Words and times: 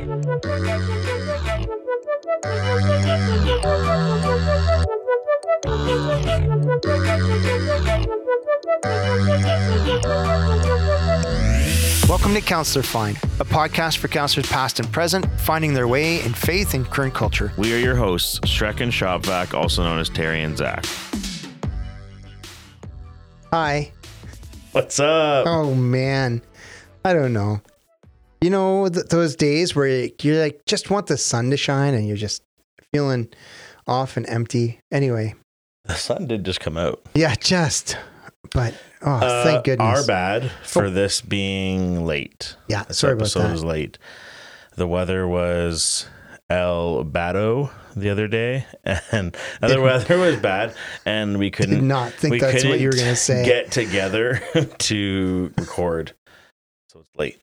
Welcome 0.00 0.22
to 12.32 12.40
Counselor 12.40 12.82
Find, 12.82 13.18
a 13.18 13.44
podcast 13.44 13.98
for 13.98 14.08
counselors 14.08 14.48
past 14.48 14.80
and 14.80 14.90
present, 14.90 15.26
finding 15.38 15.74
their 15.74 15.86
way 15.86 16.24
in 16.24 16.32
faith 16.32 16.72
and 16.72 16.86
current 16.86 17.12
culture. 17.12 17.52
We 17.58 17.74
are 17.74 17.78
your 17.78 17.94
hosts, 17.94 18.40
Shrek 18.40 18.80
and 18.80 18.90
Shopvac, 18.90 19.52
also 19.52 19.82
known 19.82 19.98
as 19.98 20.08
Terry 20.08 20.42
and 20.42 20.56
Zach. 20.56 20.86
Hi. 23.52 23.92
What's 24.72 24.98
up? 24.98 25.46
Oh 25.46 25.74
man, 25.74 26.40
I 27.04 27.12
don't 27.12 27.34
know. 27.34 27.60
You 28.40 28.50
know 28.50 28.88
th- 28.88 29.06
those 29.06 29.36
days 29.36 29.74
where 29.76 30.08
you're 30.22 30.40
like 30.42 30.62
just 30.66 30.90
want 30.90 31.06
the 31.08 31.18
sun 31.18 31.50
to 31.50 31.56
shine 31.56 31.94
and 31.94 32.08
you're 32.08 32.16
just 32.16 32.42
feeling 32.92 33.28
off 33.86 34.16
and 34.16 34.26
empty. 34.28 34.80
Anyway, 34.90 35.34
The 35.84 35.94
sun 35.94 36.26
did 36.26 36.44
just 36.44 36.60
come 36.60 36.76
out. 36.76 37.02
yeah, 37.14 37.34
just. 37.34 37.96
But 38.52 38.74
oh, 39.02 39.10
Uh, 39.12 39.44
thank 39.44 39.64
goodness. 39.64 40.00
Our 40.00 40.06
bad 40.06 40.50
for 40.64 40.86
Oh. 40.86 40.90
this 40.90 41.20
being 41.20 42.06
late. 42.06 42.56
Yeah, 42.68 42.84
This 42.84 42.98
sorry 42.98 43.12
about 43.12 43.24
episode 43.24 43.42
that. 43.42 43.52
was 43.52 43.64
late. 43.64 43.98
The 44.76 44.86
weather 44.86 45.28
was 45.28 46.06
El 46.48 47.04
Bato 47.04 47.70
the 47.94 48.08
other 48.08 48.26
day, 48.26 48.64
and 49.12 49.36
the 49.60 49.80
weather 49.80 50.18
was 50.18 50.36
bad, 50.36 50.74
and 51.04 51.38
we 51.38 51.50
couldn't. 51.50 51.74
Did 51.74 51.84
not 51.84 52.12
think 52.12 52.40
that's 52.40 52.64
what 52.64 52.80
you 52.80 52.88
were 52.88 52.96
gonna 52.96 53.14
say. 53.16 53.44
Get 53.44 53.70
together 53.70 54.40
to 54.78 55.52
record, 55.58 56.14
so 56.88 57.00
it's 57.00 57.10
late. 57.16 57.38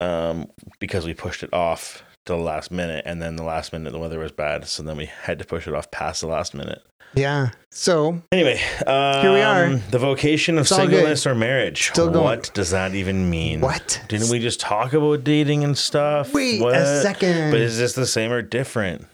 Um, 0.00 0.46
because 0.78 1.04
we 1.06 1.14
pushed 1.14 1.42
it 1.42 1.52
off 1.52 2.04
to 2.26 2.32
the 2.34 2.38
last 2.38 2.70
minute, 2.70 3.02
and 3.06 3.20
then 3.20 3.36
the 3.36 3.42
last 3.42 3.72
minute 3.72 3.92
the 3.92 3.98
weather 3.98 4.18
was 4.18 4.32
bad, 4.32 4.66
so 4.68 4.82
then 4.82 4.96
we 4.96 5.06
had 5.06 5.38
to 5.40 5.44
push 5.44 5.66
it 5.66 5.74
off 5.74 5.90
past 5.90 6.20
the 6.20 6.26
last 6.28 6.54
minute. 6.54 6.82
Yeah. 7.14 7.50
So 7.70 8.20
Anyway, 8.30 8.60
um, 8.86 9.22
Here 9.22 9.32
we 9.32 9.40
are. 9.40 9.76
The 9.90 9.98
vocation 9.98 10.58
of 10.58 10.62
It's 10.66 10.76
singleness 10.76 11.26
or 11.26 11.34
marriage. 11.34 11.88
Still 11.88 12.10
going. 12.10 12.24
What 12.24 12.50
does 12.54 12.70
that 12.70 12.94
even 12.94 13.30
mean? 13.30 13.60
what? 13.62 14.00
Didn't 14.08 14.28
we 14.30 14.38
just 14.40 14.60
talk 14.60 14.92
about 14.92 15.24
dating 15.24 15.64
and 15.64 15.76
stuff? 15.76 16.34
Wait 16.34 16.60
What? 16.60 16.74
a 16.74 17.00
second. 17.00 17.50
But 17.50 17.60
is 17.60 17.78
this 17.78 17.94
the 17.94 18.06
same 18.06 18.30
or 18.30 18.42
different? 18.42 19.06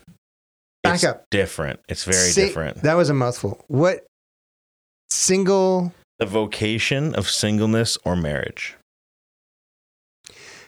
Back 0.82 0.96
It's 0.96 1.04
up. 1.04 1.24
Different. 1.30 1.80
It's 1.88 2.02
very 2.04 2.16
Say- 2.30 2.46
different. 2.46 2.82
That 2.82 2.94
was 2.94 3.08
a 3.10 3.14
mouthful. 3.14 3.64
What 3.68 4.04
single? 5.10 5.92
the 6.18 6.26
vocation 6.26 7.14
of 7.14 7.28
singleness 7.28 7.96
or 8.04 8.16
marriage. 8.16 8.76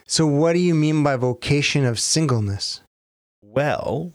So 0.07 0.25
what 0.25 0.53
do 0.53 0.59
you 0.59 0.73
mean 0.73 1.03
by 1.03 1.15
vocation 1.17 1.85
of 1.85 1.99
singleness? 1.99 2.81
Well, 3.43 4.13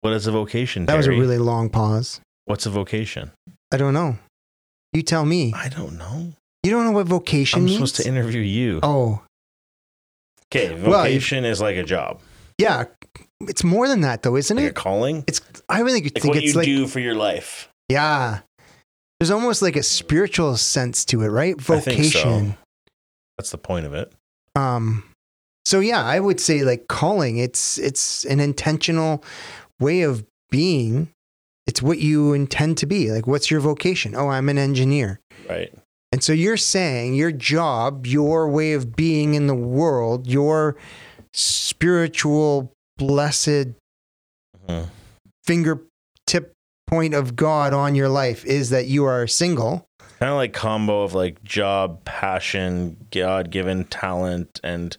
what 0.00 0.12
is 0.12 0.26
a 0.26 0.32
vocation? 0.32 0.86
That 0.86 0.96
was 0.96 1.06
a 1.06 1.10
really 1.10 1.38
long 1.38 1.68
pause. 1.70 2.20
What's 2.46 2.64
a 2.66 2.70
vocation? 2.70 3.32
I 3.72 3.76
don't 3.76 3.92
know. 3.94 4.18
You 4.92 5.02
tell 5.02 5.24
me. 5.24 5.52
I 5.54 5.68
don't 5.68 5.98
know. 5.98 6.32
You 6.62 6.70
don't 6.70 6.84
know 6.84 6.92
what 6.92 7.06
vocation 7.06 7.58
I'm 7.60 7.64
means? 7.66 7.76
supposed 7.76 7.96
to 7.96 8.08
interview 8.08 8.40
you. 8.40 8.80
Oh, 8.82 9.22
Okay, 10.52 10.72
Well, 10.80 11.02
vocation 11.02 11.44
is 11.44 11.60
like 11.60 11.76
a 11.76 11.82
job, 11.82 12.20
yeah. 12.58 12.84
It's 13.40 13.64
more 13.64 13.88
than 13.88 14.00
that, 14.02 14.22
though, 14.22 14.36
isn't 14.36 14.56
like 14.56 14.64
a 14.64 14.68
it? 14.68 14.74
calling. 14.76 15.24
It's. 15.26 15.40
I 15.68 15.80
really 15.80 16.00
Like 16.02 16.12
think 16.14 16.26
what 16.26 16.36
it's 16.36 16.46
you 16.46 16.52
like. 16.54 16.64
do 16.66 16.86
for 16.86 17.00
your 17.00 17.14
life. 17.16 17.68
Yeah. 17.90 18.40
There's 19.18 19.30
almost 19.32 19.60
like 19.60 19.74
a 19.76 19.82
spiritual 19.82 20.56
sense 20.56 21.04
to 21.06 21.22
it, 21.22 21.28
right? 21.28 21.54
I 21.58 21.80
think 21.80 22.04
so. 22.12 22.20
Vocation. 22.20 22.56
That's 23.38 23.50
the 23.50 23.58
point 23.58 23.86
of 23.86 23.94
it. 23.94 24.12
Um. 24.54 25.04
So 25.64 25.80
yeah, 25.80 26.02
I 26.04 26.20
would 26.20 26.40
say 26.40 26.62
like 26.62 26.88
calling. 26.88 27.38
It's 27.38 27.76
it's 27.78 28.24
an 28.24 28.40
intentional 28.40 29.22
way 29.80 30.02
of 30.02 30.24
being. 30.50 31.10
It's 31.66 31.82
what 31.82 31.98
you 31.98 32.32
intend 32.32 32.78
to 32.78 32.86
be. 32.86 33.10
Like, 33.10 33.26
what's 33.26 33.50
your 33.50 33.58
vocation? 33.60 34.14
Oh, 34.14 34.28
I'm 34.28 34.48
an 34.48 34.56
engineer. 34.58 35.18
Right. 35.48 35.74
And 36.12 36.22
so 36.22 36.32
you're 36.32 36.56
saying 36.56 37.14
your 37.14 37.32
job, 37.32 38.06
your 38.06 38.48
way 38.48 38.72
of 38.74 38.94
being 38.94 39.34
in 39.34 39.48
the 39.48 39.54
world, 39.56 40.28
your 40.28 40.76
spiritual, 41.34 42.72
blessed 42.96 43.74
Mhm. 44.68 44.88
fingertip 45.44 46.52
point 46.86 47.14
of 47.14 47.34
God 47.34 47.72
on 47.74 47.96
your 47.96 48.08
life 48.08 48.44
is 48.44 48.70
that 48.70 48.86
you 48.86 49.04
are 49.04 49.26
single. 49.26 49.86
Kind 50.18 50.30
of 50.30 50.36
like 50.36 50.52
combo 50.52 51.02
of 51.02 51.14
like 51.14 51.42
job, 51.44 52.04
passion, 52.04 52.96
God 53.10 53.50
given 53.50 53.84
talent, 53.84 54.60
and 54.64 54.96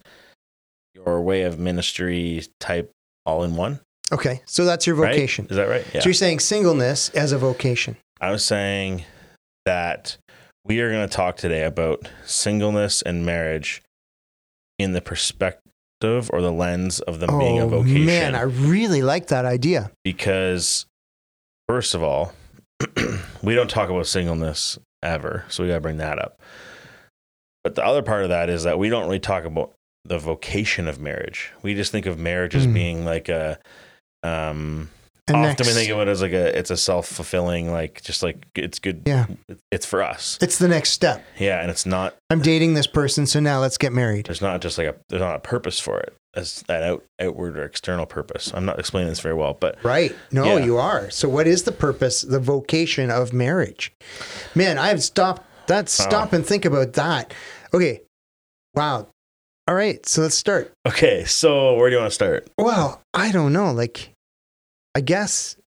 your 0.93 1.21
way 1.21 1.43
of 1.43 1.57
ministry 1.57 2.43
type 2.59 2.91
all 3.25 3.43
in 3.43 3.55
one. 3.55 3.79
Okay. 4.11 4.41
So 4.45 4.63
that's 4.65 4.85
your 4.85 4.95
right? 4.95 5.13
vocation. 5.13 5.47
Is 5.49 5.57
that 5.57 5.67
right? 5.67 5.85
Yeah. 5.93 6.01
So 6.01 6.05
you're 6.09 6.13
saying 6.13 6.39
singleness 6.39 7.09
as 7.09 7.31
a 7.31 7.37
vocation. 7.37 7.97
I 8.21 8.31
was 8.31 8.45
saying 8.45 9.03
that 9.65 10.17
we 10.65 10.81
are 10.81 10.91
going 10.91 11.07
to 11.07 11.13
talk 11.13 11.37
today 11.37 11.63
about 11.63 12.09
singleness 12.25 13.01
and 13.01 13.25
marriage 13.25 13.81
in 14.77 14.93
the 14.93 15.01
perspective 15.01 15.61
or 16.31 16.41
the 16.41 16.51
lens 16.51 16.99
of 17.01 17.19
them 17.19 17.37
being 17.39 17.59
a 17.59 17.65
oh, 17.65 17.69
vocation. 17.69 18.05
man, 18.05 18.35
I 18.35 18.41
really 18.41 19.01
like 19.01 19.27
that 19.27 19.45
idea. 19.45 19.91
because, 20.03 20.85
first 21.67 21.95
of 21.95 22.03
all, 22.03 22.33
we 23.41 23.55
don't 23.55 23.69
talk 23.69 23.89
about 23.89 24.05
singleness 24.05 24.77
ever. 25.07 25.45
So 25.49 25.63
we 25.63 25.69
got 25.69 25.75
to 25.75 25.81
bring 25.81 25.97
that 25.97 26.19
up. 26.19 26.39
But 27.63 27.75
the 27.75 27.83
other 27.85 28.01
part 28.01 28.23
of 28.23 28.29
that 28.29 28.49
is 28.49 28.63
that 28.63 28.79
we 28.79 28.89
don't 28.89 29.03
really 29.03 29.19
talk 29.19 29.43
about 29.43 29.73
the 30.05 30.17
vocation 30.19 30.87
of 30.87 30.99
marriage. 30.99 31.51
We 31.63 31.73
just 31.75 31.91
think 31.91 32.05
of 32.05 32.17
marriage 32.17 32.55
as 32.55 32.65
Hmm. 32.65 32.73
being 32.73 33.05
like 33.05 33.27
a, 33.29 33.59
um, 34.23 34.89
And 35.27 35.35
often 35.37 35.41
next, 35.49 35.67
we 35.67 35.73
think 35.73 35.89
of 35.91 35.99
it 35.99 36.07
as 36.07 36.21
like 36.21 36.31
a, 36.31 36.57
it's 36.57 36.71
a 36.71 36.77
self 36.77 37.07
fulfilling, 37.07 37.69
like 37.71 38.01
just 38.01 38.23
like 38.23 38.45
it's 38.55 38.79
good. 38.79 39.01
Yeah. 39.05 39.25
It's 39.71 39.85
for 39.85 40.01
us. 40.01 40.37
it's 40.41 40.57
the 40.57 40.69
next 40.69 40.91
step. 40.91 41.25
Yeah. 41.37 41.59
And 41.61 41.69
it's 41.69 41.85
not, 41.85 42.15
I'm 42.29 42.41
dating 42.41 42.75
this 42.75 42.87
person, 42.87 43.25
so 43.25 43.41
now 43.41 43.59
let's 43.59 43.77
get 43.77 43.91
married. 43.91 44.27
there's 44.27 44.41
not 44.41 44.61
just 44.61 44.77
like 44.77 44.87
a, 44.87 44.95
there's 45.09 45.19
not 45.21 45.35
a 45.35 45.39
purpose 45.39 45.79
for 45.79 45.99
it 45.99 46.13
as 46.37 46.63
that 46.67 46.83
out, 46.83 47.03
outward 47.19 47.57
or 47.57 47.63
external 47.65 48.05
purpose. 48.05 48.51
I'm 48.53 48.63
not 48.65 48.79
explaining 48.79 49.09
this 49.09 49.19
very 49.19 49.35
well, 49.35 49.55
but 49.59 49.77
Right. 49.83 50.15
No, 50.31 50.57
Yeah. 50.57 50.63
you 50.65 50.77
are. 50.77 51.09
So 51.09 51.27
what 51.27 51.47
is 51.47 51.63
the 51.63 51.71
purpose, 51.71 52.21
the 52.21 52.39
vocation 52.39 53.09
of 53.11 53.33
marriage? 53.33 53.91
Man, 54.55 54.77
I've 54.77 55.03
stopped 55.03 55.43
that 55.67 55.89
stop 55.89 56.31
and 56.33 56.45
think 56.45 56.63
about 56.63 56.93
that. 56.93 57.33
Okay. 57.73 58.01
Wow. 58.75 59.07
All 59.67 59.75
right. 59.75 60.05
So 60.05 60.21
let's 60.21 60.35
start. 60.35 60.71
okay. 60.87 61.25
So 61.25 61.75
where 61.75 61.89
do 61.89 61.95
you 61.95 61.99
want 62.01 62.11
to 62.11 62.15
start? 62.15 62.47
Well, 62.57 63.01
I 63.13 63.31
don't 63.33 63.51
know. 63.51 63.71
Like, 63.73 64.11
I 64.95 65.01
guess. 65.01 65.57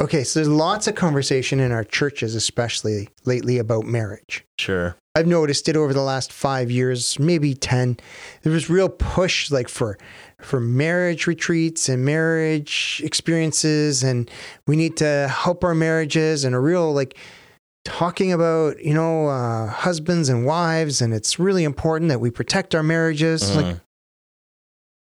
Okay, 0.00 0.22
so 0.22 0.38
there's 0.38 0.48
lots 0.48 0.86
of 0.86 0.94
conversation 0.94 1.58
in 1.58 1.72
our 1.72 1.82
churches, 1.82 2.36
especially 2.36 3.08
lately, 3.24 3.58
about 3.58 3.84
marriage. 3.84 4.44
Sure. 4.58 4.94
I've 5.16 5.26
noticed 5.26 5.68
it 5.68 5.76
over 5.76 5.92
the 5.92 6.02
last 6.02 6.32
five 6.32 6.70
years, 6.70 7.18
maybe 7.18 7.52
ten. 7.54 7.96
There 8.42 8.52
was 8.52 8.70
real 8.70 8.88
push, 8.88 9.50
like 9.50 9.68
for 9.68 9.98
for 10.40 10.60
marriage 10.60 11.26
retreats 11.26 11.88
and 11.88 12.04
marriage 12.04 13.00
experiences, 13.04 14.04
and 14.04 14.30
we 14.68 14.76
need 14.76 14.96
to 14.98 15.26
help 15.26 15.64
our 15.64 15.74
marriages, 15.74 16.44
and 16.44 16.54
a 16.54 16.60
real 16.60 16.92
like 16.92 17.16
talking 17.84 18.32
about 18.32 18.80
you 18.84 18.94
know 18.94 19.26
uh, 19.26 19.66
husbands 19.66 20.28
and 20.28 20.46
wives, 20.46 21.02
and 21.02 21.12
it's 21.12 21.40
really 21.40 21.64
important 21.64 22.08
that 22.10 22.20
we 22.20 22.30
protect 22.30 22.72
our 22.76 22.84
marriages. 22.84 23.56
Like 23.56 23.66
Mhm. 23.66 23.80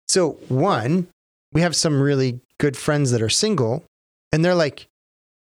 so, 0.07 0.31
one, 0.47 1.09
we 1.53 1.61
have 1.61 1.75
some 1.75 2.01
really 2.01 2.39
good 2.57 2.75
friends 2.75 3.11
that 3.11 3.22
are 3.22 3.29
single, 3.29 3.83
and 4.31 4.44
they're 4.44 4.56
like, 4.56 4.88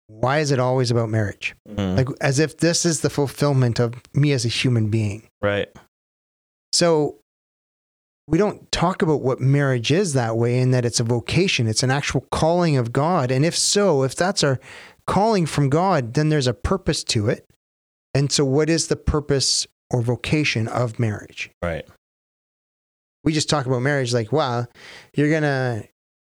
why 0.07 0.39
is 0.39 0.51
it 0.51 0.59
always 0.59 0.91
about 0.91 1.09
marriage? 1.09 1.55
Mhm. 1.67 1.97
Like, 1.97 2.07
as 2.21 2.39
if 2.39 2.57
this 2.57 2.85
is 2.85 3.01
the 3.01 3.09
fulfillment 3.09 3.79
of 3.79 3.95
me 4.13 4.31
as 4.33 4.45
a 4.45 4.49
human 4.49 4.89
being. 4.89 5.27
right. 5.41 5.69
So, 6.73 7.19
we 8.27 8.37
don't 8.39 8.71
talk 8.71 9.01
about 9.03 9.21
what 9.21 9.39
marriage 9.39 9.91
is 9.91 10.13
that 10.13 10.35
way 10.35 10.59
in 10.59 10.71
that 10.71 10.83
it's 10.83 10.99
a 10.99 11.03
vocation, 11.03 11.67
it's 11.67 11.83
an 11.83 11.91
actual 11.91 12.25
calling 12.31 12.75
of 12.75 12.91
God. 12.91 13.29
And 13.31 13.45
if 13.45 13.55
so, 13.55 14.03
if 14.03 14.15
that's 14.15 14.43
our 14.43 14.59
calling 15.07 15.45
from 15.45 15.69
God, 15.69 16.15
then 16.15 16.29
there's 16.29 16.47
a 16.47 16.53
purpose 16.53 17.03
to 17.05 17.29
it. 17.29 17.45
And 18.15 18.31
so, 18.31 18.43
what 18.43 18.69
is 18.69 18.87
the 18.87 18.95
purpose 18.95 19.67
or 19.91 20.01
vocation 20.01 20.67
of 20.67 20.99
marriage? 20.99 21.51
Right. 21.63 21.85
we 23.23 23.31
just 23.33 23.49
talk 23.49 23.65
about 23.65 23.79
marriage 23.81 24.13
like 24.13 24.31
wow 24.31 24.65
you're 25.15 25.31
gonna 25.31 25.83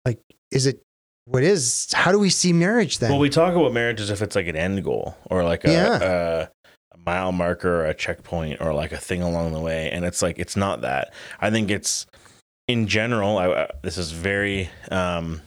like 0.06 0.18
is 0.50 0.64
it 0.66 0.82
what 1.26 1.42
is 1.42 1.92
how 1.92 2.12
do 2.12 2.18
we 2.18 2.30
see 2.30 2.52
marriage 2.52 2.98
then 2.98 3.10
Well, 3.10 3.18
we 3.18 3.28
talk 3.28 3.54
about 3.54 3.72
marriage 3.72 4.00
as 4.00 4.10
if 4.10 4.22
it's 4.22 4.34
like 4.36 4.46
an 4.46 4.56
end 4.56 4.82
goal 4.84 5.16
or 5.28 5.42
like 5.44 5.64
a, 5.64 5.70
Yeah. 5.72 5.98
a, 6.02 6.48
a 6.94 6.98
mile 7.04 7.32
marker 7.32 7.82
or 7.82 7.86
a 7.86 7.94
checkpoint 7.94 8.60
or 8.60 8.72
like 8.72 8.92
a 8.92 8.96
thing 8.96 9.22
along 9.22 9.52
the 9.52 9.60
way. 9.60 9.90
And 9.90 10.04
it's 10.04 10.22
like, 10.22 10.38
it's 10.38 10.56
not 10.56 10.82
that. 10.82 11.12
I 11.40 11.50
think 11.50 11.70
it's 11.70 12.06
in 12.68 12.86
general, 12.86 13.38
I, 13.38 13.46
I, 13.48 13.70
this 13.82 13.98
is 13.98 14.12
very 14.12 14.70
um, 14.90 15.40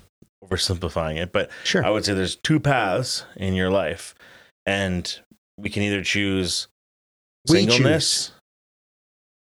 oversimplifying 0.44 1.16
it, 1.18 1.31
but 1.31 1.50
sure 1.64 1.84
I 1.84 1.90
would 1.90 2.04
say 2.06 2.14
there's 2.14 2.36
two 2.36 2.60
paths 2.60 3.24
in 3.38 3.54
your 3.54 3.70
life. 3.72 4.16
And 4.66 5.18
we 5.58 5.70
can 5.70 5.82
either 5.84 6.04
choose 6.04 6.68
We 7.50 7.66
singleness 7.68 8.32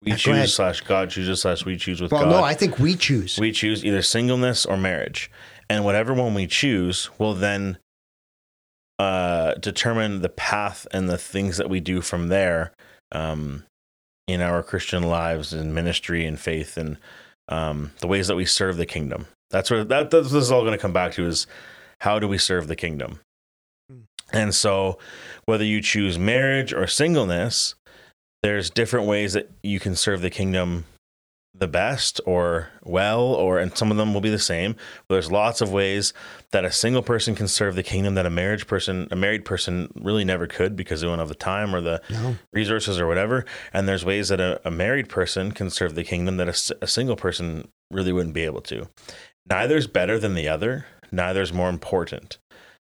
We 0.05 0.13
Yeah, 0.13 0.17
go 0.17 0.19
choose 0.19 0.55
slash 0.55 0.81
God 0.83 1.11
chooses 1.11 1.43
slash 1.43 1.65
we 1.65 1.77
choose 1.77 2.01
with 2.01 2.13
Well, 2.13 2.23
God. 2.23 2.31
no, 2.31 2.43
I 2.45 2.55
think 2.55 2.79
we 2.79 2.95
choose. 2.95 3.37
we 3.37 3.51
choose 3.53 3.85
either 3.85 4.01
singleness 4.03 4.65
or 4.65 4.77
marriage 4.77 5.29
and 5.71 5.85
whatever 5.85 6.13
one 6.13 6.35
we 6.35 6.47
choose 6.47 7.09
will 7.19 7.33
then 7.33 7.79
uh, 8.99 9.55
determine 9.55 10.21
the 10.21 10.29
path 10.29 10.87
and 10.93 11.09
the 11.09 11.17
things 11.17 11.57
that 11.57 11.71
we 11.71 11.81
do 11.81 12.03
from 12.03 12.29
there 12.29 12.73
um, 13.13 13.65
in 14.29 14.43
our 14.43 14.63
christian 14.63 15.03
lives 15.05 15.55
and 15.55 15.75
ministry 15.75 16.27
and 16.27 16.39
faith 16.39 16.77
and 16.77 16.99
um, 17.49 17.93
the 18.01 18.07
ways 18.07 18.29
that 18.29 18.37
we 18.37 18.45
serve 18.45 18.77
the 18.77 18.85
kingdom 18.87 19.27
that's 19.51 19.71
where 19.71 19.83
that 19.85 20.11
that's 20.11 20.27
what 20.27 20.33
this 20.35 20.43
is 20.43 20.53
all 20.53 20.61
going 20.63 20.73
to 20.77 20.79
come 20.79 20.93
back 20.93 21.13
to 21.13 21.27
is 21.27 21.47
how 22.01 22.19
do 22.19 22.29
we 22.29 22.37
serve 22.37 22.69
the 22.69 22.77
kingdom 22.77 23.21
Hmm. 23.91 24.01
and 24.33 24.55
so 24.55 24.99
whether 25.47 25.65
you 25.65 25.81
choose 25.81 26.19
marriage 26.19 26.73
or 26.75 26.87
singleness 26.87 27.75
there's 28.43 28.71
different 28.71 29.07
ways 29.07 29.33
that 29.33 29.51
you 29.63 29.81
can 29.81 29.97
serve 29.97 30.21
the 30.21 30.31
kingdom 30.31 30.85
the 31.55 31.69
best 31.69 32.21
or 32.27 32.69
well 32.85 33.23
or 33.23 33.59
and 33.59 33.77
some 33.77 33.91
of 33.91 33.97
them 33.97 34.15
will 34.15 34.21
be 34.21 34.31
the 34.31 34.39
same 34.39 34.75
but 35.09 35.17
there's 35.17 35.33
lots 35.33 35.61
of 35.61 35.73
ways 35.73 36.15
that 36.53 36.65
a 36.65 36.71
single 36.71 37.03
person 37.03 37.35
can 37.35 37.49
serve 37.49 37.75
the 37.75 37.83
kingdom 37.83 38.15
that 38.15 38.25
a 38.25 38.31
marriage 38.31 38.67
person 38.67 39.09
a 39.11 39.17
married 39.17 39.45
person 39.45 39.93
really 39.95 40.25
never 40.25 40.47
could 40.47 40.77
because 40.77 41.01
they 41.01 41.07
don't 41.07 41.19
have 41.19 41.29
the 41.29 41.35
time 41.35 41.75
or 41.75 41.81
the 41.81 42.01
no. 42.11 42.37
resources 42.53 43.01
or 43.01 43.07
whatever. 43.07 43.45
And 43.73 43.89
there's 43.89 44.05
ways 44.05 44.29
that 44.29 44.41
a, 44.41 44.61
a 44.65 44.71
married 44.71 45.09
person 45.09 45.53
can 45.53 45.71
serve 45.71 45.95
the 45.95 46.05
kingdom 46.05 46.37
that 46.37 46.49
a 46.81 46.87
single 46.87 47.17
person 47.17 47.69
really 47.91 48.13
wouldn't 48.13 48.35
be 48.35 48.45
able 48.45 48.61
to. 48.63 48.89
Neither's 49.49 49.87
better 49.87 50.19
than 50.19 50.35
the 50.35 50.49
other. 50.49 50.87
Neither's 51.11 51.53
more 51.53 51.69
important. 51.69 52.39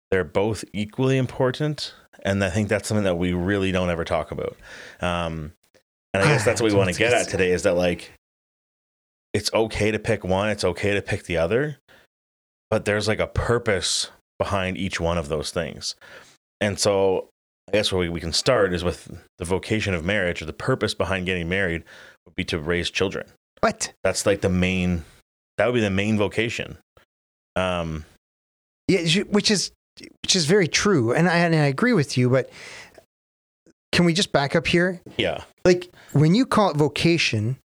They're 0.09 0.23
both 0.23 0.63
equally 0.73 1.17
important. 1.17 1.93
And 2.23 2.43
i 2.43 2.49
think 2.49 2.69
that's 2.69 2.87
something 2.87 3.05
that 3.05 3.17
we 3.17 3.33
really 3.33 3.71
don't 3.71 3.89
ever 3.89 4.03
talk 4.03 4.31
about. 4.31 4.57
Um, 5.01 5.53
and 6.13 6.23
i 6.23 6.27
guess 6.27 6.45
that's 6.45 6.61
what 6.61 6.71
we 6.71 6.77
want 6.77 6.91
to 6.91 6.97
get 6.97 7.13
at 7.13 7.27
today 7.27 7.51
is 7.51 7.63
that 7.63 7.75
like 7.75 8.11
it's 9.37 9.53
okay 9.53 9.91
to 9.91 9.99
pick 9.99 10.23
one 10.23 10.49
it's 10.49 10.63
okay 10.63 10.93
to 10.95 11.01
pick 11.01 11.23
the 11.23 11.37
other 11.37 11.77
but 12.71 12.85
there's 12.85 13.07
like 13.07 13.19
a 13.19 13.27
purpose 13.27 14.09
behind 14.39 14.77
each 14.77 14.99
one 14.99 15.17
of 15.17 15.29
those 15.29 15.51
things 15.51 15.95
and 16.59 16.79
so 16.79 17.29
i 17.69 17.71
guess 17.73 17.91
where 17.91 17.99
we, 18.01 18.09
we 18.09 18.19
can 18.19 18.33
start 18.33 18.73
is 18.73 18.83
with 18.83 18.99
the 19.37 19.45
vocation 19.45 19.93
of 19.93 20.03
marriage 20.03 20.41
or 20.41 20.45
the 20.45 20.53
purpose 20.53 20.93
behind 20.93 21.25
getting 21.25 21.47
married 21.47 21.83
would 22.25 22.35
be 22.35 22.43
to 22.43 22.57
raise 22.59 22.89
children 22.89 23.25
What? 23.61 23.93
that's 24.03 24.25
like 24.25 24.41
the 24.41 24.49
main 24.49 25.03
that 25.57 25.65
would 25.67 25.75
be 25.75 25.81
the 25.81 25.89
main 25.89 26.17
vocation 26.17 26.77
um 27.55 28.05
Yeah, 28.87 29.23
which 29.23 29.51
is 29.51 29.71
which 30.23 30.35
is 30.35 30.45
very 30.45 30.67
true, 30.67 31.11
and 31.11 31.27
I 31.27 31.37
and 31.39 31.55
I 31.55 31.65
agree 31.65 31.93
with 31.93 32.17
you. 32.19 32.29
But 32.29 32.51
can 33.91 34.05
we 34.05 34.13
just 34.13 34.31
back 34.31 34.55
up 34.55 34.67
here? 34.67 35.01
yeah 35.17 35.43
Like 35.65 35.89
when 36.13 36.35
you 36.35 36.45
call 36.45 36.69
it 36.69 36.77
vocation 36.77 37.57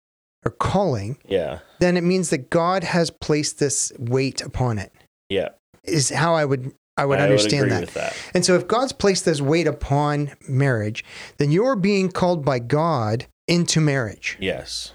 or 0.45 0.51
calling, 0.51 1.17
yeah 1.27 1.59
then 1.79 1.97
it 1.97 2.03
means 2.03 2.29
that 2.29 2.49
God 2.49 2.83
has 2.83 3.09
placed 3.09 3.59
this 3.59 3.91
weight 3.97 4.41
upon 4.41 4.77
it. 4.77 4.91
yeah 5.29 5.49
Is 5.83 6.09
how 6.09 6.35
I 6.35 6.45
would 6.45 6.71
I 6.97 7.05
would 7.05 7.19
I 7.19 7.23
understand 7.23 7.65
agree 7.71 7.85
that. 7.85 7.93
that 7.95 8.15
And 8.33 8.45
so 8.45 8.55
if 8.55 8.67
God's 8.67 8.91
placed 8.91 9.25
this 9.25 9.41
weight 9.41 9.65
upon 9.67 10.31
marriage, 10.47 11.03
then 11.37 11.51
you're 11.51 11.75
being 11.75 12.11
called 12.11 12.43
by 12.45 12.59
God 12.59 13.25
into 13.47 13.79
marriage. 13.81 14.37
yes 14.39 14.93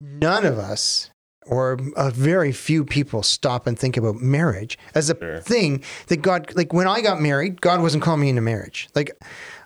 None 0.00 0.44
of 0.46 0.58
us 0.58 1.10
or 1.46 1.78
a 1.96 2.10
very 2.10 2.52
few 2.52 2.84
people 2.84 3.22
stop 3.22 3.66
and 3.66 3.78
think 3.78 3.96
about 3.96 4.16
marriage 4.16 4.78
as 4.94 5.08
a 5.10 5.16
Sure. 5.18 5.40
thing 5.40 5.82
that 6.08 6.18
God 6.18 6.52
like 6.54 6.72
when 6.72 6.86
I 6.86 7.00
got 7.00 7.20
married, 7.22 7.60
God 7.60 7.80
wasn't 7.80 8.02
calling 8.02 8.20
me 8.20 8.28
into 8.28 8.42
marriage. 8.42 8.88
Like 8.94 9.10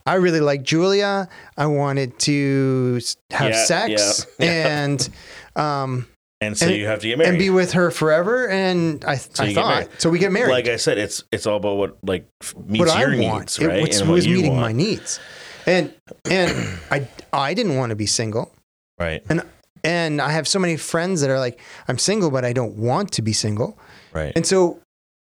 I 0.06 0.14
really 0.14 0.40
like 0.40 0.62
Julia. 0.62 1.28
I 1.56 1.66
wanted 1.66 2.18
to 2.20 3.00
have 3.30 3.50
Yeah, 3.50 3.64
sex 3.64 4.26
yeah, 4.38 4.44
yeah. 4.46 4.68
and 4.84 5.08
um 5.56 6.06
and 6.40 6.58
so 6.58 6.66
And- 6.66 6.74
you 6.74 6.86
have 6.86 7.00
to 7.00 7.06
get 7.08 7.18
married 7.18 7.28
and 7.30 7.38
be 7.38 7.50
with 7.50 7.72
her 7.72 7.90
forever 7.90 8.48
and 8.48 9.04
I, 9.04 9.14
So 9.16 9.44
I 9.44 9.54
thought 9.54 9.88
so 9.98 10.10
we 10.10 10.18
get 10.18 10.32
married. 10.32 10.50
like 10.50 10.66
i 10.68 10.76
said 10.76 10.98
it's 10.98 11.22
it's 11.30 11.46
all 11.46 11.56
about 11.56 11.76
what 11.76 11.98
like 12.02 12.26
f- 12.42 12.54
what 12.56 12.68
meets 12.68 12.90
I 12.92 13.00
your 13.02 13.22
want. 13.22 13.40
needs 13.42 13.58
It 13.60 13.66
right 13.68 13.82
was, 13.86 14.00
and 14.00 14.08
what 14.08 14.14
was 14.16 14.26
meeting 14.26 14.52
want. 14.52 14.60
my 14.62 14.72
needs. 14.72 15.20
And 15.66 15.94
and 16.28 16.50
I 16.90 17.06
I 17.32 17.54
didn't 17.54 17.76
want 17.76 17.90
to 17.90 17.96
be 17.96 18.06
single. 18.06 18.52
right 18.98 19.22
And 19.30 19.42
And 19.84 20.20
I 20.20 20.30
have 20.32 20.46
so 20.48 20.58
many 20.58 20.76
friends 20.76 21.20
that 21.22 21.30
are 21.30 21.38
like, 21.40 21.58
I'm 21.88 21.98
single, 21.98 22.30
but 22.30 22.44
I 22.44 22.52
don't 22.52 22.74
want 22.76 23.12
to 23.12 23.22
be 23.22 23.32
single. 23.32 23.78
right 24.12 24.32
And 24.34 24.44
so 24.46 24.80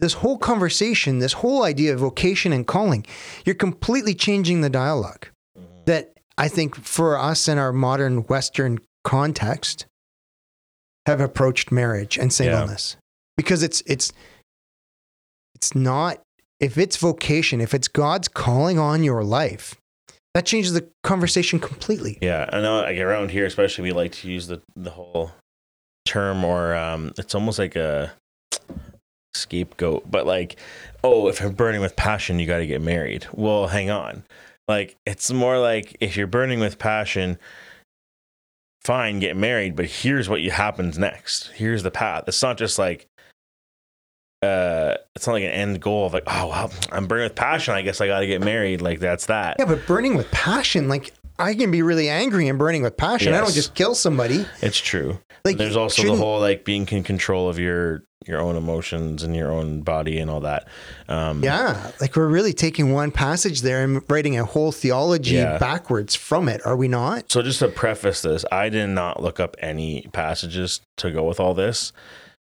this 0.03 0.15
whole 0.15 0.37
conversation, 0.37 1.21
this 1.21 1.33
whole 1.35 1.63
idea 1.63 1.95
of 1.95 2.01
vocation 2.01 2.53
and 2.53 2.67
calling, 2.67 3.07
you're 3.47 3.55
completely 3.55 4.15
changing 4.15 4.61
the 4.61 4.69
dialogue 4.69 5.29
Mhm. 5.57 5.85
that 5.87 6.19
I 6.37 6.49
think 6.49 6.75
for 6.75 7.17
us 7.17 7.47
in 7.47 7.57
our 7.57 7.73
modern 7.73 8.25
Western 8.27 8.81
context 9.05 9.87
have 11.07 11.21
approached 11.21 11.71
marriage 11.71 12.19
and 12.19 12.33
singleness. 12.33 12.97
Because 13.37 13.63
it's 13.63 13.81
it's 13.87 14.13
it's 15.55 15.75
not 15.75 16.21
if 16.59 16.77
it's 16.77 16.97
vocation, 16.97 17.61
if 17.61 17.73
it's 17.73 17.89
God's 17.89 18.27
calling 18.29 18.79
on 18.79 19.05
your 19.05 19.23
life, 19.23 19.77
that 20.35 20.47
changes 20.47 20.73
the 20.73 20.89
conversation 21.05 21.61
completely. 21.61 22.19
Yeah, 22.21 22.49
I 22.53 22.61
know. 22.61 22.81
Like 22.83 22.99
around 22.99 23.31
here, 23.31 23.47
especially, 23.47 23.83
we 23.85 23.93
like 23.93 24.13
to 24.13 24.29
use 24.29 24.49
the 24.49 24.63
the 24.75 24.91
whole 24.91 25.31
term, 26.07 26.45
or 26.45 26.75
um, 26.75 27.13
it's 27.19 27.35
almost 27.37 27.59
like 27.61 27.77
a 27.77 28.13
scapegoat. 29.35 30.11
But 30.11 30.27
like, 30.27 30.57
oh, 31.05 31.29
if 31.29 31.41
you're 31.41 31.51
burning 31.51 31.81
with 31.81 31.97
passion, 31.97 32.39
you 32.39 32.47
got 32.47 32.59
to 32.59 32.67
get 32.67 32.81
married. 32.81 33.27
Well, 33.33 33.67
hang 33.69 33.91
on. 33.91 34.25
Like, 34.69 34.97
it's 35.07 35.31
more 35.33 35.59
like 35.59 35.97
if 36.01 36.17
you're 36.17 36.27
burning 36.27 36.61
with 36.61 36.79
passion, 36.79 37.39
fine, 38.83 39.19
get 39.19 39.37
married. 39.37 39.77
But 39.77 39.87
here's 39.87 40.29
what 40.29 40.41
happens 40.43 40.99
next. 40.99 41.49
Here's 41.49 41.83
the 41.83 41.91
path. 41.91 42.25
It's 42.27 42.43
not 42.43 42.59
just 42.59 42.79
like. 42.79 43.07
Uh, 44.43 44.97
it's 45.15 45.29
not 45.29 45.35
like 45.35 45.45
an 45.45 45.51
end 45.51 45.81
goal 45.81 46.07
of 46.07 46.13
like, 46.13 46.25
oh 46.27 46.49
well, 46.49 46.73
I'm 46.91 47.07
burning 47.07 47.27
with 47.27 47.37
passion. 47.37 47.75
I 47.75 47.83
guess 47.83 48.01
I 48.01 48.09
got 48.09 48.21
to 48.21 48.27
get 48.27 48.43
married. 48.43 48.83
Like 48.83 48.99
that's 48.99 49.27
that. 49.27 49.55
Yeah, 49.61 49.67
but 49.67 49.87
burning 49.87 50.17
with 50.17 50.29
passion, 50.33 50.89
like 50.89 51.13
I 51.43 51.55
can 51.55 51.71
be 51.71 51.83
really 51.83 52.09
angry 52.09 52.49
and 52.49 52.59
burning 52.59 52.83
with 52.83 52.97
passion. 52.97 53.35
I 53.35 53.41
don't 53.41 53.53
just 53.53 53.75
kill 53.75 53.95
somebody. 53.95 54.47
It's 54.61 54.79
true. 54.79 55.19
Like 55.45 55.57
There's 55.57 55.77
also 55.77 56.03
the 56.05 56.17
whole 56.17 56.41
like 56.41 56.65
being 56.65 56.87
in 56.89 57.03
control 57.03 57.49
of 57.49 57.59
your 57.59 58.05
your 58.25 58.41
own 58.41 58.55
emotions 58.55 59.25
and 59.25 59.35
your 59.35 59.51
own 59.51 59.81
body 59.81 60.19
and 60.19 60.31
all 60.31 60.39
that. 60.41 60.69
Um, 61.09 61.43
Yeah, 61.43 61.91
like 62.01 62.15
we're 62.15 62.29
really 62.29 62.53
taking 62.53 62.93
one 62.93 63.11
passage 63.11 63.63
there 63.63 63.83
and 63.83 64.01
writing 64.09 64.39
a 64.39 64.45
whole 64.45 64.71
theology 64.71 65.35
Yeah. 65.35 65.59
backwards 65.59 66.15
from 66.15 66.49
it, 66.49 66.65
are 66.65 66.77
we 66.77 66.87
not? 66.87 67.33
So 67.33 67.43
just 67.43 67.59
to 67.59 67.69
preface 67.69 68.23
this, 68.23 68.45
I 68.53 68.69
did 68.69 68.87
not 68.91 69.21
look 69.21 69.41
up 69.41 69.57
any 69.59 70.07
passages 70.13 70.81
to 70.99 71.11
go 71.11 71.25
with 71.25 71.41
all 71.41 71.55
this. 71.55 71.93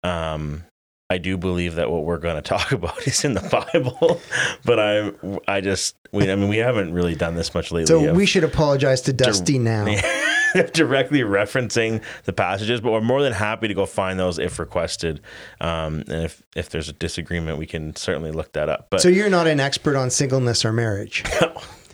Um, 0.03 0.65
I 1.11 1.19
do 1.19 1.37
believe 1.37 1.75
that 1.75 1.91
what 1.91 2.05
we're 2.05 2.19
going 2.19 2.37
to 2.43 2.43
talk 2.43 2.73
about 2.73 3.07
is 3.07 3.25
in 3.25 3.35
the 3.35 3.41
Bible, 3.73 4.21
but 4.65 4.79
I 4.79 5.13
I 5.47 5.61
just 5.61 5.97
we 6.13 6.31
I 6.31 6.37
mean 6.37 6.49
we 6.49 6.59
haven't 6.59 6.95
really 6.95 7.17
done 7.17 7.35
this 7.35 7.53
much 7.53 7.73
lately. 7.73 7.87
So 7.87 8.09
of- 8.09 8.17
we 8.17 8.25
should 8.27 8.45
apologize 8.45 9.03
to 9.03 9.13
Dusty 9.13 9.59
now. 9.59 9.85
directly 10.73 11.21
referencing 11.21 12.03
the 12.25 12.33
passages, 12.33 12.81
but 12.81 12.91
we're 12.91 13.01
more 13.01 13.23
than 13.23 13.33
happy 13.33 13.69
to 13.69 13.75
go 13.75 13.87
find 13.87 14.19
those 14.19 14.39
if 14.39 14.59
requested. 14.59 15.21
Um, 15.61 16.03
and 16.09 16.25
if 16.25 16.43
if 16.57 16.71
there's 16.71 16.89
a 16.89 16.93
disagreement, 16.93 17.59
we 17.59 17.67
can 17.67 17.95
certainly 17.97 18.33
look 18.33 18.53
that 18.53 18.69
up. 18.69 18.89
But 18.91 19.01
So 19.01 19.09
you're 19.09 19.31
not 19.31 19.47
an 19.47 19.61
expert 19.61 19.97
on 19.97 20.11
singleness 20.11 20.65
or 20.65 20.73
marriage. 20.73 21.23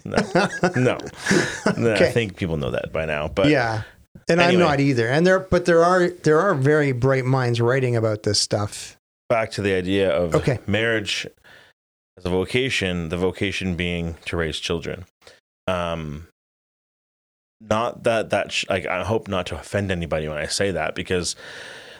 no, 0.04 0.18
no, 0.76 0.98
no. 1.76 1.94
I 1.94 2.10
think 2.12 2.36
people 2.36 2.56
know 2.56 2.70
that 2.70 2.92
by 2.92 3.04
now. 3.04 3.28
But 3.28 3.48
yeah. 3.48 3.82
And 4.28 4.40
Anyway. 4.40 4.62
I'm 4.62 4.68
not 4.70 4.80
either. 4.80 5.08
And 5.08 5.26
there 5.26 5.40
but 5.40 5.66
there 5.66 5.84
are 5.84 6.08
there 6.08 6.40
are 6.40 6.54
very 6.54 6.92
bright 6.92 7.24
minds 7.24 7.60
writing 7.60 7.94
about 7.96 8.22
this 8.22 8.40
stuff. 8.40 8.95
Back 9.28 9.50
to 9.52 9.62
the 9.62 9.74
idea 9.74 10.10
of 10.10 10.34
Okay. 10.34 10.58
marriage 10.66 11.26
as 12.16 12.24
a 12.24 12.30
vocation, 12.30 13.08
the 13.08 13.16
vocation 13.16 13.74
being 13.76 14.16
to 14.26 14.36
raise 14.36 14.58
children. 14.58 15.04
Um, 15.66 16.28
not 17.60 18.04
that 18.04 18.30
that 18.30 18.52
sh- 18.52 18.64
like 18.68 18.86
I 18.86 19.02
hope 19.04 19.28
not 19.28 19.46
to 19.46 19.58
offend 19.58 19.90
anybody 19.90 20.28
when 20.28 20.38
I 20.38 20.46
say 20.46 20.70
that 20.72 20.94
because 20.94 21.34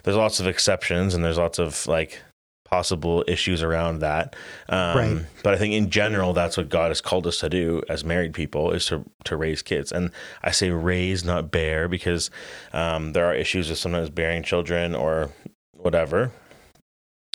there's 0.05 0.17
lots 0.17 0.39
of 0.39 0.47
exceptions 0.47 1.15
and 1.15 1.25
there's 1.25 1.39
lots 1.39 1.59
of 1.59 1.87
like 1.87 2.21
possible 2.65 3.25
issues 3.29 3.63
around 3.63 4.01
that. 4.01 4.35
Um, 4.69 4.97
Right. 4.97 5.27
But 5.43 5.55
I 5.55 5.57
think 5.57 5.73
in 5.75 5.89
general, 5.91 6.33
that's 6.33 6.57
what 6.57 6.69
God 6.69 6.89
has 6.91 7.01
called 7.01 7.27
us 7.27 7.39
to 7.39 7.49
do 7.49 7.83
as 7.89 8.05
married 8.05 8.35
people 8.35 8.71
is 8.73 8.87
to 8.87 9.05
to 9.25 9.37
raise 9.37 9.63
kids. 9.63 9.93
And 9.93 10.11
I 10.43 10.51
say 10.51 10.71
raise, 10.71 11.25
not 11.25 11.51
bear, 11.51 11.89
because 11.89 12.31
um, 12.73 13.13
there 13.13 13.25
are 13.27 13.35
issues 13.35 13.69
with 13.71 13.79
sometimes 13.79 14.11
bearing 14.11 14.43
children 14.43 14.95
or 14.95 15.31
whatever. 15.73 16.31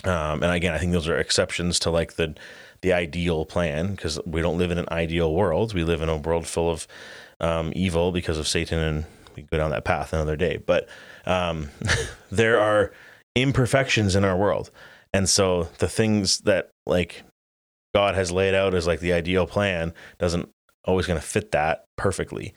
Um, 0.04 0.42
and 0.42 0.52
again, 0.52 0.74
I 0.74 0.78
think 0.78 0.92
those 0.92 1.08
are 1.08 1.16
exceptions 1.16 1.78
to 1.80 1.90
like 1.90 2.14
the 2.14 2.34
the 2.80 2.92
ideal 2.92 3.44
plan 3.44 3.92
because 3.92 4.18
we 4.26 4.42
don't 4.42 4.58
live 4.58 4.72
in 4.72 4.78
an 4.78 4.88
ideal 4.90 5.32
world. 5.32 5.72
We 5.72 5.84
live 5.84 6.02
in 6.02 6.08
a 6.08 6.16
world 6.16 6.46
full 6.46 6.68
of 6.68 6.88
um, 7.40 7.72
evil 7.76 8.10
because 8.10 8.38
of 8.38 8.48
Satan, 8.48 8.78
and 8.78 9.04
we 9.36 9.42
go 9.42 9.56
down 9.56 9.70
that 9.70 9.84
path 9.84 10.12
another 10.12 10.36
day. 10.36 10.56
But 10.56 10.88
um, 11.24 11.70
there 12.30 12.58
are 12.58 12.92
imperfections 13.36 14.16
in 14.16 14.24
our 14.24 14.36
world, 14.36 14.70
and 15.12 15.28
so 15.28 15.68
the 15.78 15.88
things 15.88 16.38
that 16.40 16.70
like 16.86 17.22
God 17.94 18.14
has 18.14 18.32
laid 18.32 18.54
out 18.54 18.74
as 18.74 18.86
like 18.86 19.00
the 19.00 19.12
ideal 19.12 19.46
plan 19.46 19.94
doesn't 20.18 20.48
always 20.84 21.06
going 21.06 21.20
to 21.20 21.26
fit 21.26 21.52
that 21.52 21.84
perfectly. 21.96 22.54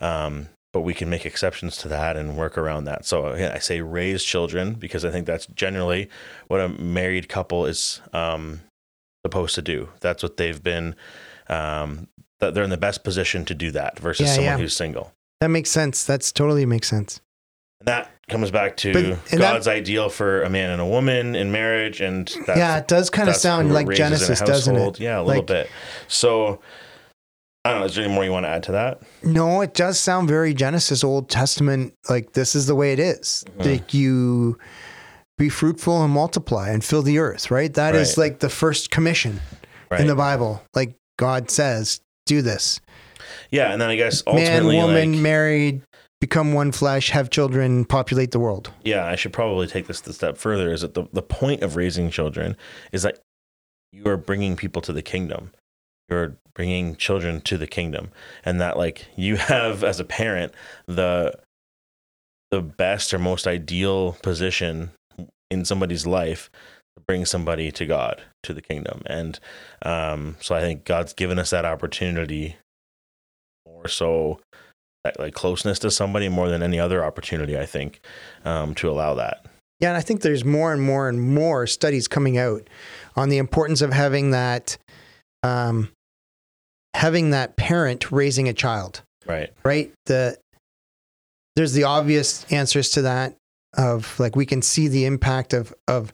Um, 0.00 0.48
but 0.76 0.82
we 0.82 0.92
can 0.92 1.08
make 1.08 1.24
exceptions 1.24 1.78
to 1.78 1.88
that 1.88 2.18
and 2.18 2.36
work 2.36 2.58
around 2.58 2.84
that. 2.84 3.06
So 3.06 3.28
again, 3.28 3.50
I 3.50 3.58
say 3.60 3.80
raise 3.80 4.22
children 4.22 4.74
because 4.74 5.06
I 5.06 5.10
think 5.10 5.26
that's 5.26 5.46
generally 5.46 6.10
what 6.48 6.60
a 6.60 6.68
married 6.68 7.30
couple 7.30 7.64
is 7.64 8.02
um, 8.12 8.60
supposed 9.24 9.54
to 9.54 9.62
do. 9.62 9.88
That's 10.00 10.22
what 10.22 10.36
they've 10.36 10.62
been. 10.62 10.94
Um, 11.48 12.08
that 12.40 12.52
they're 12.52 12.62
in 12.62 12.68
the 12.68 12.76
best 12.76 13.04
position 13.04 13.46
to 13.46 13.54
do 13.54 13.70
that 13.70 13.98
versus 13.98 14.26
Yeah, 14.26 14.34
someone 14.34 14.52
yeah. 14.52 14.58
who's 14.58 14.76
single. 14.76 15.14
That 15.40 15.48
makes 15.48 15.70
sense. 15.70 16.04
That's 16.04 16.30
totally 16.30 16.66
makes 16.66 16.88
sense. 16.88 17.22
And 17.80 17.88
that 17.88 18.10
comes 18.28 18.50
back 18.50 18.76
to 18.78 18.92
But- 18.92 19.04
and 19.04 19.16
that- 19.40 19.52
God's 19.54 19.68
ideal 19.68 20.10
for 20.10 20.42
a 20.42 20.50
man 20.50 20.68
and 20.68 20.82
a 20.82 20.86
woman 20.86 21.34
in 21.34 21.50
marriage, 21.52 22.02
and 22.02 22.28
that's, 22.46 22.58
yeah, 22.58 22.76
it 22.76 22.86
does 22.86 23.08
kind 23.08 23.30
of 23.30 23.36
sound 23.36 23.72
like 23.72 23.86
raises 23.88 24.00
in 24.00 24.06
a 24.12 24.16
Genesis, 24.18 24.40
doesn't 24.42 24.76
it? 24.76 25.00
Yeah, 25.00 25.20
a 25.20 25.22
little 25.22 25.40
Like- 25.40 25.46
bit. 25.46 25.70
So 26.06 26.60
I 27.66 27.70
don't 27.70 27.80
know. 27.80 27.86
Is 27.86 27.94
there 27.94 28.04
any 28.04 28.14
more 28.14 28.24
you 28.24 28.30
want 28.32 28.44
to 28.44 28.50
add 28.50 28.62
to 28.64 28.72
that? 28.72 29.02
No, 29.22 29.60
it 29.60 29.74
does 29.74 29.98
sound 29.98 30.28
very 30.28 30.54
Genesis, 30.54 31.02
Old 31.04 31.28
Testament. 31.28 31.94
Like 32.08 32.32
this 32.32 32.54
is 32.54 32.66
the 32.66 32.74
way 32.74 32.92
it 32.92 32.98
is. 32.98 33.44
Mm-hmm. 33.58 33.68
Like 33.70 33.94
you 33.94 34.58
be 35.38 35.48
fruitful 35.48 36.02
and 36.02 36.12
multiply 36.12 36.70
and 36.70 36.82
fill 36.84 37.02
the 37.02 37.18
earth. 37.18 37.50
Right. 37.50 37.72
That 37.74 37.94
is 37.94 38.16
Right. 38.16 38.24
like 38.30 38.38
the 38.40 38.48
first 38.48 38.90
commission 38.90 39.40
Right. 39.90 40.00
in 40.00 40.06
the 40.06 40.14
Bible. 40.14 40.62
Like 40.74 40.94
God 41.18 41.50
says, 41.50 42.00
do 42.26 42.42
this. 42.42 42.80
yeah, 43.50 43.72
and 43.72 43.80
then 43.80 43.88
I 43.90 43.96
guess 43.96 44.22
Man, 44.26 44.66
woman, 44.66 45.12
like, 45.12 45.20
married, 45.20 45.82
become 46.20 46.52
one 46.54 46.72
flesh, 46.72 47.10
have 47.10 47.30
children, 47.30 47.84
populate 47.84 48.30
the 48.30 48.38
world. 48.40 48.70
yeah, 48.84 49.04
I 49.06 49.16
should 49.16 49.32
probably 49.32 49.66
take 49.66 49.86
this 49.86 50.06
a 50.06 50.12
step 50.12 50.38
further. 50.38 50.72
Is 50.72 50.80
that 50.82 50.94
the 50.94 51.04
the 51.12 51.22
point 51.22 51.62
of 51.62 51.76
raising 51.76 52.10
children 52.10 52.56
is 52.92 53.02
that 53.02 53.18
you 53.92 54.06
are 54.08 54.16
bringing 54.16 54.56
people 54.56 54.80
to 54.82 54.92
the 54.92 55.02
kingdom. 55.02 55.50
You're 56.08 56.36
bringing 56.54 56.96
children 56.96 57.40
to 57.42 57.58
the 57.58 57.66
kingdom, 57.66 58.10
and 58.44 58.60
that 58.60 58.76
like 58.76 59.06
you 59.16 59.36
have 59.36 59.84
as 59.84 60.00
a 60.00 60.04
parent 60.04 60.52
the 60.86 61.34
the 62.50 62.62
best 62.62 63.12
or 63.12 63.18
most 63.18 63.46
ideal 63.46 64.12
position 64.22 64.90
in 65.50 65.64
somebody's 65.64 66.06
life 66.06 66.48
to 66.96 67.02
bring 67.06 67.24
somebody 67.24 67.72
to 67.72 67.86
God 67.86 68.22
to 68.42 68.54
the 68.54 68.62
kingdom, 68.62 69.02
and 69.06 69.38
um, 69.82 70.36
so 70.40 70.54
I 70.54 70.60
think 70.60 70.84
God's 70.84 71.12
given 71.12 71.38
us 71.38 71.50
that 71.50 71.64
opportunity 71.64 72.56
more 73.66 73.88
so 73.88 74.40
that 75.04 75.18
like 75.20 75.34
closeness 75.34 75.78
to 75.80 75.90
somebody 75.90 76.28
more 76.28 76.48
than 76.48 76.62
any 76.62 76.80
other 76.80 77.04
opportunity. 77.04 77.58
I 77.58 77.66
think 77.66 78.00
um, 78.44 78.74
to 78.76 78.90
allow 78.90 79.14
that. 79.14 79.44
Yeah, 79.80 79.88
and 79.88 79.96
I 79.96 80.00
think 80.00 80.22
there's 80.22 80.44
more 80.44 80.72
and 80.72 80.82
more 80.82 81.08
and 81.08 81.20
more 81.20 81.66
studies 81.66 82.08
coming 82.08 82.38
out 82.38 82.68
on 83.14 83.28
the 83.28 83.38
importance 83.38 83.82
of 83.82 83.92
having 83.92 84.30
that, 84.30 84.78
um, 85.42 85.90
having 86.96 87.30
that 87.30 87.56
parent 87.56 88.10
raising 88.10 88.48
a 88.48 88.52
child. 88.54 89.02
Right. 89.26 89.52
right? 89.64 89.92
The 90.06 90.38
there's 91.56 91.72
the 91.72 91.84
obvious 91.84 92.44
answers 92.52 92.90
to 92.90 93.02
that 93.02 93.34
of 93.76 94.18
like 94.20 94.36
we 94.36 94.46
can 94.46 94.62
see 94.62 94.88
the 94.88 95.04
impact 95.04 95.52
of 95.52 95.74
of 95.88 96.12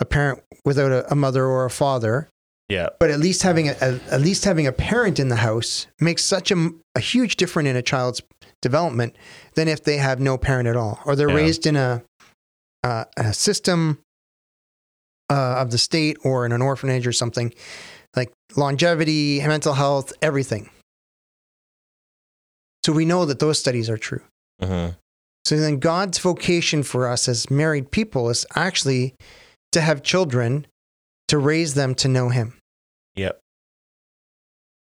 a 0.00 0.04
parent 0.04 0.42
without 0.64 0.92
a, 0.92 1.10
a 1.10 1.14
mother 1.14 1.44
or 1.44 1.64
a 1.64 1.70
father, 1.70 2.28
Yeah. 2.68 2.88
but 3.00 3.10
at 3.10 3.20
least 3.20 3.42
having 3.42 3.68
a, 3.68 3.76
a 3.80 4.00
at 4.10 4.20
least 4.20 4.44
having 4.44 4.66
a 4.66 4.72
parent 4.72 5.18
in 5.18 5.28
the 5.28 5.36
house 5.36 5.86
makes 6.00 6.24
such 6.24 6.50
a, 6.50 6.70
a 6.94 7.00
huge 7.00 7.36
difference 7.36 7.68
in 7.68 7.76
a 7.76 7.82
child's 7.82 8.20
development 8.60 9.14
than 9.54 9.68
if 9.68 9.84
they 9.84 9.98
have 9.98 10.20
no 10.20 10.36
parent 10.36 10.68
at 10.68 10.76
all 10.76 10.98
or 11.06 11.14
they're 11.16 11.28
Yeah. 11.30 11.36
raised 11.36 11.66
in 11.66 11.76
a 11.76 12.02
uh, 12.84 13.04
a 13.16 13.32
system 13.32 13.98
uh, 15.30 15.56
of 15.62 15.70
the 15.70 15.78
state 15.78 16.16
or 16.24 16.44
in 16.46 16.52
an 16.52 16.62
orphanage 16.62 17.06
or 17.06 17.12
something 17.12 17.52
like 18.16 18.32
longevity, 18.56 19.40
mental 19.46 19.74
health, 19.74 20.12
everything. 20.22 20.70
So 22.84 22.92
we 22.92 23.04
know 23.04 23.24
that 23.26 23.38
those 23.38 23.58
studies 23.58 23.90
are 23.90 23.98
true. 23.98 24.22
hmm 24.62 24.88
So 25.44 25.56
then 25.56 25.78
God's 25.78 26.18
vocation 26.18 26.82
for 26.82 27.06
us 27.08 27.28
as 27.28 27.50
married 27.50 27.90
people 27.90 28.30
is 28.30 28.46
actually 28.54 29.14
to 29.72 29.80
have 29.80 30.02
children, 30.02 30.66
to 31.28 31.38
raise 31.38 31.74
them 31.74 31.94
to 31.96 32.08
know 32.08 32.28
Him. 32.30 32.54
Yep. 33.16 33.38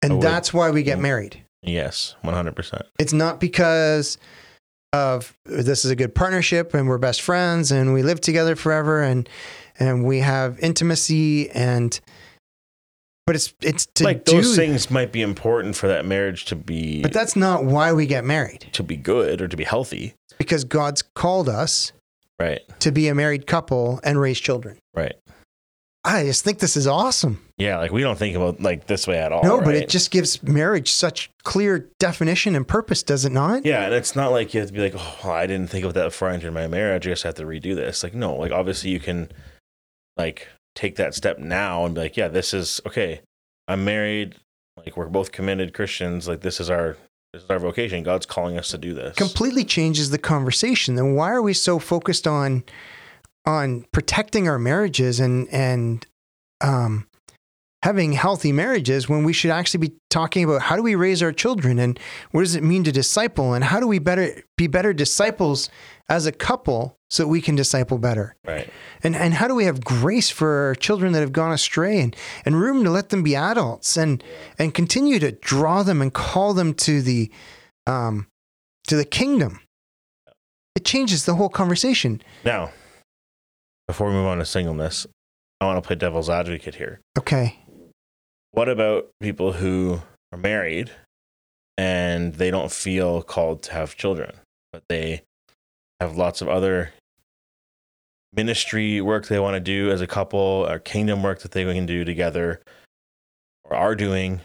And 0.03 0.13
Oh, 0.15 0.21
that's 0.21 0.53
why 0.53 0.71
we 0.71 0.83
get 0.83 0.99
Mm. 0.99 1.03
married. 1.03 1.45
Yes. 1.63 2.15
One 2.23 2.35
hundred 2.35 2.57
percent. 2.57 2.83
It's 2.99 3.13
not 3.13 3.41
because 3.41 4.19
of 4.93 5.35
this 5.45 5.85
is 5.85 5.91
a 5.91 5.97
good 5.97 6.15
partnership 6.15 6.75
and 6.75 6.89
we're 6.89 6.99
best 6.99 7.21
friends 7.23 7.73
and 7.73 7.93
we 7.95 8.03
live 8.03 8.21
together 8.21 8.55
forever 8.55 9.03
and 9.03 9.29
and 9.79 10.05
we 10.05 10.21
have 10.21 10.59
intimacy 10.61 11.51
and 11.51 11.99
but 13.27 13.37
it's 13.37 13.55
it's 13.63 13.87
to 13.95 14.05
Like 14.05 14.25
do 14.25 14.33
those 14.33 14.55
things 14.57 14.91
might 14.91 15.13
be 15.13 15.23
important 15.23 15.77
for 15.77 15.89
that 15.89 16.05
marriage 16.05 16.45
to 16.47 16.57
be 16.57 17.03
but 17.03 17.13
that's 17.13 17.37
not 17.37 17.65
why 17.65 17.93
we 17.93 18.07
get 18.07 18.25
married. 18.25 18.69
to 18.73 18.83
be 18.83 18.97
good 18.97 19.41
or 19.41 19.49
to 19.49 19.57
be 19.57 19.65
healthy. 19.65 20.15
Because 20.39 20.65
God's 20.65 21.03
called 21.03 21.49
us 21.49 21.93
Right. 22.41 22.61
to 22.81 22.91
be 22.91 23.09
a 23.09 23.15
married 23.15 23.47
couple 23.47 24.01
and 24.03 24.21
raise 24.21 24.41
children. 24.41 24.79
Right. 24.95 25.15
I 26.07 26.25
just 26.25 26.45
think 26.45 26.59
this 26.59 26.77
is 26.77 26.87
awesome. 26.87 27.41
Yeah. 27.57 27.79
Like 27.79 27.93
we 27.93 28.03
don't 28.03 28.19
think 28.19 28.37
about 28.37 28.61
like 28.61 28.87
this 28.89 29.07
way 29.07 29.19
at 29.19 29.33
all. 29.33 29.43
No, 29.43 29.61
but 29.63 29.75
it 29.75 29.89
just 29.89 30.11
gives 30.11 30.43
marriage 30.43 30.91
such 30.93 31.31
clear 31.45 31.89
definition 31.99 32.55
and 32.55 32.69
purpose, 32.69 33.03
does 33.03 33.25
it 33.25 33.33
not? 33.33 33.65
Yeah, 33.65 33.85
and 33.87 33.95
it's 33.95 34.15
not 34.15 34.31
like 34.33 34.53
you 34.53 34.61
have 34.61 34.69
to 34.69 34.75
be 34.75 34.81
like, 34.81 34.95
oh, 34.97 35.31
I 35.31 35.47
didn't 35.47 35.71
think 35.71 35.85
of 35.87 35.95
that 35.95 36.05
before 36.05 36.29
I 36.29 36.35
entered 36.35 36.53
my 36.53 36.67
marriage. 36.67 37.07
I 37.07 37.11
just 37.11 37.23
have 37.23 37.37
to 37.37 37.45
redo 37.45 37.75
this. 37.75 38.03
Like, 38.03 38.13
no, 38.15 38.35
like 38.35 38.53
obviously 38.53 38.91
you 38.91 39.01
can 39.01 39.31
like 40.19 40.49
take 40.75 40.97
that 40.97 41.15
step 41.15 41.39
now 41.39 41.85
and 41.85 41.95
be 41.95 42.03
like, 42.03 42.17
yeah, 42.17 42.29
this 42.29 42.53
is 42.55 42.81
okay. 42.87 43.21
I'm 43.69 43.85
married. 43.85 44.37
Like 44.77 44.97
we're 44.97 45.07
both 45.07 45.33
committed 45.33 45.73
Christians. 45.75 46.29
Like 46.29 46.41
this 46.41 46.61
is 46.61 46.69
our 46.69 46.97
this 47.33 47.43
is 47.43 47.51
our 47.51 47.59
vocation. 47.59 48.03
God's 48.03 48.27
calling 48.27 48.59
us 48.59 48.69
to 48.69 48.79
do 48.79 48.95
this. 48.95 49.17
Completely 49.17 49.65
changes 49.65 50.11
the 50.11 50.19
conversation. 50.19 50.95
Then 50.95 51.15
why 51.15 51.31
are 51.31 51.43
we 51.43 51.53
so 51.53 51.79
focused 51.79 52.27
on 52.27 52.65
on 53.47 53.85
protecting 53.93 54.49
our 54.49 54.59
marriages 54.59 55.21
and 55.21 55.49
and 55.51 56.07
um 56.61 57.07
having 57.83 58.15
healthy 58.15 58.51
marriages 58.51 59.11
when 59.11 59.25
we 59.25 59.33
should 59.35 59.51
actually 59.51 59.89
be 59.89 59.95
talking 60.09 60.43
about 60.43 60.63
how 60.63 60.75
do 60.75 60.83
we 60.83 60.95
raise 60.95 61.23
our 61.23 61.33
children 61.33 61.79
and 61.79 62.01
what 62.31 62.41
does 62.41 62.55
it 62.55 62.63
mean 62.63 62.83
to 62.83 62.91
disciple 62.91 63.53
and 63.53 63.63
how 63.63 63.79
do 63.79 63.87
we 63.87 63.99
better 63.99 64.43
be 64.57 64.67
better 64.67 64.95
disciples 64.95 65.69
as 66.09 66.27
a 66.27 66.33
couple 66.33 66.97
so 67.09 67.23
that 67.23 67.29
we 67.29 67.41
can 67.41 67.55
disciple 67.55 67.99
better. 67.99 68.37
Right. 68.47 68.69
And 69.03 69.15
and 69.15 69.35
how 69.35 69.49
do 69.49 69.55
we 69.55 69.65
have 69.65 69.85
grace 69.85 70.31
for 70.31 70.67
our 70.67 70.75
children 70.75 71.13
that 71.13 71.21
have 71.21 71.33
gone 71.33 71.53
astray 71.53 72.01
and, 72.01 72.15
and 72.45 72.61
room 72.61 72.85
to 72.85 72.91
let 72.91 73.11
them 73.11 73.23
be 73.23 73.37
adults 73.37 73.97
and 73.97 74.23
and 74.59 74.75
continue 74.75 75.19
to 75.19 75.33
draw 75.33 75.83
them 75.83 76.03
and 76.03 76.13
call 76.13 76.55
them 76.55 76.75
to 76.75 77.01
the 77.01 77.31
um 77.87 78.27
to 78.89 78.97
the 78.97 79.05
kingdom. 79.05 79.61
It 80.75 80.85
changes 80.85 81.25
the 81.25 81.37
whole 81.37 81.49
conversation. 81.49 82.21
Now, 82.45 82.73
before 83.87 84.09
we 84.09 84.15
move 84.15 84.27
on 84.27 84.39
to 84.39 84.45
singleness, 84.45 85.07
I 85.61 85.67
want 85.67 85.83
to 85.83 85.87
play 85.87 85.97
devil's 85.97 86.29
advocate 86.29 86.75
here. 86.75 87.01
Okay. 87.17 87.59
What 88.51 88.69
about 88.69 89.11
people 89.21 89.53
who 89.53 90.01
are 90.33 90.39
married 90.39 90.91
and 91.79 92.35
they 92.35 92.51
don't 92.51 92.71
feel 92.71 93.23
called 93.23 93.63
to 93.65 93.73
have 93.73 93.97
children, 93.97 94.37
but 94.73 94.83
they 94.89 95.23
have 96.01 96.17
lots 96.17 96.41
of 96.43 96.49
other 96.49 96.93
ministry 98.33 99.01
work 99.01 99.27
they 99.27 99.39
want 99.39 99.55
to 99.55 99.61
do 99.61 99.91
as 99.91 100.01
a 100.01 100.07
couple 100.07 100.67
or 100.69 100.79
kingdom 100.79 101.23
work 101.23 101.41
that 101.41 101.53
they 101.53 101.65
can 101.65 101.87
do 101.87 102.05
together 102.05 102.61
or 103.65 103.77
are 103.77 103.95
doing? 103.95 104.41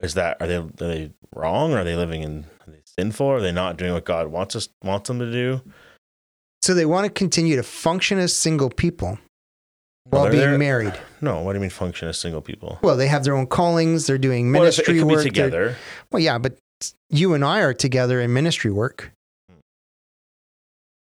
Is 0.00 0.14
that 0.14 0.36
are 0.40 0.46
they 0.46 0.56
are 0.56 0.62
they 0.72 1.10
wrong? 1.34 1.74
Are 1.74 1.84
they 1.84 1.96
living 1.96 2.22
in 2.22 2.44
are 2.66 2.72
they 2.72 2.80
sinful? 2.98 3.26
Are 3.26 3.40
they 3.40 3.52
not 3.52 3.76
doing 3.76 3.92
what 3.92 4.04
God 4.04 4.28
wants 4.28 4.56
us 4.56 4.68
wants 4.82 5.08
them 5.08 5.18
to 5.18 5.30
do? 5.30 5.60
So 6.62 6.74
they 6.74 6.86
want 6.86 7.06
to 7.06 7.10
continue 7.10 7.56
to 7.56 7.62
function 7.62 8.18
as 8.18 8.34
single 8.34 8.68
people 8.70 9.18
while 10.04 10.24
they're 10.24 10.32
being 10.32 10.42
there- 10.42 10.58
married. 10.58 10.98
No, 11.22 11.40
what 11.40 11.52
do 11.52 11.56
you 11.58 11.60
mean 11.62 11.70
function 11.70 12.08
as 12.08 12.18
single 12.18 12.40
people? 12.42 12.78
Well, 12.82 12.96
they 12.96 13.08
have 13.08 13.24
their 13.24 13.34
own 13.34 13.46
callings, 13.46 14.06
they're 14.06 14.18
doing 14.18 14.52
Well, 14.52 14.62
it- 14.62 14.64
ministry 14.64 14.98
it 14.98 15.04
work. 15.04 15.18
be 15.18 15.24
together. 15.30 15.76
Well, 16.10 16.20
yeah, 16.20 16.38
but 16.38 16.56
you 17.08 17.32
and 17.34 17.44
I 17.44 17.60
are 17.60 17.72
together 17.74 18.20
in 18.20 18.32
ministry 18.32 18.70
work. 18.70 19.12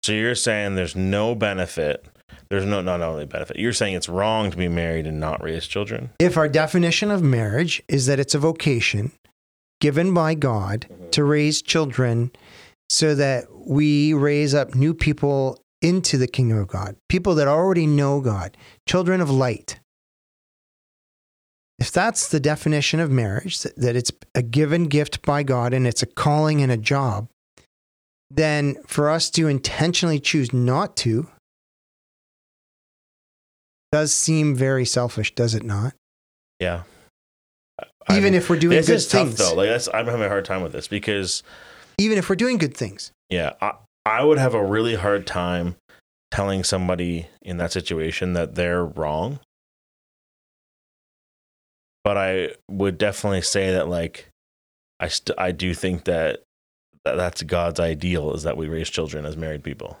So 0.03 0.13
you're 0.13 0.35
saying 0.35 0.75
there's 0.75 0.95
no 0.95 1.35
benefit. 1.35 2.05
There's 2.49 2.65
no 2.65 2.81
not 2.81 3.01
only 3.01 3.25
benefit. 3.25 3.59
You're 3.59 3.73
saying 3.73 3.93
it's 3.93 4.09
wrong 4.09 4.49
to 4.49 4.57
be 4.57 4.67
married 4.67 5.05
and 5.05 5.19
not 5.19 5.43
raise 5.43 5.67
children. 5.67 6.11
If 6.19 6.37
our 6.37 6.49
definition 6.49 7.11
of 7.11 7.21
marriage 7.21 7.81
is 7.87 8.05
that 8.07 8.19
it's 8.19 8.33
a 8.33 8.39
vocation 8.39 9.11
given 9.81 10.13
by 10.13 10.33
God 10.33 10.87
mm-hmm. 10.89 11.09
to 11.11 11.23
raise 11.23 11.61
children 11.61 12.31
so 12.89 13.13
that 13.15 13.45
we 13.53 14.13
raise 14.13 14.53
up 14.53 14.73
new 14.73 14.93
people 14.93 15.59
into 15.81 16.17
the 16.17 16.27
kingdom 16.27 16.57
of 16.57 16.67
God, 16.67 16.95
people 17.07 17.35
that 17.35 17.47
already 17.47 17.85
know 17.85 18.19
God, 18.19 18.57
children 18.87 19.21
of 19.21 19.29
light. 19.29 19.79
If 21.77 21.91
that's 21.91 22.27
the 22.27 22.41
definition 22.41 22.99
of 22.99 23.09
marriage, 23.09 23.61
that- 23.61 23.75
that 23.77 23.95
it's 23.95 24.11
a 24.35 24.41
given 24.41 24.87
gift 24.87 25.21
by 25.21 25.43
God 25.43 25.73
and 25.73 25.87
it's 25.87 26.03
a 26.03 26.07
calling 26.07 26.61
and 26.61 26.71
a 26.71 26.77
job, 26.77 27.29
then 28.31 28.77
for 28.85 29.09
us 29.09 29.29
to 29.31 29.47
intentionally 29.47 30.19
choose 30.19 30.53
not 30.53 30.95
to 30.97 31.27
does 33.91 34.13
seem 34.13 34.55
very 34.55 34.85
selfish, 34.85 35.33
does 35.33 35.55
it 35.55 35.63
not? 35.63 35.93
Yeah. 36.59 36.83
Even 38.11 38.33
if 38.33 38.49
we're 38.49 38.59
doing 38.59 38.75
this 38.77 38.87
good 38.87 38.95
is 38.95 39.07
tough 39.07 39.27
things. 39.27 39.37
though. 39.37 39.55
Like 39.55 39.69
that's, 39.69 39.87
I'm 39.93 40.05
having 40.05 40.23
a 40.23 40.29
hard 40.29 40.45
time 40.45 40.61
with 40.61 40.71
this 40.71 40.87
because 40.87 41.43
even 41.97 42.17
if 42.17 42.29
we're 42.29 42.35
doing 42.35 42.57
good 42.57 42.75
things. 42.75 43.11
Yeah, 43.29 43.53
I, 43.61 43.73
I 44.05 44.23
would 44.23 44.37
have 44.37 44.53
a 44.53 44.63
really 44.63 44.95
hard 44.95 45.27
time 45.27 45.75
telling 46.31 46.63
somebody 46.63 47.27
in 47.41 47.57
that 47.57 47.71
situation 47.71 48.33
that 48.33 48.55
they're 48.55 48.85
wrong. 48.85 49.39
But 52.03 52.17
I 52.17 52.49
would 52.69 52.97
definitely 52.97 53.41
say 53.41 53.71
that 53.73 53.87
like 53.87 54.27
I 54.99 55.07
st- 55.07 55.37
I 55.37 55.51
do 55.51 55.73
think 55.73 56.05
that 56.05 56.41
that's 57.05 57.41
God's 57.43 57.79
ideal 57.79 58.33
is 58.33 58.43
that 58.43 58.57
we 58.57 58.67
raise 58.67 58.89
children 58.89 59.25
as 59.25 59.35
married 59.37 59.63
people. 59.63 59.97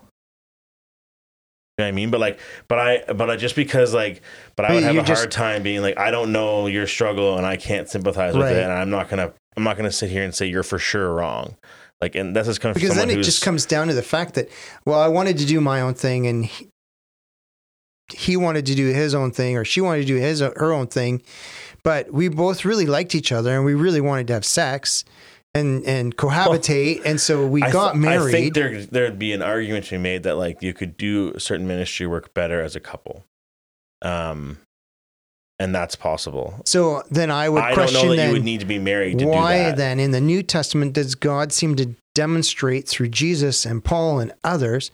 You 1.77 1.83
know 1.83 1.85
what 1.85 1.87
I 1.87 1.91
mean? 1.93 2.11
But 2.11 2.19
like, 2.19 2.39
but 2.67 2.77
I, 2.79 3.13
but 3.13 3.29
I 3.29 3.37
just 3.37 3.55
because 3.55 3.93
like, 3.93 4.21
but 4.57 4.65
I 4.65 4.73
would 4.73 4.83
have 4.83 4.97
a 4.97 5.01
just- 5.03 5.21
hard 5.21 5.31
time 5.31 5.63
being 5.63 5.81
like, 5.81 5.97
I 5.97 6.11
don't 6.11 6.31
know 6.31 6.67
your 6.67 6.87
struggle 6.87 7.37
and 7.37 7.45
I 7.45 7.55
can't 7.57 7.87
sympathize 7.89 8.33
with 8.35 8.43
Right. 8.43 8.55
it, 8.57 8.63
and 8.63 8.71
I'm 8.73 8.89
not 8.89 9.09
gonna, 9.09 9.33
I'm 9.55 9.63
not 9.63 9.77
gonna 9.77 9.91
sit 9.91 10.09
here 10.09 10.23
and 10.23 10.35
say 10.35 10.45
you're 10.47 10.63
for 10.63 10.77
sure 10.79 11.13
wrong. 11.13 11.55
Like, 12.01 12.15
and 12.15 12.35
that's 12.35 12.47
just 12.47 12.61
coming 12.61 12.73
from 12.73 12.81
Because 12.81 12.95
then 12.95 13.09
it 13.09 13.23
just 13.23 13.43
comes 13.43 13.65
down 13.65 13.87
to 13.87 13.93
the 13.93 14.01
fact 14.01 14.35
that, 14.35 14.49
well, 14.85 14.99
I 14.99 15.07
wanted 15.09 15.37
to 15.39 15.45
do 15.45 15.59
my 15.61 15.81
own 15.81 15.93
thing 15.93 16.27
and 16.27 16.45
he, 16.45 16.67
he 18.13 18.37
wanted 18.37 18.65
to 18.67 18.75
do 18.75 18.87
his 18.87 19.13
own 19.13 19.31
thing 19.31 19.57
or 19.57 19.65
she 19.65 19.81
wanted 19.81 20.01
to 20.01 20.07
do 20.07 20.15
his 20.15 20.39
her 20.39 20.71
own 20.73 20.87
thing. 20.87 21.21
But 21.83 22.11
we 22.11 22.27
both 22.29 22.63
really 22.65 22.85
liked 22.85 23.15
each 23.15 23.31
other 23.33 23.53
and 23.55 23.63
we 23.65 23.73
really 23.73 24.01
wanted 24.01 24.27
to 24.27 24.33
have 24.33 24.45
sex 24.45 25.03
and, 25.53 25.83
and 25.85 26.15
cohabitate. 26.15 27.01
and 27.05 27.19
so 27.19 27.45
we 27.47 27.61
I 27.63 27.71
got 27.71 27.93
th- 27.93 28.05
I 28.05 28.17
think 28.31 28.33
married. 28.33 28.53
there 28.53 28.81
there'd 28.85 29.19
be 29.19 29.33
an 29.33 29.41
argument 29.41 29.85
to 29.85 29.91
be 29.91 29.97
made 29.97 30.23
that 30.23 30.35
like 30.35 30.61
you 30.61 30.73
could 30.73 30.95
do 30.97 31.37
certain 31.39 31.67
ministry 31.67 32.05
work 32.07 32.33
better 32.33 32.61
as 32.61 32.75
a 32.75 32.79
couple, 32.79 33.25
um, 34.01 34.57
and 35.59 35.73
that's 35.75 35.95
possible. 35.95 36.61
so 36.65 37.03
then 37.11 37.31
I 37.31 37.49
would 37.49 37.63
I 37.63 37.67
don't 37.69 37.75
question 37.75 38.09
know 38.09 38.15
that 38.15 38.27
you 38.27 38.33
would 38.33 38.43
need 38.43 38.59
to 38.61 38.65
be 38.65 38.79
married 38.79 39.19
to 39.19 39.25
why 39.25 39.57
do 39.57 39.63
that. 39.71 39.77
then 39.77 39.99
in 39.99 40.11
the 40.11 40.21
New 40.21 40.43
Testament 40.43 40.93
does 40.93 41.15
God 41.15 41.51
seem 41.51 41.75
to 41.77 41.95
demonstrate 42.15 42.87
through 42.87 43.07
Jesus 43.09 43.65
and 43.65 43.83
Paul 43.83 44.19
and 44.19 44.31
others 44.43 44.91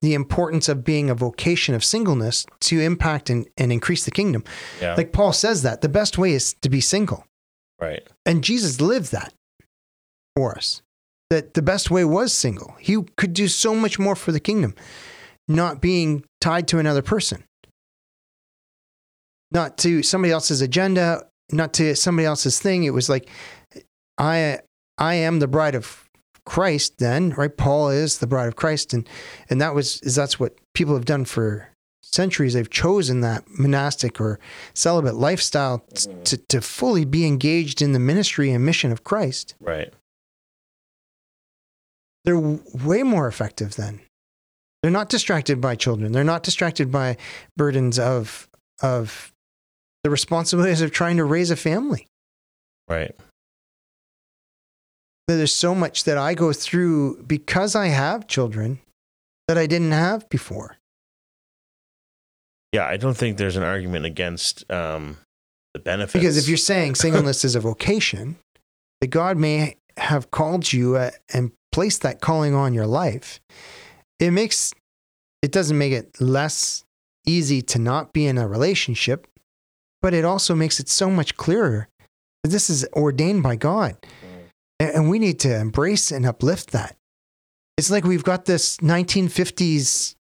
the 0.00 0.14
importance 0.14 0.68
of 0.68 0.84
being 0.84 1.10
a 1.10 1.14
vocation 1.14 1.74
of 1.74 1.82
singleness 1.84 2.46
to 2.60 2.80
impact 2.80 3.30
and, 3.30 3.48
and 3.56 3.72
increase 3.72 4.04
the 4.04 4.10
kingdom? 4.10 4.44
Yeah, 4.80 4.94
Like 4.94 5.12
Paul 5.12 5.32
says 5.32 5.62
that 5.62 5.80
the 5.82 5.88
best 5.88 6.18
way 6.18 6.32
is 6.32 6.54
to 6.62 6.68
be 6.68 6.80
single. 6.80 7.24
right. 7.80 8.06
And 8.26 8.44
Jesus 8.44 8.80
lived 8.80 9.12
that 9.12 9.32
for 10.38 10.56
us. 10.56 10.82
That 11.30 11.54
the 11.54 11.62
best 11.62 11.90
way 11.90 12.04
was 12.04 12.32
single. 12.32 12.76
He 12.78 13.02
could 13.16 13.34
do 13.34 13.48
so 13.48 13.74
much 13.74 13.98
more 13.98 14.14
for 14.14 14.30
the 14.30 14.40
kingdom, 14.40 14.74
not 15.48 15.80
being 15.80 16.24
tied 16.40 16.68
to 16.68 16.78
another 16.78 17.02
person, 17.02 17.42
not 19.50 19.76
to 19.78 20.02
somebody 20.04 20.32
else's 20.32 20.62
agenda, 20.62 21.26
not 21.50 21.72
to 21.74 21.96
somebody 21.96 22.24
else's 22.24 22.60
thing. 22.60 22.84
It 22.84 22.94
was 22.94 23.08
like, 23.08 23.28
I, 24.16 24.60
I 24.96 25.14
am 25.14 25.40
the 25.40 25.48
bride 25.48 25.74
of 25.74 26.04
Christ. 26.46 26.98
Then, 26.98 27.30
right? 27.30 27.54
Paul 27.54 27.90
is 27.90 28.18
the 28.18 28.26
bride 28.28 28.48
of 28.48 28.56
Christ, 28.56 28.94
and 28.94 29.06
and 29.50 29.60
that 29.60 29.74
was 29.74 30.00
is 30.02 30.14
that's 30.14 30.40
what 30.40 30.56
people 30.72 30.94
have 30.94 31.04
done 31.04 31.24
for 31.26 31.68
centuries. 32.00 32.54
They've 32.54 32.70
chosen 32.70 33.20
that 33.20 33.44
monastic 33.48 34.18
or 34.18 34.40
celibate 34.72 35.16
lifestyle 35.16 35.84
to, 36.24 36.38
to 36.48 36.60
fully 36.62 37.04
be 37.04 37.26
engaged 37.26 37.82
in 37.82 37.92
the 37.92 37.98
ministry 37.98 38.50
and 38.50 38.64
mission 38.64 38.92
of 38.92 39.04
Christ. 39.04 39.56
Right. 39.60 39.92
They're 42.28 42.34
w- 42.34 42.60
way 42.84 43.02
more 43.02 43.26
effective 43.26 43.76
then. 43.76 44.02
They're 44.82 44.90
not 44.90 45.08
distracted 45.08 45.62
by 45.62 45.76
children. 45.76 46.12
They're 46.12 46.24
not 46.24 46.42
distracted 46.42 46.92
by 46.92 47.16
burdens 47.56 47.98
of 47.98 48.50
of 48.82 49.32
the 50.04 50.10
responsibilities 50.10 50.82
of 50.82 50.92
trying 50.92 51.16
to 51.16 51.24
raise 51.24 51.50
a 51.50 51.56
family. 51.56 52.06
Right. 52.86 53.16
There's 55.26 55.54
so 55.54 55.74
much 55.74 56.04
that 56.04 56.18
I 56.18 56.34
go 56.34 56.52
through 56.52 57.22
because 57.22 57.74
I 57.74 57.86
have 57.86 58.26
children 58.26 58.80
that 59.46 59.56
I 59.56 59.66
didn't 59.66 59.92
have 59.92 60.28
before. 60.28 60.76
Yeah, 62.74 62.84
I 62.84 62.98
don't 62.98 63.16
think 63.16 63.38
there's 63.38 63.56
an 63.56 63.62
argument 63.62 64.04
against 64.04 64.70
um, 64.70 65.16
the 65.72 65.80
benefits. 65.80 66.12
Because 66.12 66.36
if 66.36 66.46
you're 66.46 66.58
saying 66.58 66.96
singleness 66.96 67.42
is 67.46 67.54
a 67.54 67.60
vocation, 67.60 68.36
that 69.00 69.06
God 69.06 69.38
may 69.38 69.76
have 69.96 70.30
called 70.30 70.70
you 70.74 70.96
uh, 70.96 71.12
and 71.32 71.52
placed 71.72 72.02
that 72.02 72.20
calling 72.20 72.54
on 72.54 72.74
your 72.74 72.86
life, 72.86 73.40
it 74.18 74.30
makes 74.30 74.72
it 75.42 75.52
doesn't 75.52 75.78
make 75.78 75.92
it 75.92 76.20
less 76.20 76.84
easy 77.26 77.62
to 77.62 77.78
not 77.78 78.12
be 78.12 78.26
in 78.26 78.38
a 78.38 78.48
relationship, 78.48 79.28
but 80.02 80.14
it 80.14 80.24
also 80.24 80.54
makes 80.54 80.80
it 80.80 80.88
so 80.88 81.10
much 81.10 81.36
clearer 81.36 81.88
that 82.42 82.50
this 82.50 82.68
is 82.68 82.86
ordained 82.94 83.42
by 83.42 83.56
God. 83.56 83.96
Mm. 84.02 84.50
And 84.80 84.90
and 84.90 85.10
we 85.10 85.18
need 85.18 85.40
to 85.40 85.56
embrace 85.56 86.10
and 86.10 86.26
uplift 86.26 86.70
that. 86.70 86.96
It's 87.76 87.90
like 87.90 88.04
we've 88.04 88.24
got 88.24 88.46
this 88.46 88.78
1950s 88.78 90.16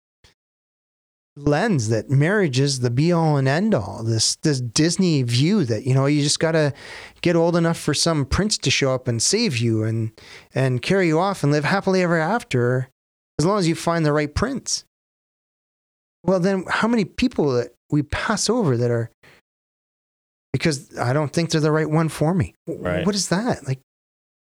lens 1.37 1.89
that 1.89 2.09
marriage 2.09 2.59
is 2.59 2.79
the 2.79 2.89
be 2.89 3.11
all 3.11 3.37
and 3.37 3.47
end 3.47 3.73
all. 3.73 4.03
This 4.03 4.35
this 4.37 4.61
Disney 4.61 5.23
view 5.23 5.65
that 5.65 5.85
you 5.85 5.93
know 5.93 6.05
you 6.05 6.21
just 6.21 6.39
got 6.39 6.53
to 6.53 6.73
get 7.21 7.35
old 7.35 7.55
enough 7.55 7.77
for 7.77 7.93
some 7.93 8.25
prince 8.25 8.57
to 8.59 8.71
show 8.71 8.93
up 8.93 9.07
and 9.07 9.21
save 9.21 9.57
you 9.57 9.83
and 9.83 10.11
and 10.53 10.81
carry 10.81 11.07
you 11.07 11.19
off 11.19 11.43
and 11.43 11.51
live 11.51 11.65
happily 11.65 12.01
ever 12.01 12.17
after 12.17 12.89
as 13.39 13.45
long 13.45 13.59
as 13.59 13.67
you 13.67 13.75
find 13.75 14.05
the 14.05 14.13
right 14.13 14.33
prince. 14.33 14.85
Well, 16.23 16.39
then 16.39 16.65
how 16.67 16.87
many 16.87 17.05
people 17.05 17.51
that 17.53 17.73
we 17.91 18.01
pass 18.03 18.49
over 18.49 18.77
that 18.77 18.89
are 18.89 19.11
because 20.53 20.97
I 20.97 21.11
don't 21.11 21.33
think 21.33 21.49
they're 21.49 21.59
the 21.59 21.71
right 21.71 21.89
one 21.89 22.07
for 22.07 22.33
me. 22.33 22.55
Right. 22.65 23.05
What 23.05 23.13
is 23.13 23.27
that? 23.27 23.67
Like 23.67 23.81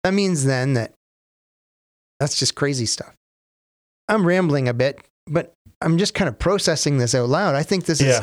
that 0.04 0.14
means 0.14 0.46
then 0.46 0.74
that 0.74 0.94
that's 2.20 2.38
just 2.38 2.56
crazy 2.56 2.86
stuff. 2.86 3.14
I'm 4.08 4.26
rambling 4.26 4.68
a 4.68 4.74
bit, 4.74 5.02
but 5.26 5.54
I'm 5.82 5.98
just 5.98 6.14
kind 6.14 6.28
of 6.28 6.40
processing 6.40 6.98
this 6.98 7.14
out 7.14 7.30
loud. 7.30 7.56
I 7.56 7.64
think 7.64 7.86
this 7.86 8.02
is 8.02 8.20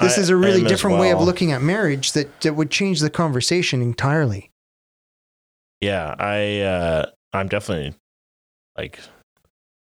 this 0.00 0.18
I 0.18 0.20
is 0.20 0.28
a 0.28 0.36
really 0.36 0.62
different 0.64 0.98
way 0.98 1.10
of 1.12 1.20
looking 1.20 1.52
at 1.52 1.62
marriage 1.62 2.12
that, 2.12 2.40
that 2.42 2.54
would 2.54 2.70
change 2.70 3.00
the 3.00 3.10
conversation 3.10 3.82
entirely. 3.82 4.50
Yeah, 5.80 6.14
I 6.18 6.60
uh, 6.60 7.06
I'm 7.32 7.48
definitely 7.48 7.94
like 8.76 8.98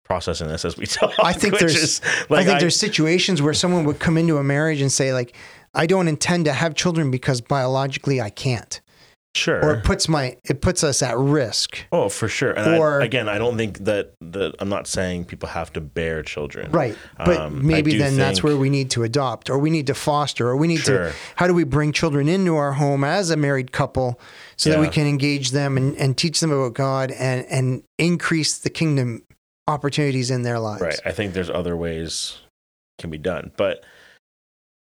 processing 0.04 0.48
this 0.48 0.64
as 0.64 0.76
we 0.76 0.86
talk. 0.86 1.12
I 1.22 1.32
think 1.32 1.58
there's- 1.58 1.74
is, 1.74 2.00
I 2.04 2.34
like, 2.34 2.46
think 2.46 2.60
there's 2.60 2.76
situations 2.76 3.42
where 3.42 3.54
someone 3.54 3.84
would 3.84 3.98
come 3.98 4.16
into 4.16 4.38
a 4.38 4.44
marriage 4.44 4.80
and 4.80 4.90
say 4.92 5.12
like, 5.12 5.34
I 5.74 5.86
don't 5.86 6.08
intend 6.08 6.44
to 6.46 6.52
have 6.52 6.74
children 6.74 7.10
because 7.10 7.40
biologically 7.40 8.20
I 8.20 8.30
can't, 8.30 8.80
sure. 9.34 9.64
or 9.64 9.74
it 9.74 9.84
puts 9.84 10.08
my 10.08 10.36
it 10.44 10.60
puts 10.60 10.84
us 10.84 11.02
at 11.02 11.16
risk. 11.16 11.84
oh, 11.92 12.08
for 12.08 12.28
sure. 12.28 12.52
And 12.52 12.76
or- 12.78 13.00
I, 13.02 13.04
again, 13.04 13.28
I 13.28 13.38
don't 13.38 13.56
think 13.56 13.78
that 13.78 14.14
that 14.20 14.54
I'm 14.58 14.68
not 14.68 14.86
saying 14.86 15.24
people 15.26 15.48
have 15.48 15.72
to 15.74 15.80
bear 15.80 16.22
children. 16.22 16.70
Right. 16.70 16.96
But 17.18 17.36
Um, 17.38 17.66
maybe 17.66 17.96
then 17.98 18.16
that's 18.16 18.42
where 18.42 18.56
we 18.56 18.70
need 18.70 18.90
to 18.92 19.02
adopt 19.02 19.50
or 19.50 19.58
we 19.58 19.70
need 19.70 19.86
to 19.88 19.94
foster 19.94 20.48
or 20.48 20.56
we 20.56 20.68
need 20.68 20.80
Sure. 20.80 21.10
to 21.10 21.14
how 21.36 21.46
do 21.46 21.54
we 21.54 21.64
bring 21.64 21.92
children 21.92 22.28
into 22.28 22.56
our 22.56 22.72
home 22.72 23.04
as 23.04 23.30
a 23.30 23.36
married 23.36 23.72
couple 23.72 24.20
so 24.56 24.70
that 24.70 24.78
we 24.80 24.88
can 24.88 25.06
engage 25.06 25.50
them 25.50 25.76
and, 25.76 25.96
and 25.96 26.16
teach 26.16 26.40
them 26.40 26.52
about 26.52 26.74
God 26.74 27.10
and, 27.10 27.44
and 27.46 27.82
increase 27.98 28.58
the 28.58 28.70
kingdom 28.70 29.22
opportunities 29.68 30.30
in 30.30 30.42
their 30.42 30.58
lives. 30.58 30.82
Right. 30.82 31.00
I 31.04 31.12
think 31.12 31.34
there's 31.34 31.50
other 31.50 31.76
ways 31.76 32.38
can 32.98 33.10
be 33.10 33.18
done, 33.18 33.50
but 33.56 33.82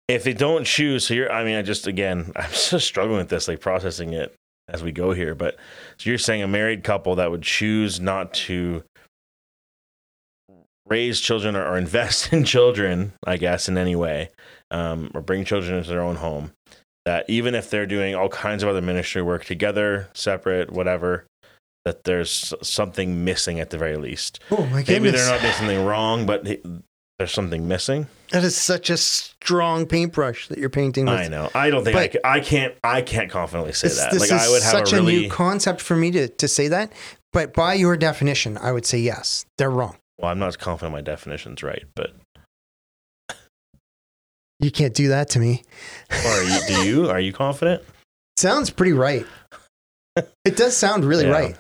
if 0.08 0.24
they 0.24 0.34
don't 0.34 0.66
choose, 0.66 1.06
so 1.08 1.14
you're. 1.14 1.32
I 1.32 1.44
mean, 1.44 1.56
I 1.56 1.62
just 1.62 1.88
again, 1.88 2.32
I'm 2.36 2.50
just 2.50 2.86
struggling 2.88 3.18
with 3.18 3.30
this, 3.30 3.48
like 3.48 3.60
processing 3.60 4.14
it 4.14 4.34
as 4.70 4.84
we 4.84 4.92
go 4.92 5.12
here. 5.12 5.36
But 5.36 5.58
so 5.98 6.10
you're 6.10 6.18
saying 6.18 6.44
a 6.44 6.48
married 6.48 6.84
couple 6.84 7.16
that 7.16 7.32
would 7.32 7.44
choose 7.44 8.00
not 8.00 8.34
to 8.34 8.84
raise 10.88 11.20
children 11.20 11.56
or, 11.56 11.66
or 11.66 11.78
invest 11.78 12.32
in 12.34 12.44
children, 12.44 13.14
I 13.26 13.38
guess, 13.38 13.68
in 13.68 13.78
any 13.78 13.96
way, 13.96 14.30
um, 14.72 15.12
or 15.14 15.22
bring 15.22 15.44
children 15.46 15.78
into 15.78 15.90
their 15.90 16.02
own 16.02 16.18
home. 16.18 16.52
That 17.06 17.26
even 17.30 17.56
if 17.56 17.70
they're 17.70 17.86
doing 17.86 18.16
all 18.16 18.28
kinds 18.28 18.64
of 18.64 18.70
other 18.70 18.82
ministry 18.82 19.22
work 19.22 19.46
together, 19.46 20.10
separate, 20.14 20.72
whatever, 20.74 21.26
that 21.86 22.04
there's 22.04 22.54
something 22.62 23.24
missing 23.24 23.62
at 23.62 23.70
the 23.70 23.78
very 23.78 23.96
least. 23.96 24.42
Oh 24.52 24.66
my 24.66 24.84
goodness! 24.84 24.90
Maybe 24.90 25.12
they're 25.12 25.30
not 25.30 25.40
doing 25.40 25.54
something 25.54 25.86
wrong, 25.86 26.26
but 26.26 26.46
there's 27.20 27.32
something 27.32 27.68
missing. 27.68 28.08
that 28.32 28.44
is 28.44 28.56
such 28.56 28.90
a 28.90 28.98
strong 28.98 29.86
paintbrush 29.88 30.48
that 30.50 30.58
you're 30.60 30.70
painting 30.70 31.06
with. 31.06 31.16
I 31.16 31.28
know. 31.28 31.50
I 31.56 31.70
don't 31.70 31.84
think 31.84 31.96
I, 31.98 32.08
But- 32.10 32.26
I 32.26 32.40
can't. 32.40 32.76
I 32.84 33.02
can't 33.02 33.30
confidently 33.32 33.74
say 33.74 33.88
This, 33.88 33.98
that. 33.98 34.12
this 34.12 34.22
Like 34.30 34.32
is 34.40 34.48
I 34.48 34.50
would 34.50 34.62
have 34.64 34.72
such 34.72 34.94
a 34.94 35.00
a, 35.00 35.02
new 35.02 35.30
concept 35.30 35.82
for 35.82 35.96
me 35.96 36.12
to, 36.12 36.28
to 36.28 36.48
say 36.48 36.68
that. 36.68 36.92
But 37.34 37.54
by 37.54 37.74
your 37.74 37.98
definition, 37.98 38.58
I 38.58 38.72
would 38.72 38.86
say 38.86 39.00
yes, 39.00 39.46
they're 39.58 39.70
wrong. 39.72 39.98
well, 40.20 40.32
I'm 40.32 40.40
not 40.40 40.58
confident 40.60 40.94
my 40.94 41.02
definition's 41.02 41.62
right, 41.64 41.84
but 41.96 42.14
You 44.60 44.72
can't 44.72 44.94
do 44.94 45.10
that 45.10 45.30
to 45.32 45.40
me. 45.40 45.64
or 46.26 46.44
you? 46.44 46.60
do 46.68 46.74
you? 46.88 47.10
Are 47.10 47.20
you 47.20 47.32
confident? 47.34 47.84
Sounds 48.38 48.70
pretty 48.70 48.94
right. 48.94 49.26
it 50.46 50.56
does 50.58 50.76
sound 50.76 51.06
really 51.06 51.26
Yeah. 51.26 51.32
right. 51.32 51.58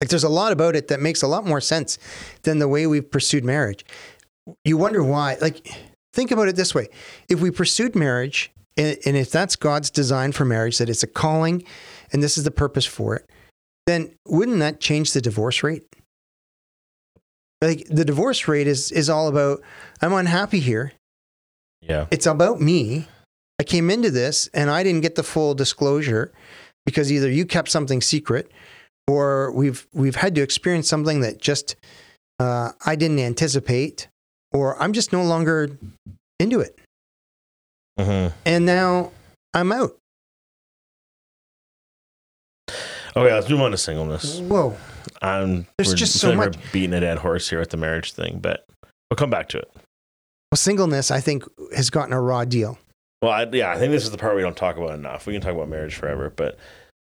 Like 0.00 0.10
there's 0.10 0.24
a 0.24 0.28
lot 0.28 0.52
about 0.52 0.76
it 0.76 0.88
that 0.88 1.00
makes 1.00 1.22
a 1.22 1.26
lot 1.26 1.46
more 1.46 1.60
sense 1.60 1.98
than 2.42 2.58
the 2.58 2.68
way 2.68 2.86
we've 2.86 3.08
pursued 3.10 3.44
marriage. 3.44 3.84
You 4.64 4.76
wonder 4.76 5.02
why. 5.02 5.36
Like, 5.40 5.68
think 6.12 6.30
about 6.30 6.48
it 6.48 6.56
this 6.56 6.74
way: 6.74 6.88
if 7.28 7.40
we 7.40 7.50
pursued 7.50 7.94
marriage, 7.94 8.50
and, 8.76 8.98
and 9.06 9.16
if 9.16 9.30
that's 9.30 9.56
God's 9.56 9.90
design 9.90 10.32
for 10.32 10.44
marriage, 10.44 10.78
that 10.78 10.88
it's 10.88 11.02
a 11.02 11.08
calling, 11.08 11.64
and 12.12 12.22
this 12.22 12.36
is 12.36 12.44
the 12.44 12.50
purpose 12.50 12.86
for 12.86 13.16
it, 13.16 13.30
then 13.86 14.14
wouldn't 14.26 14.58
that 14.60 14.80
change 14.80 15.12
the 15.12 15.20
divorce 15.20 15.62
rate? 15.62 15.84
Like 17.60 17.86
the 17.88 18.04
divorce 18.04 18.46
rate 18.46 18.66
is 18.66 18.92
is 18.92 19.08
all 19.08 19.28
about 19.28 19.62
I'm 20.02 20.12
unhappy 20.12 20.60
here. 20.60 20.92
Yeah. 21.80 22.06
It's 22.10 22.26
about 22.26 22.60
me. 22.60 23.08
I 23.58 23.64
came 23.64 23.90
into 23.90 24.10
this 24.10 24.48
and 24.52 24.70
I 24.70 24.82
didn't 24.82 25.02
get 25.02 25.14
the 25.14 25.22
full 25.22 25.54
disclosure 25.54 26.32
because 26.84 27.12
either 27.12 27.30
you 27.30 27.46
kept 27.46 27.70
something 27.70 28.00
secret 28.00 28.50
or 29.06 29.52
we've 29.52 29.86
we've 29.92 30.16
had 30.16 30.34
to 30.34 30.42
experience 30.42 30.88
something 30.88 31.20
that 31.20 31.40
just 31.40 31.76
uh, 32.38 32.72
I 32.84 32.96
didn't 32.96 33.20
anticipate 33.20 34.08
or 34.54 34.80
I'm 34.80 34.92
just 34.94 35.12
no 35.12 35.22
longer 35.22 35.76
into 36.40 36.60
it. 36.60 36.78
hmm 37.98 38.28
And 38.46 38.64
now 38.64 39.10
I'm 39.52 39.70
out. 39.72 39.96
Okay, 43.16 43.32
let's 43.32 43.48
move 43.48 43.60
on 43.60 43.70
to 43.70 43.78
singleness. 43.78 44.40
Whoa. 44.40 44.76
I'm, 45.22 45.66
There's 45.78 45.94
just 45.94 46.18
so 46.18 46.34
much- 46.34 46.56
beating 46.72 46.94
a 46.94 47.00
dead 47.00 47.18
horse 47.18 47.48
here 47.48 47.60
with 47.60 47.70
the 47.70 47.76
marriage 47.76 48.12
thing, 48.12 48.38
but 48.40 48.66
we'll 49.10 49.16
come 49.16 49.30
back 49.30 49.48
to 49.50 49.58
it. 49.58 49.70
Well, 50.50 50.56
singleness, 50.56 51.10
I 51.10 51.20
think, 51.20 51.44
has 51.76 51.90
gotten 51.90 52.12
a 52.12 52.20
raw 52.20 52.44
deal. 52.44 52.78
Well, 53.22 53.30
I, 53.32 53.44
yeah, 53.52 53.70
I 53.70 53.78
think 53.78 53.92
this 53.92 54.04
is 54.04 54.10
the 54.10 54.18
part 54.18 54.34
we 54.36 54.42
don't 54.42 54.56
talk 54.56 54.76
about 54.76 54.92
enough. 54.94 55.26
We 55.26 55.32
can 55.32 55.40
talk 55.42 55.54
about 55.54 55.68
marriage 55.68 55.94
forever, 55.94 56.30
but 56.34 56.58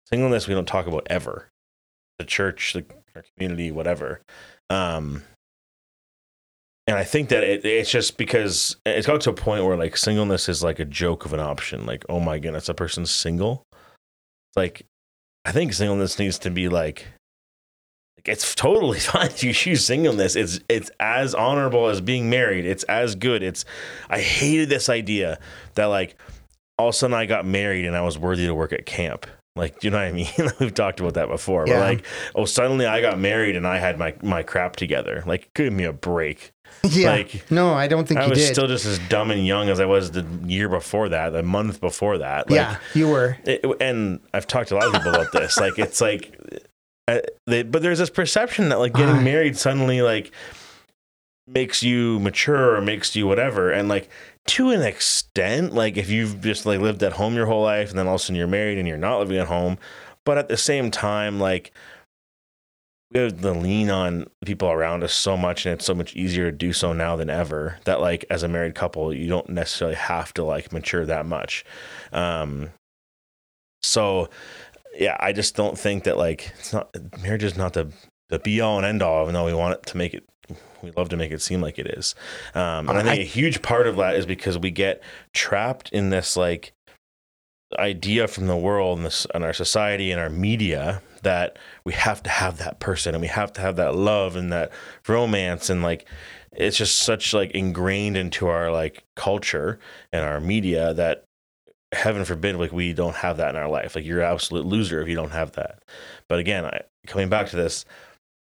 singleness 0.09 0.47
we 0.49 0.55
don't 0.55 0.67
talk 0.69 0.87
about 0.87 1.07
ever. 1.09 1.49
The 2.19 2.25
church, 2.25 2.73
the 2.75 2.85
our 3.17 3.25
community, 3.37 3.71
whatever. 3.71 4.21
Um, 4.69 5.23
and 6.90 6.98
I 6.98 7.05
think 7.05 7.29
that 7.29 7.44
it, 7.44 7.64
it's 7.64 7.88
just 7.88 8.18
because 8.18 8.76
it's 8.85 9.07
got 9.07 9.20
to 9.20 9.31
a 9.31 9.33
point 9.33 9.64
where 9.64 9.76
like 9.76 9.96
singleness 9.96 10.48
is 10.48 10.64
like 10.64 10.81
a 10.81 10.85
joke 10.85 11.24
of 11.24 11.33
an 11.33 11.38
option. 11.38 11.87
Like, 11.87 12.05
oh 12.09 12.18
my 12.18 12.40
goodness, 12.40 12.68
a 12.68 12.74
person's 12.74 13.12
single. 13.12 13.62
Like, 14.57 14.85
I 15.44 15.53
think 15.53 15.72
singleness 15.72 16.18
needs 16.18 16.40
to 16.40 16.50
be 16.50 16.68
like, 16.68 17.07
like 18.16 18.26
it's 18.26 18.57
totally 18.57 18.98
fine 18.98 19.29
to 19.29 19.53
choose 19.53 19.85
singleness. 19.85 20.35
It's 20.35 20.59
it's 20.68 20.90
as 20.98 21.33
honorable 21.33 21.87
as 21.87 22.00
being 22.00 22.29
married. 22.29 22.64
It's 22.66 22.83
as 22.85 23.14
good. 23.14 23.44
It's 23.44 23.64
I 24.09 24.18
hated 24.18 24.68
this 24.68 24.88
idea 24.88 25.38
that 25.76 25.87
like 25.87 26.16
all 26.76 26.88
of 26.88 26.94
a 26.96 26.98
sudden 26.98 27.14
I 27.14 27.26
got 27.26 27.46
married 27.46 27.85
and 27.85 27.94
I 27.94 28.00
was 28.00 28.18
worthy 28.18 28.46
to 28.46 28.55
work 28.55 28.72
at 28.72 28.85
camp. 28.85 29.29
Like, 29.55 29.79
do 29.79 29.87
you 29.87 29.92
know 29.92 29.98
what 29.98 30.07
I 30.07 30.12
mean? 30.40 30.50
We've 30.59 30.74
talked 30.74 30.98
about 30.98 31.14
that 31.14 31.29
before. 31.29 31.68
Yeah. 31.68 31.74
But 31.74 31.81
like, 31.81 32.07
oh, 32.35 32.46
suddenly 32.46 32.87
I 32.87 33.00
got 33.00 33.20
married 33.20 33.55
and 33.55 33.64
I 33.64 33.79
had 33.79 33.96
my 33.96 34.16
my 34.22 34.42
crap 34.42 34.74
together. 34.74 35.22
Like, 35.24 35.55
give 35.55 35.72
me 35.72 35.85
a 35.85 35.92
break. 35.92 36.50
yeah. 36.85 37.11
Like, 37.11 37.50
no, 37.50 37.72
I 37.74 37.88
don't 37.88 38.06
think 38.09 38.20
I 38.20 38.24
you 38.24 38.30
was 38.30 38.38
did. 38.38 38.52
still 38.54 38.66
just 38.66 38.87
as 38.87 38.98
dumb 39.09 39.30
and 39.30 39.46
young 39.46 39.68
as 39.68 39.80
I 39.80 39.85
was 39.87 40.11
the 40.12 40.26
year 40.44 40.68
before 40.68 41.09
that, 41.11 41.30
the 41.30 41.42
month 41.42 41.80
before 41.80 42.18
that. 42.18 42.50
Like, 42.50 42.56
yeah, 42.56 42.76
you 42.94 43.09
were. 43.09 43.37
it, 43.44 43.64
and 43.80 44.20
I've 44.35 44.46
talked 44.46 44.68
to 44.70 44.76
a 44.76 44.78
lot 44.78 44.87
of 44.88 44.92
people 44.94 45.14
about 45.14 45.33
this. 45.33 45.59
Like, 45.59 45.78
it's 45.78 46.00
like, 46.00 46.37
uh, 47.09 47.18
they, 47.46 47.62
but 47.62 47.83
there's 47.83 47.98
this 47.98 48.11
perception 48.11 48.68
that 48.70 48.78
like 48.78 48.94
getting 48.94 49.16
Ah. 49.16 49.20
married 49.20 49.56
suddenly 49.56 50.00
like 50.02 50.30
makes 51.46 51.83
you 51.83 52.20
mature 52.20 52.76
or 52.76 52.80
makes 52.80 53.16
you 53.16 53.26
whatever. 53.26 53.70
And 53.72 53.88
like 53.88 54.09
to 54.46 54.70
an 54.70 54.83
extent, 54.83 55.74
like 55.74 55.96
if 55.96 56.09
you've 56.09 56.40
just 56.40 56.64
like 56.66 56.80
lived 56.80 57.02
at 57.02 57.12
home 57.14 57.35
your 57.35 57.46
whole 57.46 57.62
life 57.62 57.90
and 57.90 57.98
then 57.98 58.06
all 58.06 58.14
of 58.14 58.20
a 58.20 58.24
sudden 58.24 58.37
you're 58.37 58.46
married 58.46 58.78
and 58.78 58.87
you're 58.87 58.96
not 58.96 59.18
living 59.18 59.38
at 59.38 59.48
home, 59.48 59.76
but 60.24 60.38
at 60.38 60.48
the 60.48 60.56
same 60.56 60.90
time, 60.90 61.40
like 61.40 61.72
we 63.12 63.20
have 63.20 63.40
the 63.40 63.53
lean 63.55 63.90
on 63.90 64.27
people 64.44 64.70
around 64.70 65.03
us 65.03 65.12
so 65.12 65.37
much 65.37 65.66
and 65.66 65.73
it's 65.75 65.85
so 65.85 65.94
much 65.94 66.14
easier 66.14 66.51
to 66.51 66.57
do 66.57 66.73
so 66.73 66.92
now 66.92 67.16
than 67.16 67.29
ever 67.31 67.79
that 67.85 68.01
like 68.01 68.25
as 68.31 68.42
a 68.42 68.49
married 68.49 68.75
couple 68.75 69.12
you 69.12 69.29
don't 69.29 69.49
necessarily 69.49 69.96
have 69.96 70.33
to 70.35 70.44
like 70.44 70.73
mature 70.73 71.05
that 71.05 71.27
much. 71.27 71.64
Um 72.12 72.70
so 73.83 74.29
yeah 74.99 75.16
i 75.20 75.33
just 75.33 75.55
don't 75.57 75.79
think 75.79 76.05
that 76.05 76.18
like 76.18 76.53
it's 76.59 76.73
not 76.73 76.94
marriage 77.23 77.42
is 77.44 77.57
not 77.57 77.73
the 77.73 77.90
the 78.29 78.38
be 78.38 78.61
all 78.61 78.77
and 78.77 78.85
end 78.87 79.03
all 79.03 79.23
even 79.23 79.33
though 79.33 79.46
we 79.46 79.55
want 79.55 79.73
it 79.75 79.87
to 79.87 79.96
make 79.96 80.12
it 80.12 80.25
we 80.83 80.90
love 80.96 81.09
to 81.09 81.16
make 81.16 81.31
it 81.31 81.40
seem 81.42 81.61
like 81.61 81.79
it 81.79 81.87
is. 81.87 82.14
Um 82.55 82.88
and 82.88 82.99
i 82.99 83.03
think 83.03 83.18
I- 83.20 83.23
a 83.23 83.25
huge 83.25 83.62
part 83.62 83.87
of 83.87 83.96
that 83.96 84.16
is 84.16 84.27
because 84.27 84.59
we 84.59 84.70
get 84.70 85.03
trapped 85.33 85.90
in 85.92 86.11
this 86.11 86.37
like 86.37 86.73
idea 87.78 88.26
from 88.26 88.46
the 88.46 88.56
world 88.56 88.98
and 88.98 89.06
this 89.06 89.26
and 89.35 89.44
our 89.44 89.52
society 89.52 90.11
and 90.11 90.20
our 90.20 90.30
media 90.30 91.02
that 91.22 91.59
we 91.85 91.92
have 91.92 92.22
to 92.22 92.30
have 92.30 92.59
that 92.59 92.80
person 92.80 93.14
and 93.14 93.22
we 93.22 93.28
have 93.28 93.52
to 93.52 93.61
have 93.61 93.76
that 93.76 93.94
love 93.94 94.37
and 94.37 94.52
that 94.52 94.70
romance 95.06 95.70
and 95.70 95.83
like 95.83 96.06
it's 96.52 96.76
just 96.76 96.98
such 96.98 97.33
like 97.33 97.52
ingrained 97.52 98.16
into 98.16 98.48
our 98.48 98.72
like 98.72 99.04
culture 99.14 99.78
and 100.12 100.24
our 100.24 100.40
media 100.40 100.92
that 100.94 101.24
heaven 101.92 102.24
forbid 102.24 102.56
like 102.56 102.72
we 102.72 102.92
don't 102.92 103.16
have 103.16 103.37
that 103.37 103.50
in 103.50 103.61
our 103.61 103.68
life. 103.68 103.94
Like 103.94 104.04
you're 104.04 104.20
an 104.20 104.33
absolute 104.33 104.66
loser 104.66 105.00
if 105.00 105.09
you 105.09 105.14
don't 105.14 105.30
have 105.30 105.52
that. 105.52 105.83
But 106.28 106.38
again 106.38 106.64
I, 106.64 106.83
coming 107.06 107.28
back 107.28 107.48
to 107.50 107.56
this 107.56 107.85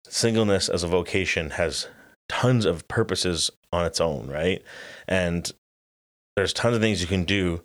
singleness 0.07 0.69
as 0.69 0.83
a 0.83 0.87
vocation 0.87 1.51
has 1.51 1.87
tons 2.29 2.65
of 2.65 2.87
purposes 2.87 3.51
on 3.73 3.85
its 3.85 3.99
own 3.99 4.27
right? 4.27 4.63
And 5.07 5.51
there's 6.37 6.53
tons 6.53 6.75
of 6.75 6.81
things 6.81 7.01
you 7.01 7.07
can 7.07 7.23
do 7.23 7.61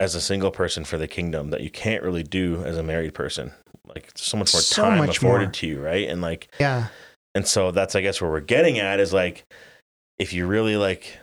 as 0.00 0.14
a 0.14 0.20
single 0.20 0.50
person 0.50 0.84
for 0.84 0.98
the 0.98 1.06
kingdom 1.08 1.50
that 1.50 1.60
you 1.60 1.70
can't 1.70 2.02
really 2.02 2.22
do 2.22 2.62
as 2.64 2.76
a 2.76 2.82
married 2.82 3.14
person 3.14 3.52
like 3.86 4.10
so 4.16 4.36
much 4.36 4.52
more 4.52 4.60
So 4.60 4.82
time 4.82 4.98
much 4.98 5.18
afforded 5.18 5.44
more. 5.46 5.52
to 5.52 5.66
you 5.66 5.80
right 5.80 6.08
and 6.08 6.20
like 6.20 6.48
Yeah. 6.58 6.88
and 7.34 7.46
so 7.46 7.70
that's, 7.70 7.94
I 7.94 8.00
guess, 8.00 8.20
where 8.20 8.30
we're 8.30 8.40
getting 8.40 8.78
at 8.78 8.98
is 9.00 9.12
like, 9.12 9.44
if 10.18 10.32
you're 10.32 10.46
really 10.46 10.76
like 10.76 11.18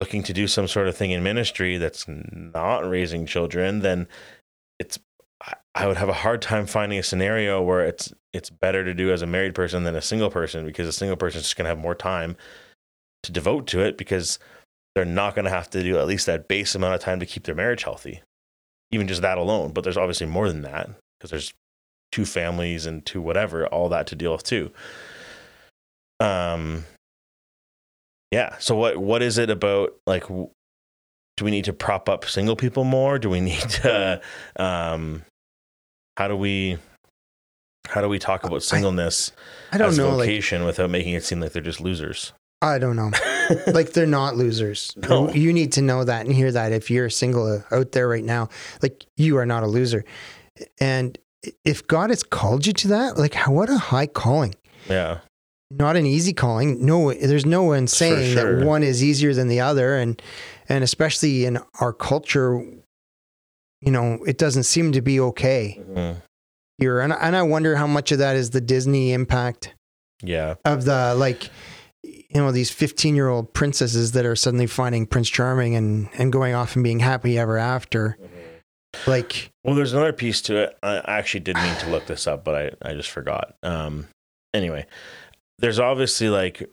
looking 0.00 0.22
to 0.24 0.32
do 0.32 0.46
some 0.48 0.66
sort 0.66 0.88
of 0.88 0.96
thing 0.96 1.10
in 1.12 1.22
ministry 1.22 1.76
that's 1.76 2.06
not 2.08 2.88
raising 2.88 3.26
children, 3.26 3.80
then 3.80 4.08
it's, 4.80 4.98
I- 5.74 5.86
would 5.86 5.96
have 5.98 6.08
a 6.08 6.12
hard 6.14 6.40
time 6.40 6.66
finding 6.66 6.98
a 6.98 7.02
scenario 7.02 7.60
where 7.62 7.84
it's, 7.84 8.12
it's 8.32 8.48
better 8.50 8.82
to 8.84 8.94
do 8.94 9.12
as 9.12 9.22
a 9.22 9.26
married 9.26 9.54
person 9.54 9.84
than 9.84 9.94
a 9.94 10.02
single 10.02 10.30
person 10.30 10.64
because 10.64 10.88
a 10.88 10.92
single 10.92 11.16
person 11.16 11.38
is 11.38 11.44
just 11.44 11.56
going 11.56 11.64
to 11.66 11.68
have 11.70 11.78
more 11.78 11.94
time 11.94 12.36
to 13.24 13.30
devote 13.32 13.66
to 13.68 13.80
it 13.80 13.98
because 13.98 14.38
they're 14.94 15.04
not 15.04 15.34
going 15.34 15.44
to 15.44 15.50
have 15.50 15.68
to 15.70 15.82
do 15.82 15.98
at 15.98 16.06
least 16.06 16.26
that 16.26 16.48
base 16.48 16.74
amount 16.74 16.94
of 16.94 17.00
time 17.00 17.20
to 17.20 17.26
keep 17.26 17.44
their 17.44 17.54
marriage 17.54 17.82
healthy. 17.82 18.22
Even 18.90 19.08
just 19.08 19.22
that 19.22 19.38
alone. 19.38 19.72
But 19.72 19.82
there's 19.84 19.96
obviously 19.96 20.26
more 20.26 20.48
than 20.48 20.62
that 20.62 20.88
because 21.18 21.30
there's 21.30 21.52
two 22.12 22.24
families 22.24 22.86
and 22.86 23.04
two 23.04 23.20
whatever, 23.20 23.66
all 23.66 23.88
that 23.88 24.06
to 24.08 24.14
deal 24.14 24.32
with 24.32 24.44
too. 24.44 24.70
Um, 26.20 26.84
yeah. 28.30 28.56
So 28.58 28.76
what 28.76 28.96
what 28.96 29.22
is 29.22 29.38
it 29.38 29.50
about 29.50 29.94
like? 30.06 30.26
Do 30.28 31.44
we 31.44 31.50
need 31.50 31.64
to 31.64 31.72
prop 31.72 32.08
up 32.08 32.24
single 32.26 32.54
people 32.54 32.84
more? 32.84 33.18
Do 33.18 33.30
we 33.30 33.40
need 33.40 33.60
to? 33.60 34.20
Um, 34.56 35.22
how 36.16 36.28
do 36.28 36.36
we? 36.36 36.78
How 37.88 38.00
do 38.00 38.08
we 38.08 38.18
talk 38.18 38.44
about 38.44 38.62
singleness 38.62 39.32
I 39.72 39.78
don't 39.78 39.88
as 39.88 39.98
know. 39.98 40.10
a 40.10 40.14
Like, 40.14 40.26
vocation 40.26 40.64
without 40.64 40.88
making 40.90 41.14
it 41.14 41.24
seem 41.24 41.40
like 41.40 41.52
they're 41.52 41.60
just 41.62 41.80
losers? 41.80 42.32
I 42.64 42.78
don't 42.78 42.96
know. 42.96 43.10
like 43.66 43.92
they're 43.92 44.06
not 44.06 44.36
losers. 44.36 44.94
No. 45.08 45.30
You 45.30 45.52
need 45.52 45.72
to 45.72 45.82
know 45.82 46.02
that 46.04 46.24
and 46.24 46.34
hear 46.34 46.50
that 46.50 46.72
if 46.72 46.90
you're 46.90 47.10
single 47.10 47.62
out 47.70 47.92
there 47.92 48.08
right 48.08 48.24
now, 48.24 48.48
like 48.82 49.04
you 49.16 49.36
are 49.36 49.46
not 49.46 49.62
a 49.62 49.66
loser. 49.66 50.04
And 50.80 51.18
if 51.64 51.86
God 51.86 52.08
has 52.10 52.22
called 52.22 52.66
you 52.66 52.72
to 52.72 52.88
that, 52.88 53.18
like 53.18 53.34
what 53.46 53.68
a 53.68 53.76
high 53.78 54.06
calling. 54.06 54.54
yeah. 54.88 55.18
Not 55.70 55.96
an 55.96 56.06
easy 56.06 56.32
calling. 56.32 56.84
No, 56.86 57.12
there's 57.12 57.46
no 57.46 57.64
one 57.64 57.86
saying 57.88 58.34
sure. 58.34 58.60
that 58.60 58.66
one 58.66 58.82
is 58.84 59.02
easier 59.02 59.34
than 59.34 59.48
the 59.48 59.60
other, 59.60 59.96
and 59.96 60.20
and 60.68 60.84
especially 60.84 61.46
in 61.46 61.58
our 61.80 61.92
culture, 61.92 62.60
you 63.80 63.90
know, 63.90 64.18
it 64.26 64.38
doesn't 64.38 64.64
seem 64.64 64.92
to 64.92 65.00
be 65.02 65.18
okay 65.18 65.80
Mhm. 65.90 66.16
here. 66.78 67.00
And 67.00 67.12
and 67.12 67.34
I 67.34 67.42
wonder 67.42 67.74
how 67.76 67.86
much 67.88 68.12
of 68.12 68.18
that 68.18 68.36
is 68.36 68.50
the 68.50 68.60
Disney 68.60 69.12
impact 69.12 69.74
Yeah. 70.22 70.54
of 70.64 70.84
the 70.84 71.14
like 71.16 71.50
you 72.34 72.40
know 72.40 72.50
these 72.52 72.70
15 72.70 73.14
year 73.14 73.28
old 73.28 73.52
princesses 73.52 74.12
that 74.12 74.26
are 74.26 74.36
suddenly 74.36 74.66
finding 74.66 75.06
prince 75.06 75.30
charming 75.30 75.76
and 75.76 76.08
and 76.14 76.32
going 76.32 76.54
off 76.54 76.74
and 76.74 76.82
being 76.82 76.98
happy 76.98 77.38
ever 77.38 77.56
after 77.58 78.18
like 79.06 79.50
Well, 79.64 79.74
there's 79.74 79.92
another 79.92 80.12
piece 80.12 80.40
to 80.42 80.56
it. 80.56 80.78
I 80.82 81.02
actually 81.06 81.40
did 81.40 81.56
mean 81.56 81.74
to 81.76 81.90
look 81.90 82.06
this 82.06 82.26
up, 82.26 82.44
but 82.44 82.54
I, 82.82 82.90
I 82.90 82.94
just 82.94 83.10
forgot. 83.10 83.54
Um, 83.62 84.08
anyway, 84.52 84.86
there's 85.58 85.78
obviously 85.78 86.28
like 86.28 86.68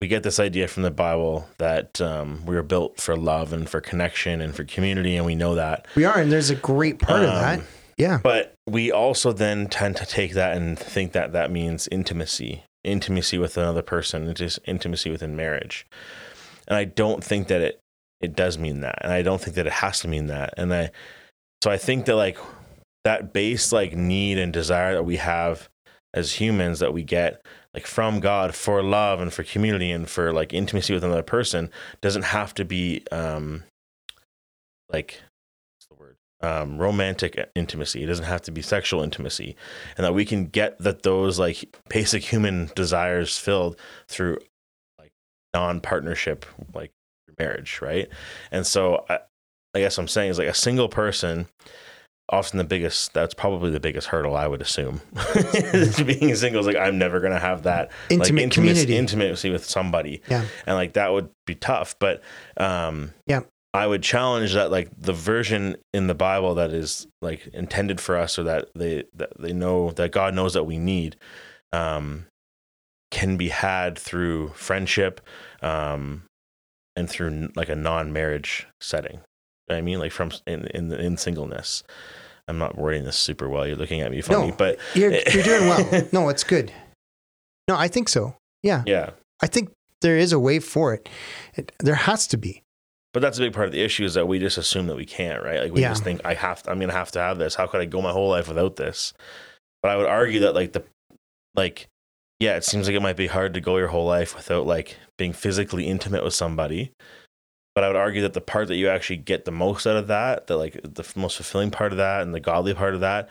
we 0.00 0.08
get 0.08 0.22
this 0.22 0.38
idea 0.38 0.68
from 0.68 0.82
the 0.82 0.90
Bible 0.90 1.48
that 1.58 2.00
um, 2.00 2.44
we 2.46 2.54
were 2.54 2.62
built 2.62 3.00
for 3.00 3.16
love 3.16 3.52
and 3.52 3.68
for 3.68 3.80
connection 3.80 4.40
and 4.40 4.54
for 4.54 4.64
community, 4.64 5.16
and 5.16 5.24
we 5.24 5.34
know 5.34 5.54
that. 5.54 5.86
we 5.94 6.04
are 6.04 6.18
and 6.18 6.30
there's 6.30 6.50
a 6.50 6.56
great 6.56 6.98
part 6.98 7.22
of 7.22 7.30
Um, 7.30 7.34
that 7.36 7.60
yeah 7.96 8.20
But 8.22 8.54
we 8.66 8.92
also 8.92 9.32
then 9.32 9.68
tend 9.68 9.96
to 9.96 10.06
take 10.06 10.32
that 10.34 10.56
and 10.56 10.78
think 10.78 11.12
that 11.12 11.32
that 11.32 11.50
means 11.50 11.88
intimacy, 11.90 12.64
intimacy 12.86 13.38
with 13.38 13.56
another 13.56 13.82
person, 13.82 14.32
just 14.34 14.58
intimacy 14.64 15.10
within 15.10 15.36
marriage. 15.36 15.86
And 16.68 16.76
I 16.76 16.84
don't 16.84 17.22
think 17.22 17.48
that 17.48 17.60
it 17.60 17.80
it 18.20 18.34
does 18.34 18.58
mean 18.58 18.80
that, 18.80 18.98
and 19.02 19.12
I 19.12 19.22
don't 19.22 19.40
think 19.40 19.56
that 19.56 19.66
it 19.66 19.72
has 19.74 20.00
to 20.00 20.08
mean 20.08 20.26
that. 20.28 20.54
And 20.56 20.72
I 20.72 20.90
so 21.62 21.70
I 21.70 21.76
think 21.76 22.06
that 22.06 22.16
like 22.16 22.38
that 23.04 23.32
base 23.32 23.72
like 23.72 23.94
need 23.94 24.38
and 24.38 24.52
desire 24.52 24.94
that 24.94 25.04
we 25.04 25.16
have 25.16 25.68
as 26.14 26.32
humans 26.32 26.78
that 26.78 26.94
we 26.94 27.02
get 27.02 27.44
like 27.74 27.86
from 27.86 28.20
God 28.20 28.54
for 28.54 28.82
love 28.82 29.20
and 29.20 29.32
for 29.32 29.42
community 29.42 29.90
and 29.90 30.08
for 30.08 30.32
like 30.32 30.54
intimacy 30.54 30.94
with 30.94 31.04
another 31.04 31.22
person 31.22 31.70
doesn't 32.00 32.24
have 32.24 32.54
to 32.54 32.64
be 32.64 33.04
um 33.12 33.64
like 34.90 35.20
um, 36.46 36.78
romantic 36.78 37.32
intimacy. 37.54 38.02
It 38.02 38.06
doesn't 38.06 38.24
have 38.26 38.42
to 38.42 38.52
be 38.52 38.62
sexual 38.62 39.02
intimacy, 39.02 39.56
and 39.96 40.04
that 40.04 40.14
we 40.14 40.24
can 40.24 40.46
get 40.46 40.78
that 40.78 41.02
those 41.02 41.38
like 41.38 41.76
basic 41.88 42.22
human 42.32 42.70
desires 42.74 43.36
filled 43.38 43.76
through 44.08 44.38
like 44.98 45.12
non-partnership, 45.54 46.46
like 46.74 46.92
marriage, 47.38 47.80
right? 47.82 48.08
And 48.50 48.66
so, 48.66 49.04
I, 49.08 49.18
I 49.74 49.80
guess 49.80 49.98
I'm 49.98 50.08
saying 50.08 50.30
is 50.30 50.38
like 50.38 50.48
a 50.48 50.54
single 50.54 50.88
person. 50.88 51.46
Often 52.28 52.58
the 52.58 52.64
biggest, 52.64 53.12
that's 53.14 53.34
probably 53.34 53.70
the 53.70 53.78
biggest 53.78 54.08
hurdle 54.08 54.34
I 54.36 54.48
would 54.48 54.60
assume. 54.60 55.00
Being 56.04 56.34
single 56.34 56.60
is 56.60 56.66
like, 56.66 56.74
I'm 56.74 56.98
never 56.98 57.20
going 57.20 57.32
to 57.32 57.38
have 57.38 57.62
that 57.62 57.92
Intimate 58.10 58.18
like, 58.34 58.42
intimacy, 58.42 58.50
community. 58.84 58.96
intimacy 58.96 59.50
with 59.50 59.64
somebody 59.64 60.22
Yeah. 60.28 60.44
and 60.66 60.74
like 60.74 60.94
that 60.94 61.12
would 61.12 61.28
be 61.46 61.54
tough 61.54 61.94
but 62.00 62.22
um 62.56 63.12
Yeah. 63.28 63.42
I 63.76 63.86
would 63.86 64.02
challenge 64.02 64.54
that 64.54 64.70
like 64.70 64.88
the 64.98 65.12
version 65.12 65.76
in 65.92 66.06
the 66.06 66.14
bible 66.14 66.54
that 66.54 66.72
is 66.72 67.06
like 67.22 67.46
intended 67.48 68.00
for 68.00 68.16
us 68.16 68.38
or 68.38 68.42
that 68.44 68.66
they 68.74 69.04
that 69.14 69.30
they 69.38 69.52
know 69.52 69.90
that 69.92 70.10
god 70.12 70.34
knows 70.34 70.54
that 70.54 70.64
we 70.64 70.78
need 70.78 71.16
um 71.72 72.26
can 73.10 73.36
be 73.36 73.48
had 73.48 73.98
through 73.98 74.48
friendship 74.48 75.20
um 75.62 76.22
and 76.96 77.08
through 77.10 77.50
like 77.54 77.68
a 77.68 77.76
non-marriage 77.76 78.66
setting 78.80 79.12
You 79.14 79.18
know 79.18 79.74
what 79.74 79.78
i 79.78 79.80
mean 79.82 79.98
like 79.98 80.12
from 80.12 80.30
in 80.46 80.66
in, 80.68 80.92
in 80.92 81.16
singleness 81.16 81.82
i'm 82.48 82.58
not 82.58 82.76
wording 82.78 83.04
this 83.04 83.16
super 83.16 83.48
well 83.48 83.66
you're 83.66 83.76
looking 83.76 84.00
at 84.00 84.10
me 84.10 84.20
funny 84.22 84.48
No. 84.50 84.56
but 84.56 84.78
You're, 84.94 85.12
you're 85.32 85.42
doing 85.44 85.68
well. 85.68 86.02
No, 86.12 86.28
it's 86.28 86.44
good. 86.44 86.72
No, 87.68 87.76
I 87.76 87.88
think 87.88 88.08
so. 88.08 88.36
Yeah. 88.62 88.84
yeah 88.86 89.10
I 89.42 89.48
think 89.48 89.70
there 90.02 90.16
is 90.16 90.32
a 90.32 90.38
way 90.38 90.60
for 90.60 90.94
it. 90.94 91.08
it 91.54 91.72
there 91.80 91.96
has 91.96 92.26
to 92.28 92.36
be. 92.36 92.62
But 93.16 93.22
that's 93.22 93.38
a 93.38 93.40
big 93.40 93.54
part 93.54 93.64
of 93.64 93.72
the 93.72 93.80
issue 93.80 94.04
is 94.04 94.12
that 94.12 94.28
we 94.28 94.38
just 94.38 94.58
assume 94.58 94.88
that 94.88 94.96
we 94.96 95.06
can't, 95.06 95.42
right? 95.42 95.62
Like 95.62 95.72
we 95.72 95.80
Yeah. 95.80 95.88
just 95.88 96.04
think 96.04 96.20
I 96.26 96.34
have 96.34 96.62
to, 96.64 96.70
I'm 96.70 96.78
gonna 96.78 96.92
have 96.92 97.12
to 97.12 97.18
have 97.18 97.38
this. 97.38 97.54
How 97.54 97.66
could 97.66 97.80
I 97.80 97.86
go 97.86 98.02
my 98.02 98.12
whole 98.12 98.28
life 98.28 98.46
without 98.46 98.76
this? 98.76 99.14
But 99.80 99.90
I 99.90 99.96
would 99.96 100.04
argue 100.04 100.40
that 100.40 100.54
like 100.54 100.74
the 100.74 100.84
like 101.54 101.88
yeah, 102.40 102.56
it 102.56 102.64
seems 102.64 102.86
like 102.86 102.94
it 102.94 103.00
might 103.00 103.16
be 103.16 103.26
hard 103.26 103.54
to 103.54 103.62
go 103.62 103.78
your 103.78 103.88
whole 103.88 104.04
life 104.04 104.36
without 104.36 104.66
like 104.66 104.98
being 105.16 105.32
physically 105.32 105.86
intimate 105.86 106.24
with 106.24 106.34
somebody. 106.34 106.92
But 107.74 107.84
I 107.84 107.86
would 107.86 107.96
argue 107.96 108.20
that 108.20 108.34
the 108.34 108.42
part 108.42 108.68
that 108.68 108.76
you 108.76 108.90
actually 108.90 109.16
get 109.16 109.46
the 109.46 109.50
most 109.50 109.86
out 109.86 109.96
of 109.96 110.08
that, 110.08 110.46
that 110.48 110.58
like 110.58 110.78
the 110.82 111.10
most 111.16 111.36
fulfilling 111.36 111.70
part 111.70 111.92
of 111.92 111.96
that 111.96 112.20
and 112.20 112.34
the 112.34 112.38
godly 112.40 112.74
part 112.74 112.92
of 112.92 113.00
that 113.00 113.30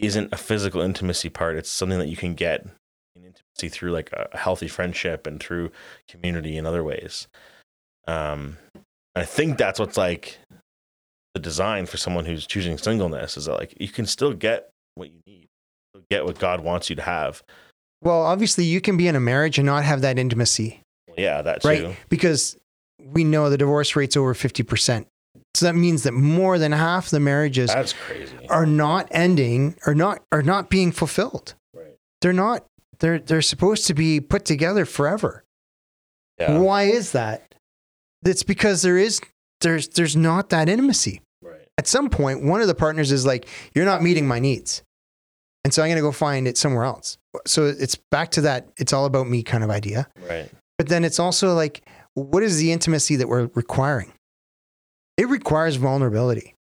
isn't 0.00 0.32
a 0.32 0.36
physical 0.36 0.80
intimacy 0.80 1.28
part. 1.28 1.54
It's 1.54 1.70
something 1.70 2.00
that 2.00 2.08
you 2.08 2.16
can 2.16 2.34
get 2.34 2.66
in 3.14 3.22
intimacy 3.24 3.68
through 3.68 3.92
like 3.92 4.10
a 4.12 4.36
healthy 4.36 4.66
friendship 4.66 5.28
and 5.28 5.38
through 5.38 5.70
community 6.08 6.56
in 6.56 6.66
other 6.66 6.82
ways. 6.82 7.28
Um, 8.08 8.58
I 9.14 9.24
think 9.24 9.58
that's 9.58 9.78
what's 9.78 9.96
like 9.96 10.38
the 11.34 11.40
design 11.40 11.86
for 11.86 11.96
someone 11.96 12.24
who's 12.24 12.46
choosing 12.46 12.78
singleness 12.78 13.36
is 13.36 13.46
that 13.46 13.54
like 13.54 13.74
you 13.80 13.88
can 13.88 14.06
still 14.06 14.32
get 14.32 14.70
what 14.94 15.10
you 15.10 15.20
need, 15.26 15.48
get 16.10 16.24
what 16.24 16.38
God 16.38 16.60
wants 16.60 16.90
you 16.90 16.96
to 16.96 17.02
have. 17.02 17.42
Well, 18.02 18.22
obviously, 18.22 18.64
you 18.64 18.80
can 18.80 18.96
be 18.96 19.06
in 19.06 19.16
a 19.16 19.20
marriage 19.20 19.58
and 19.58 19.66
not 19.66 19.84
have 19.84 20.00
that 20.00 20.18
intimacy, 20.18 20.80
yeah, 21.16 21.40
that 21.42 21.62
too. 21.62 21.68
right? 21.68 21.96
Because 22.08 22.56
we 22.98 23.24
know 23.24 23.48
the 23.48 23.58
divorce 23.58 23.94
rate's 23.94 24.16
over 24.16 24.34
50%. 24.34 25.06
So 25.54 25.66
that 25.66 25.74
means 25.74 26.02
that 26.04 26.12
more 26.12 26.58
than 26.58 26.72
half 26.72 27.10
the 27.10 27.20
marriages 27.20 27.72
That's 27.72 27.92
crazy. 27.92 28.48
are 28.48 28.66
not 28.66 29.08
ending 29.10 29.76
or 29.86 29.94
not 29.94 30.22
are 30.32 30.42
not 30.42 30.70
being 30.70 30.92
fulfilled. 30.92 31.54
Right. 31.74 31.96
They're 32.22 32.32
not 32.32 32.64
they're 33.00 33.18
they're 33.18 33.42
supposed 33.42 33.86
to 33.88 33.94
be 33.94 34.20
put 34.20 34.44
together 34.44 34.86
forever. 34.86 35.44
Yeah. 36.38 36.58
Why 36.58 36.84
is 36.84 37.12
that? 37.12 37.51
It's 38.24 38.42
because 38.42 38.82
there 38.82 38.98
is 38.98 39.20
there's 39.60 39.88
there's 39.88 40.16
not 40.16 40.50
that 40.50 40.68
intimacy. 40.68 41.20
Right. 41.42 41.66
At 41.78 41.86
some 41.86 42.08
point, 42.10 42.44
one 42.44 42.60
of 42.60 42.66
the 42.68 42.74
partners 42.74 43.10
is 43.12 43.26
like, 43.26 43.46
"You're 43.74 43.84
not 43.84 44.02
meeting 44.02 44.26
my 44.26 44.38
needs," 44.38 44.82
and 45.64 45.72
so 45.74 45.82
I'm 45.82 45.88
going 45.88 45.96
to 45.96 46.02
go 46.02 46.12
find 46.12 46.46
it 46.46 46.56
somewhere 46.58 46.84
else. 46.84 47.18
So 47.46 47.66
it's 47.66 47.96
back 48.10 48.30
to 48.32 48.42
that 48.42 48.68
"it's 48.76 48.92
all 48.92 49.04
about 49.06 49.28
me" 49.28 49.42
kind 49.42 49.64
of 49.64 49.70
idea. 49.70 50.08
Right. 50.28 50.50
But 50.78 50.88
then 50.88 51.04
it's 51.04 51.18
also 51.20 51.54
like, 51.54 51.86
what 52.14 52.42
is 52.42 52.58
the 52.58 52.72
intimacy 52.72 53.16
that 53.16 53.28
we're 53.28 53.48
requiring? 53.54 54.12
It 55.16 55.28
requires 55.28 55.76
vulnerability. 55.76 56.54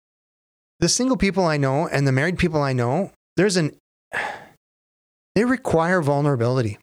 The 0.80 0.88
single 0.88 1.16
people 1.16 1.44
I 1.44 1.56
know 1.56 1.86
and 1.88 2.06
the 2.06 2.12
married 2.12 2.38
people 2.38 2.62
I 2.62 2.72
know, 2.72 3.12
there's 3.36 3.56
an 3.56 3.76
they 5.34 5.44
require 5.44 6.00
vulnerability 6.02 6.78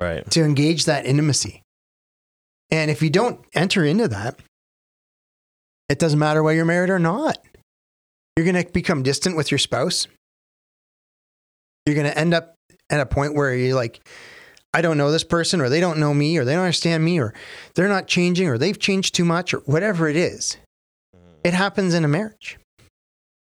Right. 0.00 0.28
to 0.32 0.42
engage 0.42 0.84
that 0.84 1.06
intimacy. 1.06 1.62
And 2.70 2.90
if 2.90 3.02
you 3.02 3.10
don't 3.10 3.44
enter 3.54 3.84
into 3.84 4.08
that, 4.08 4.38
it 5.88 5.98
doesn't 5.98 6.18
matter 6.18 6.42
whether 6.42 6.56
you're 6.56 6.64
married 6.64 6.90
or 6.90 6.98
not. 6.98 7.38
You're 8.36 8.46
going 8.50 8.64
to 8.64 8.70
become 8.72 9.02
distant 9.02 9.36
with 9.36 9.50
your 9.50 9.58
spouse. 9.58 10.08
You're 11.86 11.94
going 11.94 12.06
to 12.10 12.18
end 12.18 12.34
up 12.34 12.54
at 12.90 13.00
a 13.00 13.06
point 13.06 13.34
where 13.34 13.54
you're 13.54 13.76
like, 13.76 14.00
I 14.72 14.80
don't 14.80 14.98
know 14.98 15.12
this 15.12 15.22
person, 15.22 15.60
or 15.60 15.68
they 15.68 15.80
don't 15.80 15.98
know 15.98 16.12
me, 16.12 16.36
or 16.36 16.44
they 16.44 16.54
don't 16.54 16.64
understand 16.64 17.04
me, 17.04 17.20
or 17.20 17.32
they're 17.74 17.88
not 17.88 18.08
changing, 18.08 18.48
or 18.48 18.58
they've 18.58 18.78
changed 18.78 19.14
too 19.14 19.24
much, 19.24 19.54
or 19.54 19.58
whatever 19.60 20.08
it 20.08 20.16
is. 20.16 20.56
It 21.44 21.54
happens 21.54 21.94
in 21.94 22.04
a 22.04 22.08
marriage. 22.08 22.58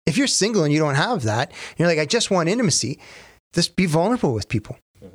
If 0.05 0.17
you're 0.17 0.27
single 0.27 0.63
and 0.63 0.71
you 0.73 0.79
don't 0.79 0.95
have 0.95 1.23
that, 1.23 1.53
you're 1.77 1.87
like, 1.87 1.97
I 1.97 2.05
just 2.05 2.29
want 2.29 2.49
intimacy, 2.49 2.99
just 3.53 3.75
be 3.75 3.85
vulnerable 3.85 4.33
with 4.33 4.49
people. 4.49 4.77
Mhm. 5.01 5.09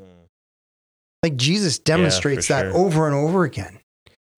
Like 1.23 1.37
Jesus 1.37 1.79
demonstrates 1.79 2.49
that 2.49 2.73
sure. 2.73 2.77
over 2.77 3.07
and 3.07 3.15
over 3.15 3.45
again. 3.45 3.78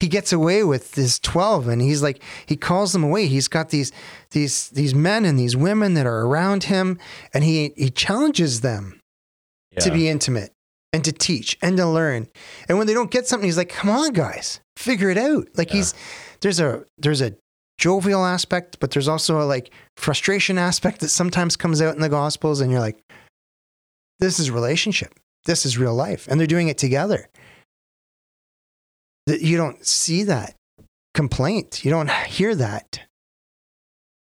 He 0.01 0.07
gets 0.07 0.33
away 0.33 0.63
with 0.63 0.93
this 0.93 1.19
12 1.19 1.67
and 1.67 1.79
he's 1.79 2.01
like 2.01 2.23
he 2.47 2.55
calls 2.55 2.91
them 2.91 3.03
away. 3.03 3.27
He's 3.27 3.47
got 3.47 3.69
these 3.69 3.91
these 4.31 4.69
these 4.69 4.95
men 4.95 5.25
and 5.25 5.37
these 5.37 5.55
women 5.55 5.93
that 5.93 6.07
are 6.07 6.21
around 6.25 6.63
him 6.65 6.97
and 7.35 7.43
he 7.43 7.71
he 7.77 7.91
challenges 7.91 8.61
them 8.61 8.99
to 9.79 9.91
be 9.91 10.09
intimate 10.09 10.51
and 10.91 11.05
to 11.05 11.11
teach 11.11 11.55
and 11.61 11.77
to 11.77 11.85
learn. 11.85 12.27
And 12.67 12.79
when 12.79 12.87
they 12.87 12.95
don't 12.95 13.11
get 13.11 13.27
something 13.27 13.47
he's 13.47 13.57
like, 13.57 13.69
"Come 13.69 13.91
on 13.91 14.11
guys, 14.13 14.59
figure 14.75 15.11
it 15.11 15.19
out." 15.19 15.47
Like 15.55 15.69
Yeah. 15.69 15.75
he's 15.77 15.93
there's 16.41 16.59
a 16.59 16.83
there's 16.97 17.21
a 17.21 17.35
jovial 17.77 18.25
aspect, 18.25 18.79
but 18.79 18.89
there's 18.91 19.07
also 19.07 19.39
a 19.39 19.45
like 19.45 19.71
frustration 19.97 20.57
aspect 20.57 20.99
that 21.01 21.09
sometimes 21.09 21.55
comes 21.55 21.79
out 21.79 21.93
in 21.95 22.01
the 22.01 22.09
gospels 22.09 22.59
and 22.59 22.71
you're 22.71 22.81
like 22.81 22.97
this 24.19 24.39
is 24.39 24.49
relationship. 24.49 25.13
This 25.45 25.65
is 25.65 25.77
real 25.77 25.93
life 25.95 26.27
and 26.27 26.39
they're 26.39 26.47
doing 26.47 26.69
it 26.69 26.77
together 26.79 27.29
you 29.27 29.57
don't 29.57 29.85
see 29.85 30.23
that 30.23 30.55
complaint. 31.13 31.83
You 31.85 31.91
don't 31.91 32.09
hear 32.09 32.55
that. 32.55 33.01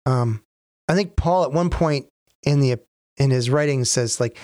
Um, 0.07 0.43
I 0.89 0.95
think 0.95 1.17
Paul 1.17 1.45
at 1.45 1.53
one 1.53 1.71
point 1.71 2.07
in 2.43 2.61
the 2.61 2.79
in 3.17 3.31
his 3.31 3.51
writings 3.51 3.91
says 3.91 4.21
like, 4.21 4.39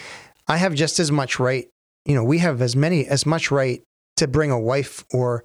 I 0.47 0.57
have 0.57 0.75
just 0.75 1.01
as 1.01 1.11
much 1.11 1.39
right. 1.41 1.69
You 2.05 2.15
know, 2.15 2.25
we 2.25 2.39
have 2.39 2.63
as 2.63 2.77
many 2.77 3.07
as 3.07 3.27
much 3.27 3.51
right 3.51 3.83
to 4.17 4.29
bring 4.29 4.51
a 4.51 4.59
wife 4.61 5.05
or 5.13 5.45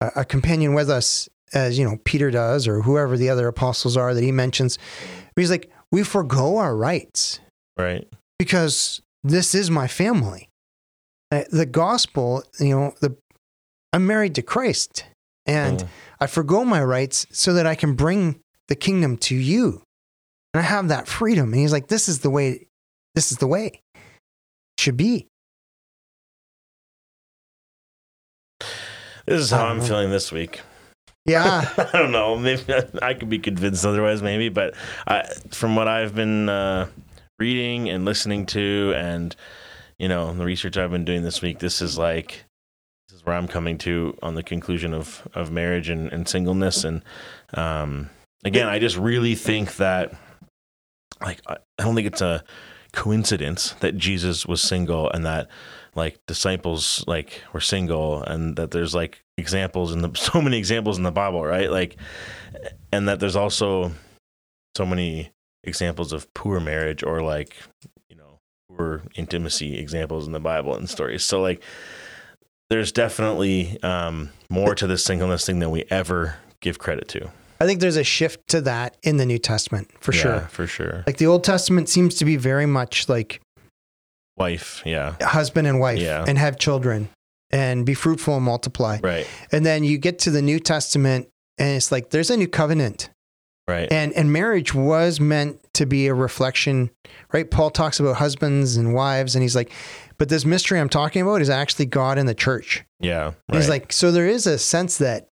a, 0.00 0.10
a 0.16 0.24
companion 0.24 0.74
with 0.74 0.88
us 0.90 1.28
as 1.54 1.78
you 1.78 1.84
know 1.84 1.98
Peter 2.04 2.30
does 2.30 2.68
or 2.68 2.82
whoever 2.82 3.16
the 3.16 3.30
other 3.30 3.48
apostles 3.48 3.96
are 3.96 4.14
that 4.14 4.22
he 4.22 4.32
mentions. 4.32 4.78
He's 5.36 5.50
like, 5.50 5.70
we 5.90 6.02
forego 6.02 6.56
our 6.58 6.76
rights 6.76 7.40
Right. 7.78 8.06
because 8.38 9.00
this 9.24 9.54
is 9.54 9.70
my 9.70 9.86
family. 9.88 10.48
Uh, 11.30 11.44
The 11.50 11.66
gospel, 11.66 12.42
you 12.60 12.70
know, 12.76 12.94
the 13.00 13.16
I'm 13.92 14.06
married 14.06 14.34
to 14.36 14.42
Christ 14.42 15.04
and 15.46 15.80
Mm. 15.80 15.88
I 16.20 16.26
forgo 16.26 16.64
my 16.64 16.82
rights 16.82 17.26
so 17.30 17.52
that 17.54 17.66
I 17.66 17.74
can 17.74 17.94
bring 17.94 18.40
the 18.68 18.74
kingdom 18.74 19.16
to 19.18 19.34
you. 19.34 19.82
And 20.52 20.60
I 20.60 20.64
have 20.64 20.88
that 20.88 21.06
freedom. 21.08 21.52
And 21.52 21.60
he's 21.60 21.72
like, 21.72 21.88
this 21.88 22.08
is 22.08 22.20
the 22.20 22.30
way, 22.30 22.66
this 23.14 23.30
is 23.32 23.38
the 23.38 23.46
way 23.46 23.66
it 23.66 24.00
should 24.78 24.96
be. 24.96 25.26
This 29.26 29.40
is 29.40 29.50
how 29.50 29.66
I'm 29.66 29.78
know. 29.78 29.84
feeling 29.84 30.10
this 30.10 30.32
week. 30.32 30.60
Yeah. 31.26 31.68
I 31.78 31.98
don't 31.98 32.12
know. 32.12 32.36
Maybe 32.36 32.62
I 33.02 33.14
could 33.14 33.28
be 33.28 33.38
convinced 33.38 33.84
otherwise, 33.84 34.22
maybe. 34.22 34.48
But 34.48 34.74
I, 35.06 35.24
from 35.50 35.76
what 35.76 35.86
I've 35.88 36.14
been 36.14 36.48
uh, 36.48 36.88
reading 37.38 37.90
and 37.90 38.04
listening 38.04 38.46
to, 38.46 38.94
and 38.96 39.36
you 39.98 40.08
know, 40.08 40.32
the 40.32 40.44
research 40.44 40.76
I've 40.78 40.90
been 40.90 41.04
doing 41.04 41.22
this 41.22 41.42
week, 41.42 41.58
this 41.58 41.82
is 41.82 41.98
like 41.98 42.44
where 43.28 43.36
I'm 43.36 43.46
coming 43.46 43.76
to 43.78 44.16
on 44.22 44.34
the 44.34 44.42
conclusion 44.42 44.94
of 44.94 45.28
of 45.34 45.52
marriage 45.52 45.90
and, 45.90 46.10
and 46.10 46.26
singleness. 46.26 46.82
And 46.82 47.02
um, 47.52 48.08
again, 48.42 48.68
I 48.68 48.78
just 48.78 48.96
really 48.96 49.34
think 49.34 49.76
that, 49.76 50.14
like, 51.20 51.40
I 51.46 51.58
don't 51.78 51.94
think 51.94 52.06
it's 52.06 52.22
a 52.22 52.42
coincidence 52.92 53.72
that 53.80 53.98
Jesus 53.98 54.46
was 54.46 54.62
single 54.62 55.10
and 55.10 55.26
that 55.26 55.48
like 55.94 56.18
disciples 56.26 57.04
like 57.06 57.42
were 57.52 57.60
single 57.60 58.22
and 58.22 58.56
that 58.56 58.70
there's 58.70 58.94
like 58.94 59.22
examples 59.36 59.94
the 59.94 60.10
so 60.16 60.40
many 60.40 60.56
examples 60.56 60.96
in 60.96 61.04
the 61.04 61.12
bible 61.12 61.44
right 61.44 61.70
like 61.70 61.96
and 62.92 63.06
that 63.06 63.20
there's 63.20 63.36
also 63.36 63.92
so 64.74 64.86
many 64.86 65.30
examples 65.64 66.12
of 66.14 66.32
poor 66.32 66.60
marriage 66.60 67.02
or 67.02 67.20
like 67.20 67.56
you 68.08 68.16
know 68.16 68.40
poor 68.70 69.02
intimacy 69.16 69.78
examples 69.78 70.26
in 70.26 70.32
the 70.32 70.40
bible 70.40 70.74
and 70.74 70.88
stories 70.88 71.22
so 71.22 71.42
like 71.42 71.62
there's 72.70 72.92
definitely 72.92 73.82
um 73.82 74.30
more 74.50 74.74
to 74.74 74.86
this 74.86 75.04
singleness 75.04 75.46
thing 75.46 75.58
than 75.58 75.70
we 75.70 75.84
ever 75.90 76.36
give 76.60 76.78
credit 76.78 77.08
to 77.08 77.30
I 77.60 77.66
think 77.66 77.80
there's 77.80 77.96
a 77.96 78.04
shift 78.04 78.48
to 78.50 78.60
that 78.62 78.96
in 79.02 79.16
the 79.16 79.26
New 79.26 79.38
Testament 79.38 79.90
for 80.00 80.12
Yeah, 80.14 80.20
sure. 80.22 80.40
For 80.50 80.66
sure. 80.68 81.02
Like 81.08 81.16
the 81.16 81.26
Old 81.26 81.42
Testament 81.42 81.88
seems 81.88 82.14
to 82.16 82.24
be 82.24 82.36
very 82.36 82.66
much 82.66 83.08
like 83.08 83.40
Wife. 84.36 84.80
Yeah. 84.86 85.16
husband 85.20 85.66
and 85.66 85.80
wife 85.80 85.98
Yeah. 85.98 86.24
and 86.26 86.38
have 86.38 86.56
children 86.58 87.08
and 87.50 87.84
be 87.84 87.94
fruitful 87.94 88.36
and 88.36 88.44
multiply. 88.44 88.98
Right. 89.02 89.26
And 89.50 89.66
then 89.66 89.82
you 89.82 89.98
get 89.98 90.20
to 90.20 90.30
the 90.30 90.40
New 90.42 90.60
Testament 90.60 91.28
and 91.58 91.76
it's 91.76 91.90
like 91.90 92.10
there's 92.10 92.30
a 92.30 92.36
new 92.36 92.46
covenant. 92.46 93.10
Right. 93.66 93.90
And 93.90 94.12
and 94.12 94.32
marriage 94.32 94.72
was 94.72 95.18
meant 95.18 95.58
to 95.74 95.84
be 95.84 96.06
a 96.06 96.14
reflection, 96.14 96.90
right? 97.32 97.50
Paul 97.50 97.70
talks 97.70 97.98
about 97.98 98.16
husbands 98.16 98.76
and 98.76 98.94
wives 98.94 99.34
and 99.34 99.42
he's 99.42 99.56
like, 99.56 99.72
but 100.18 100.28
this 100.28 100.44
mystery 100.44 100.78
I'm 100.80 100.88
talking 100.88 101.22
about 101.22 101.40
is 101.40 101.50
actually 101.50 101.86
God 101.86 102.18
and 102.18 102.28
the 102.28 102.34
church. 102.34 102.84
yeah. 103.00 103.32
And 103.48 103.56
He's 103.56 103.68
like, 103.68 103.92
so 103.92 104.10
there 104.10 104.26
is 104.26 104.46
a 104.46 104.58
sense 104.58 104.98
that 104.98 105.28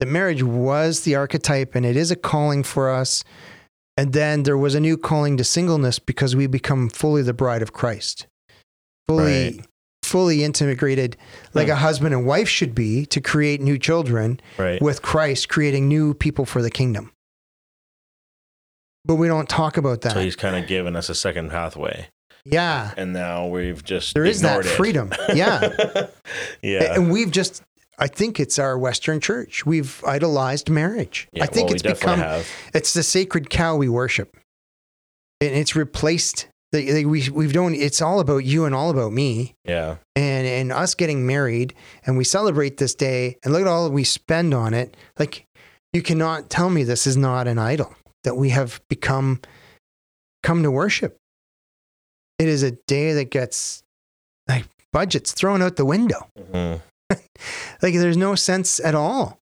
the 0.00 0.06
marriage 0.06 0.42
was 0.42 1.02
the 1.02 1.14
archetype 1.14 1.74
and 1.74 1.86
it 1.86 1.96
is 1.96 2.10
a 2.10 2.16
calling 2.16 2.62
for 2.62 2.90
us. 2.90 3.24
And 3.96 4.12
then 4.12 4.42
there 4.42 4.58
was 4.58 4.74
a 4.74 4.80
new 4.80 4.98
calling 4.98 5.36
to 5.38 5.44
singleness 5.44 5.98
because 5.98 6.36
we 6.36 6.46
become 6.46 6.90
fully 6.90 7.22
the 7.22 7.32
bride 7.32 7.62
of 7.62 7.72
Christ, 7.72 8.26
fully, 9.08 9.56
Right. 9.56 9.66
fully 10.02 10.44
integrated, 10.44 11.16
like 11.54 11.68
Hmm. 11.68 11.72
a 11.72 11.76
husband 11.76 12.12
and 12.14 12.26
wife 12.26 12.48
should 12.48 12.74
be 12.74 13.06
to 13.06 13.20
create 13.22 13.62
new 13.62 13.78
children 13.78 14.38
right. 14.58 14.82
with 14.82 15.00
Christ, 15.00 15.48
creating 15.48 15.88
new 15.88 16.12
people 16.12 16.44
for 16.44 16.60
the 16.60 16.70
kingdom. 16.70 17.10
But 19.04 19.14
we 19.16 19.28
don't 19.28 19.48
talk 19.48 19.76
about 19.76 20.00
that. 20.02 20.12
So 20.12 20.20
he's 20.20 20.36
kind 20.36 20.56
of 20.56 20.68
given 20.68 20.96
us 20.96 21.08
a 21.08 21.14
second 21.14 21.50
pathway, 21.50 22.08
yeah. 22.52 22.92
and 22.96 23.12
now 23.12 23.46
we've 23.46 23.82
just 23.84 24.14
There 24.14 24.24
is 24.24 24.40
that 24.42 24.60
it. 24.60 24.68
freedom. 24.68 25.12
Yeah. 25.34 26.08
yeah. 26.62 26.94
And 26.94 27.10
we've 27.10 27.30
just, 27.30 27.62
I 27.98 28.06
think 28.06 28.38
it's 28.40 28.58
our 28.58 28.78
Western 28.78 29.20
church. 29.20 29.66
We've 29.66 30.02
idolized 30.04 30.68
marriage. 30.70 31.28
yeah. 31.32 31.44
I 31.44 31.46
think 31.46 31.68
well, 31.68 31.74
it's 31.74 31.82
become, 31.82 32.18
have. 32.20 32.48
it's 32.74 32.94
the 32.94 33.02
sacred 33.02 33.50
cow 33.50 33.76
we 33.76 33.88
worship. 33.88 34.36
And 35.40 35.54
it's 35.54 35.76
replaced, 35.76 36.48
the, 36.72 36.90
the, 36.90 37.04
we, 37.04 37.28
we've 37.30 37.52
done, 37.52 37.74
it's 37.74 38.00
all 38.00 38.20
about 38.20 38.44
you 38.44 38.64
and 38.64 38.74
all 38.74 38.90
about 38.90 39.12
me. 39.12 39.54
Yeah. 39.64 39.96
And, 40.14 40.46
and 40.46 40.72
us 40.72 40.94
getting 40.94 41.26
married 41.26 41.74
and 42.06 42.16
we 42.16 42.24
celebrate 42.24 42.78
this 42.78 42.94
day 42.94 43.36
and 43.44 43.52
look 43.52 43.62
at 43.62 43.68
all 43.68 43.90
we 43.90 44.04
spend 44.04 44.54
on 44.54 44.72
it. 44.74 44.96
Like, 45.18 45.44
you 45.92 46.02
cannot 46.02 46.50
tell 46.50 46.68
me 46.70 46.84
this 46.84 47.06
is 47.06 47.16
not 47.16 47.46
an 47.48 47.58
idol 47.58 47.94
that 48.24 48.36
we 48.36 48.50
have 48.50 48.80
become, 48.88 49.40
come 50.42 50.62
to 50.62 50.70
worship. 50.70 51.16
It 52.38 52.48
is 52.48 52.62
a 52.62 52.72
day 52.72 53.12
that 53.14 53.30
gets 53.30 53.82
like 54.48 54.64
budgets 54.92 55.32
thrown 55.32 55.62
out 55.62 55.76
the 55.76 55.84
window. 55.86 56.28
Mhm. 56.38 56.80
Like 57.82 57.94
there's 57.94 58.16
no 58.16 58.34
sense 58.34 58.80
at 58.80 58.94
all. 58.94 59.38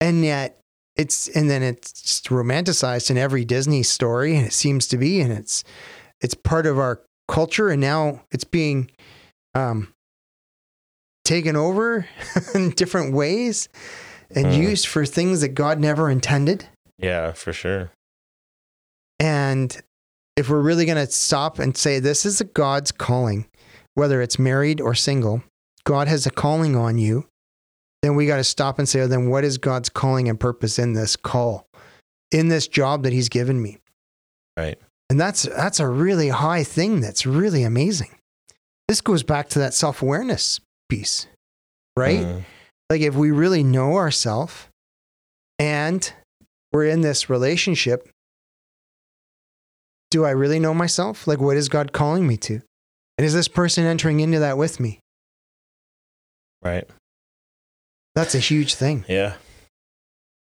And 0.00 0.24
yet 0.24 0.58
it's 0.96 1.28
and 1.28 1.48
then 1.48 1.62
it's 1.62 2.20
romanticized 2.22 3.10
in 3.10 3.16
every 3.16 3.44
Disney 3.44 3.82
story 3.84 4.36
and 4.36 4.44
it 4.46 4.52
seems 4.52 4.86
to 4.88 4.96
be 4.96 5.20
and 5.20 5.32
it's 5.32 5.62
it's 6.20 6.34
part 6.34 6.66
of 6.66 6.78
our 6.78 7.00
culture 7.28 7.68
and 7.70 7.80
now 7.80 8.22
it's 8.32 8.44
being 8.44 8.90
um 9.54 9.92
taken 11.24 11.54
over 11.56 12.06
in 12.54 12.70
different 12.70 13.14
ways 13.14 13.68
and 14.34 14.46
Hmm. 14.46 14.52
used 14.60 14.86
for 14.88 15.06
things 15.06 15.40
that 15.40 15.50
God 15.54 15.78
never 15.78 16.10
intended. 16.10 16.66
Yeah. 16.98 17.32
For 17.32 17.52
sure. 17.52 17.90
And 19.20 19.80
if 20.38 20.48
we're 20.48 20.60
really 20.60 20.86
going 20.86 21.04
to 21.04 21.10
stop 21.10 21.58
and 21.58 21.76
say 21.76 21.98
this 21.98 22.24
is 22.24 22.40
a 22.40 22.44
God's 22.44 22.92
calling, 22.92 23.46
whether 23.94 24.22
it's 24.22 24.38
married 24.38 24.80
or 24.80 24.94
single, 24.94 25.42
God 25.82 26.06
has 26.06 26.26
a 26.26 26.30
calling 26.30 26.76
on 26.76 26.96
you, 26.96 27.26
then 28.02 28.14
we 28.14 28.26
got 28.26 28.36
to 28.36 28.44
stop 28.44 28.78
and 28.78 28.88
say, 28.88 29.00
oh, 29.00 29.08
then 29.08 29.28
what 29.28 29.42
is 29.42 29.58
God's 29.58 29.88
calling 29.88 30.28
and 30.28 30.38
purpose 30.38 30.78
in 30.78 30.92
this 30.92 31.16
call, 31.16 31.66
in 32.30 32.46
this 32.48 32.68
job 32.68 33.02
that 33.02 33.12
He's 33.12 33.28
given 33.28 33.60
me? 33.60 33.78
Right. 34.56 34.78
And 35.10 35.18
that's 35.20 35.42
that's 35.42 35.80
a 35.80 35.88
really 35.88 36.28
high 36.28 36.62
thing. 36.62 37.00
That's 37.00 37.26
really 37.26 37.64
amazing. 37.64 38.14
This 38.86 39.00
goes 39.00 39.24
back 39.24 39.48
to 39.50 39.58
that 39.58 39.74
self 39.74 40.02
awareness 40.02 40.60
piece, 40.88 41.26
right? 41.96 42.20
Mhm. 42.20 42.44
Like 42.90 43.00
if 43.00 43.14
we 43.14 43.32
really 43.32 43.64
know 43.64 43.96
ourselves 43.96 44.68
and 45.58 46.12
we're 46.72 46.86
in 46.86 47.00
this 47.00 47.28
relationship, 47.28 48.08
do 50.10 50.24
I 50.24 50.30
really 50.30 50.58
know 50.58 50.74
myself? 50.74 51.26
Like 51.26 51.40
what 51.40 51.56
is 51.56 51.68
God 51.68 51.92
calling 51.92 52.26
me 52.26 52.36
to? 52.38 52.60
And 53.16 53.24
is 53.24 53.34
this 53.34 53.48
person 53.48 53.84
entering 53.84 54.20
into 54.20 54.38
that 54.38 54.56
with 54.58 54.78
me? 54.80 55.00
Right. 56.62 56.88
That's 58.14 58.34
a 58.34 58.38
huge 58.38 58.74
thing. 58.74 59.04
Yeah. 59.08 59.34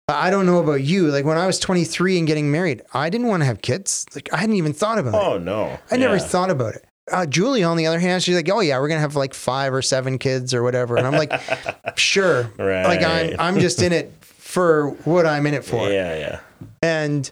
I 0.08 0.30
don't 0.30 0.44
know 0.46 0.58
about 0.58 0.82
you. 0.82 1.06
Like 1.08 1.24
when 1.24 1.38
I 1.38 1.46
was 1.46 1.58
23 1.60 2.18
and 2.18 2.26
getting 2.26 2.50
married, 2.50 2.82
I 2.92 3.10
didn't 3.10 3.28
want 3.28 3.42
to 3.42 3.46
have 3.46 3.62
kids. 3.62 4.06
Like 4.14 4.28
I 4.32 4.38
hadn't 4.38 4.56
even 4.56 4.72
thought 4.72 4.98
about 4.98 5.14
it. 5.14 5.26
Oh 5.26 5.38
no. 5.38 5.78
I 5.90 5.96
never 5.96 6.16
Yeah. 6.16 6.22
thought 6.22 6.50
about 6.50 6.74
it. 6.74 6.84
Uh, 7.10 7.26
Julie, 7.26 7.64
on 7.64 7.76
the 7.76 7.86
other 7.86 7.98
hand, 7.98 8.22
she's 8.22 8.36
like, 8.36 8.48
"Oh 8.48 8.60
yeah, 8.60 8.78
we're 8.78 8.86
gonna 8.86 9.00
have 9.00 9.16
like 9.16 9.34
five 9.34 9.72
or 9.74 9.82
seven 9.82 10.16
kids 10.16 10.54
or 10.54 10.62
whatever," 10.62 10.96
and 10.96 11.04
I'm 11.06 11.14
like, 11.14 11.32
"Sure." 11.96 12.48
right. 12.56 12.84
Like 12.84 13.02
I'm, 13.02 13.34
I'm 13.40 13.58
just 13.60 13.82
in 13.82 13.92
it 13.92 14.12
for 14.22 14.90
what 15.04 15.26
I'm 15.26 15.44
in 15.46 15.54
it 15.54 15.64
for. 15.64 15.88
Yeah. 15.90 16.16
Yeah. 16.16 16.40
And, 16.82 17.30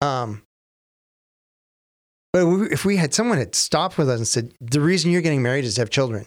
um, 0.00 0.42
but 2.32 2.46
if 2.72 2.84
we 2.84 2.96
had 2.96 3.12
someone 3.14 3.38
had 3.38 3.54
stopped 3.54 3.98
with 3.98 4.08
us 4.08 4.18
and 4.18 4.28
said, 4.28 4.52
"The 4.60 4.80
reason 4.80 5.10
you're 5.10 5.22
getting 5.22 5.42
married 5.42 5.64
is 5.64 5.74
to 5.76 5.80
have 5.82 5.90
children," 5.90 6.26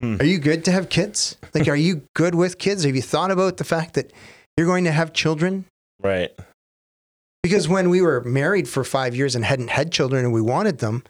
Hmm. 0.00 0.16
are 0.20 0.24
you 0.24 0.38
good 0.38 0.64
to 0.64 0.72
have 0.72 0.88
kids? 0.88 1.36
Like, 1.54 1.68
are 1.68 1.76
you 1.76 2.02
good 2.14 2.34
with 2.34 2.58
kids? 2.58 2.84
Have 2.84 2.96
you 2.96 3.02
thought 3.02 3.30
about 3.30 3.58
the 3.58 3.64
fact 3.64 3.94
that 3.94 4.12
you're 4.56 4.66
going 4.66 4.84
to 4.84 4.92
have 4.92 5.12
children? 5.12 5.66
Right. 6.02 6.30
Because 7.42 7.68
when 7.68 7.88
we 7.90 8.00
were 8.02 8.22
married 8.24 8.68
for 8.68 8.84
five 8.84 9.14
years 9.14 9.34
and 9.34 9.44
hadn't 9.44 9.68
had 9.68 9.92
children 9.92 10.24
and 10.24 10.32
we 10.32 10.40
wanted 10.42 10.78
them, 10.78 11.04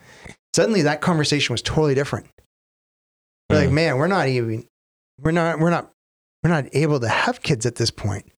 suddenly 0.54 0.82
that 0.82 1.00
conversation 1.00 1.52
was 1.54 1.62
totally 1.62 1.94
different. 1.94 2.26
We're 3.48 3.56
like, 3.60 3.68
Mm. 3.70 3.72
man, 3.72 3.96
we're 3.98 4.06
not 4.06 4.28
even, 4.28 4.66
we're 5.20 5.32
not, 5.32 5.58
we're 5.58 5.70
not, 5.70 5.90
we're 6.44 6.50
not 6.50 6.66
able 6.72 7.00
to 7.00 7.08
have 7.08 7.42
kids 7.42 7.66
at 7.66 7.76
this 7.76 7.90
point. 7.90 8.30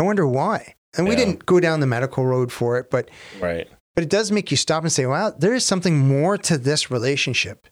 I 0.00 0.04
wonder 0.04 0.26
why. 0.26 0.74
And 0.96 1.06
we 1.08 1.16
didn't 1.16 1.44
go 1.44 1.60
down 1.60 1.80
the 1.80 1.86
medical 1.86 2.24
road 2.24 2.50
for 2.52 2.78
it, 2.78 2.90
but 2.90 3.10
Right. 3.40 3.68
But 3.94 4.04
it 4.04 4.10
does 4.10 4.30
make 4.32 4.50
you 4.50 4.56
stop 4.56 4.82
and 4.82 4.92
say, 4.92 5.06
wow, 5.06 5.30
there 5.30 5.54
is 5.54 5.64
something 5.64 5.98
more 5.98 6.36
to 6.38 6.58
this 6.58 6.90
relationship 6.90 7.66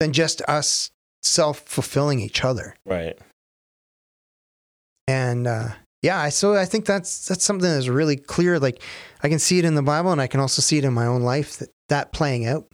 than 0.00 0.12
just 0.12 0.42
us 0.42 0.90
self 1.22 1.60
fulfilling 1.60 2.20
each 2.20 2.44
other. 2.44 2.74
Right. 2.84 3.18
And 5.08 5.46
uh, 5.46 5.68
yeah, 6.02 6.20
I, 6.20 6.28
so 6.30 6.54
I 6.54 6.64
think 6.64 6.84
that's 6.86 7.26
that's 7.28 7.44
something 7.44 7.68
that's 7.68 7.88
really 7.88 8.16
clear. 8.16 8.58
Like 8.58 8.82
I 9.22 9.28
can 9.28 9.38
see 9.38 9.58
it 9.58 9.64
in 9.64 9.74
the 9.74 9.82
Bible, 9.82 10.12
and 10.12 10.20
I 10.20 10.26
can 10.26 10.40
also 10.40 10.62
see 10.62 10.78
it 10.78 10.84
in 10.84 10.92
my 10.92 11.06
own 11.06 11.22
life 11.22 11.58
that 11.58 11.70
that 11.88 12.12
playing 12.12 12.46
out. 12.46 12.66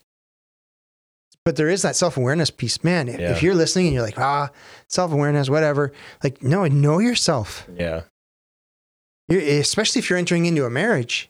But 1.44 1.56
there 1.56 1.68
is 1.70 1.82
that 1.82 1.96
self 1.96 2.16
awareness 2.16 2.50
piece, 2.50 2.84
man. 2.84 3.08
If, 3.08 3.18
Yeah. 3.20 3.30
if 3.32 3.42
you're 3.42 3.54
listening 3.54 3.86
and 3.86 3.94
you're 3.94 4.02
like, 4.04 4.18
ah, 4.18 4.50
self 4.88 5.12
awareness, 5.12 5.48
whatever, 5.48 5.92
like 6.22 6.42
no, 6.42 6.66
know 6.66 6.98
yourself. 6.98 7.66
Yeah. 7.74 8.02
you 9.28 9.38
especially 9.38 10.00
if 10.00 10.10
you're 10.10 10.18
entering 10.18 10.46
into 10.46 10.64
a 10.66 10.70
marriage. 10.70 11.28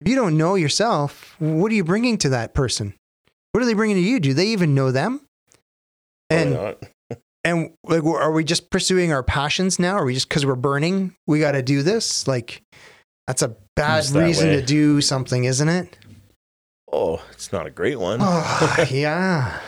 If 0.00 0.08
you 0.08 0.14
don't 0.14 0.36
know 0.36 0.54
yourself, 0.54 1.34
what 1.38 1.72
are 1.72 1.74
you 1.74 1.84
bringing 1.84 2.18
to 2.18 2.28
that 2.28 2.54
person? 2.54 2.94
What 3.52 3.62
are 3.62 3.66
they 3.66 3.74
bringing 3.74 3.96
to 3.96 4.02
you? 4.02 4.20
Do 4.20 4.34
they 4.34 4.48
even 4.48 4.74
know 4.74 4.92
them? 4.92 5.22
And 6.30 6.76
and 7.44 7.72
like, 7.84 8.04
are 8.04 8.32
we 8.32 8.44
just 8.44 8.70
pursuing 8.70 9.12
our 9.12 9.22
passions 9.22 9.78
now? 9.78 9.96
Are 9.96 10.04
we 10.04 10.14
just 10.14 10.28
because 10.28 10.46
we're 10.46 10.54
burning? 10.54 11.14
We 11.26 11.40
got 11.40 11.52
to 11.52 11.62
do 11.62 11.82
this. 11.82 12.28
Like, 12.28 12.62
that's 13.26 13.42
a 13.42 13.56
bad 13.76 14.04
that 14.04 14.24
reason 14.24 14.48
way. 14.48 14.56
to 14.56 14.62
do 14.62 15.00
something, 15.00 15.44
isn't 15.44 15.68
it? 15.68 15.98
Oh, 16.92 17.22
it's 17.32 17.52
not 17.52 17.66
a 17.66 17.70
great 17.70 17.98
one. 17.98 18.20
Oh, 18.22 18.86
yeah. 18.90 19.60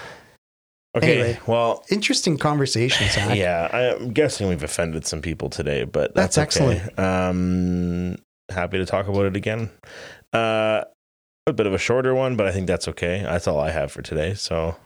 okay. 0.96 1.12
anyway. 1.12 1.40
Well, 1.46 1.84
Interesting 1.90 2.38
conversation, 2.38 3.08
Zach. 3.08 3.36
yeah, 3.36 3.96
I'm 3.98 4.12
guessing 4.12 4.48
we've 4.48 4.62
offended 4.62 5.06
some 5.06 5.20
people 5.20 5.50
today, 5.50 5.84
but 5.84 6.14
that's, 6.14 6.36
That's 6.36 6.60
okay. 6.60 6.80
Um, 6.96 8.16
happy 8.48 8.78
to 8.78 8.86
talk 8.86 9.08
about 9.08 9.26
it 9.26 9.36
again. 9.36 9.70
Uh, 10.32 10.84
a 11.46 11.52
bit 11.52 11.66
of 11.66 11.72
a 11.72 11.78
shorter 11.78 12.14
one, 12.14 12.36
but 12.36 12.46
I 12.46 12.52
think 12.52 12.66
that's 12.66 12.88
okay. 12.88 13.22
That's 13.22 13.48
all 13.48 13.58
I 13.58 13.70
have 13.70 13.90
for 13.90 14.02
today. 14.02 14.34
So 14.34 14.76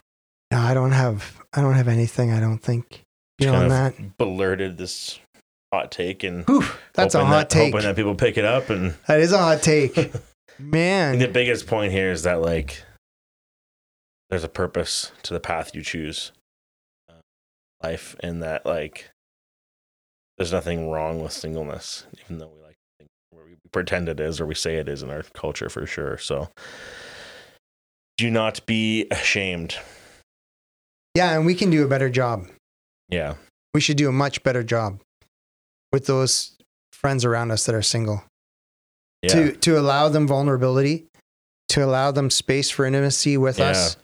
No, 0.51 0.59
I 0.59 0.75
don't 0.75 0.93
have. 0.93 1.41
I 1.53 1.61
don't 1.61 1.75
have 1.75 1.89
anything. 1.89 2.33
I 2.33 2.41
don't 2.41 2.59
think 2.59 3.03
beyond 3.39 3.71
that. 3.71 4.17
blurted 4.17 4.79
this 4.79 5.19
hot 5.73 5.91
take 5.91 6.23
and 6.23 6.45
Whew, 6.47 6.65
that's 6.95 7.15
a 7.15 7.25
hot 7.25 7.49
that, 7.49 7.51
take. 7.51 7.73
Hoping 7.73 7.87
that 7.87 7.97
people 7.97 8.15
pick 8.15 8.37
it 8.39 8.45
up 8.45 8.71
and 8.71 8.95
That 9.09 9.21
is 9.21 9.33
a 9.33 9.39
hot 9.39 9.63
take, 9.63 10.13
man. 10.59 11.19
the 11.19 11.29
biggest 11.29 11.67
point 11.67 11.93
here 11.93 12.11
is 12.11 12.23
that 12.23 12.41
like 12.41 12.83
there's 14.31 14.45
a 14.45 14.49
purpose 14.49 15.13
to 15.25 15.35
the 15.35 15.41
path 15.41 15.75
you 15.75 15.83
choose 15.83 16.33
uh, 17.09 17.15
life 17.83 18.17
and 18.21 18.43
that 18.43 18.65
like 18.65 19.11
there's 20.39 20.53
nothing 20.53 20.91
wrong 20.91 21.21
with 21.21 21.33
singleness 21.33 22.07
even 22.25 22.39
though 22.39 22.51
we 22.55 22.61
like 22.63 22.77
to 22.77 22.99
think 22.99 23.11
or 23.33 23.44
we 23.63 23.69
pretend 23.71 24.09
it 24.09 24.21
is 24.21 24.41
or 24.41 24.47
we 24.47 24.55
say 24.55 24.77
it 24.77 24.89
is 24.89 25.03
in 25.03 25.11
our 25.11 25.23
culture 25.35 25.69
for 25.69 25.87
sure 25.87 26.17
so 26.19 26.49
do 28.17 28.31
not 28.31 28.65
be 28.67 29.07
ashamed 29.11 29.77
Yeah, 31.15 31.37
and 31.37 31.47
we 31.47 31.55
can 31.55 31.71
do 31.71 31.85
a 31.85 31.89
better 31.89 32.09
job. 32.11 32.47
yeah 33.09 33.35
We 33.75 33.81
should 33.81 33.97
do 33.97 34.09
a 34.09 34.13
much 34.13 34.43
better 34.43 34.63
job 34.63 35.01
with 35.93 36.07
those 36.07 36.57
friends 36.93 37.25
around 37.25 37.51
us 37.51 37.67
that 37.67 37.75
are 37.75 37.83
single. 37.83 38.23
Yeah. 39.23 39.33
to 39.33 39.53
to 39.57 39.79
allow 39.79 40.09
them 40.11 40.27
vulnerability, 40.29 41.07
to 41.71 41.85
allow 41.85 42.11
them 42.13 42.31
space 42.31 42.69
for 42.71 42.85
intimacy 42.85 43.37
with 43.37 43.59
Yeah. 43.59 43.71
us, 43.71 43.97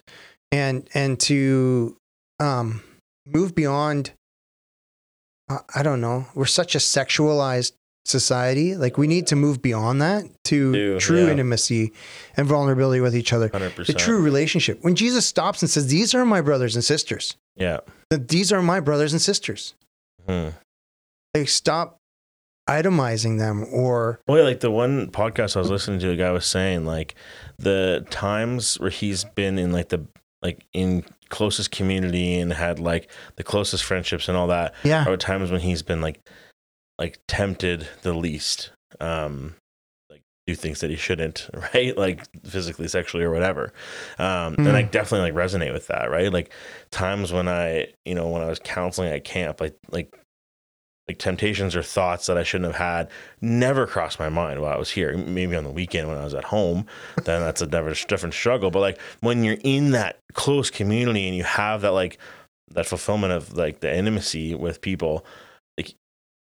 and 0.51 0.89
and 0.95 1.21
to 1.21 1.97
um, 2.41 2.83
move 3.27 3.55
beyond. 3.55 4.13
I 5.75 5.83
don't 5.83 6.01
know. 6.01 6.27
We're 6.35 6.47
such 6.47 6.75
a 6.75 6.79
sexualized 6.79 7.73
society. 8.05 8.77
Like 8.77 8.99
we 8.99 9.07
need 9.07 9.27
to 9.29 9.37
move 9.37 9.63
beyond 9.63 10.01
that 10.03 10.25
to 10.45 10.73
Do, 10.73 10.99
true 11.01 11.25
yeah. 11.25 11.31
intimacy 11.33 11.93
and 12.37 12.47
vulnerability 12.47 13.01
with 13.01 13.15
each 13.15 13.33
other. 13.33 13.49
100%. 13.49 13.87
The 13.87 13.93
true 13.95 14.21
relationship. 14.23 14.79
When 14.83 14.95
Jesus 14.97 15.27
stops 15.27 15.63
and 15.63 15.71
says, 15.71 15.87
"These 15.89 16.15
are 16.15 16.25
my 16.25 16.41
brothers 16.41 16.75
and 16.75 16.85
sisters," 16.85 17.37
Yeah. 17.57 17.79
that 18.11 18.29
these 18.29 18.53
are 18.53 18.63
my 18.63 18.81
brothers 18.81 19.13
and 19.13 19.21
sisters. 19.23 19.75
Mhm. 20.29 20.55
Like 21.35 21.49
stop 21.49 21.99
itemizing 22.69 23.39
them 23.39 23.65
or 23.73 24.21
Well, 24.29 24.39
yeah, 24.39 24.45
like 24.45 24.61
the 24.61 24.71
one 24.71 25.09
podcast 25.09 25.57
I 25.57 25.61
was 25.61 25.71
listening 25.71 25.99
to, 26.01 26.11
a 26.11 26.17
guy 26.17 26.31
was 26.31 26.47
saying 26.47 26.85
like 26.85 27.15
the 27.59 28.07
times 28.11 28.79
where 28.79 28.91
he's 28.91 29.25
been 29.25 29.59
in 29.59 29.73
like 29.73 29.89
the 29.89 30.07
like 30.43 30.65
in 30.73 31.05
closest 31.29 31.71
community 31.71 32.39
and 32.39 32.53
had 32.53 32.79
like 32.79 33.11
the 33.37 33.43
closest 33.45 33.85
friendships 33.85 34.29
and 34.29 34.37
all 34.37 34.47
that 34.49 34.75
yeah. 34.85 35.05
are 35.07 35.17
times 35.17 35.51
when 35.51 35.61
he's 35.61 35.83
been 35.83 36.01
like 36.01 36.21
like 37.01 37.19
tempted 37.27 37.89
the 38.03 38.13
least 38.13 38.71
um 39.01 39.55
like 40.11 40.23
do 40.47 40.55
things 40.55 40.81
that 40.81 40.91
he 40.91 40.97
shouldn't 40.97 41.49
right? 41.75 41.97
Like 41.97 42.25
physically 42.45 42.87
sexually 42.89 43.25
or 43.25 43.33
whatever. 43.33 43.73
Um 44.19 44.55
and 44.59 44.77
i 44.77 44.83
Mm. 44.85 44.91
definitely 44.93 45.33
like 45.33 45.35
resonate 45.45 45.73
with 45.73 45.87
that 45.89 46.11
right? 46.11 46.33
Like 46.33 46.53
times 46.91 47.33
when 47.33 47.49
i 47.49 47.89
you 48.05 48.15
know 48.15 48.29
when 48.29 48.43
i 48.43 48.47
was 48.49 48.61
counseling 48.63 49.11
at 49.11 49.25
camp 49.25 49.61
like 49.61 49.75
like 49.91 50.15
like 51.09 51.19
temptations 51.19 51.75
or 51.75 51.83
thoughts 51.83 52.27
that 52.27 52.39
i 52.39 52.45
shouldn't 52.45 52.73
have 52.73 52.81
had 52.81 53.09
never 53.41 53.85
crossed 53.87 54.21
my 54.21 54.29
mind 54.29 54.61
while 54.61 54.73
i 54.73 54.79
was 54.79 54.91
here. 54.91 55.17
Maybe 55.17 55.57
on 55.57 55.65
the 55.65 55.71
weekend 55.71 56.07
when 56.07 56.19
i 56.19 56.25
was 56.25 56.35
at 56.35 56.45
home 56.45 56.87
then 57.25 57.41
that's 57.47 57.63
a 57.63 57.67
different 57.67 58.35
struggle. 58.35 58.71
But 58.71 58.81
like 58.81 59.01
when 59.21 59.43
you're 59.43 59.59
in 59.65 59.93
that 59.93 60.19
close 60.35 60.71
community 60.71 61.27
and 61.27 61.37
you 61.37 61.45
have 61.45 61.81
that 61.81 61.93
like 61.93 62.19
that 62.73 62.87
fulfillment 62.87 63.33
of 63.33 63.55
like 63.55 63.81
the 63.81 63.93
intimacy 63.93 64.55
with 64.55 64.81
people 64.83 65.25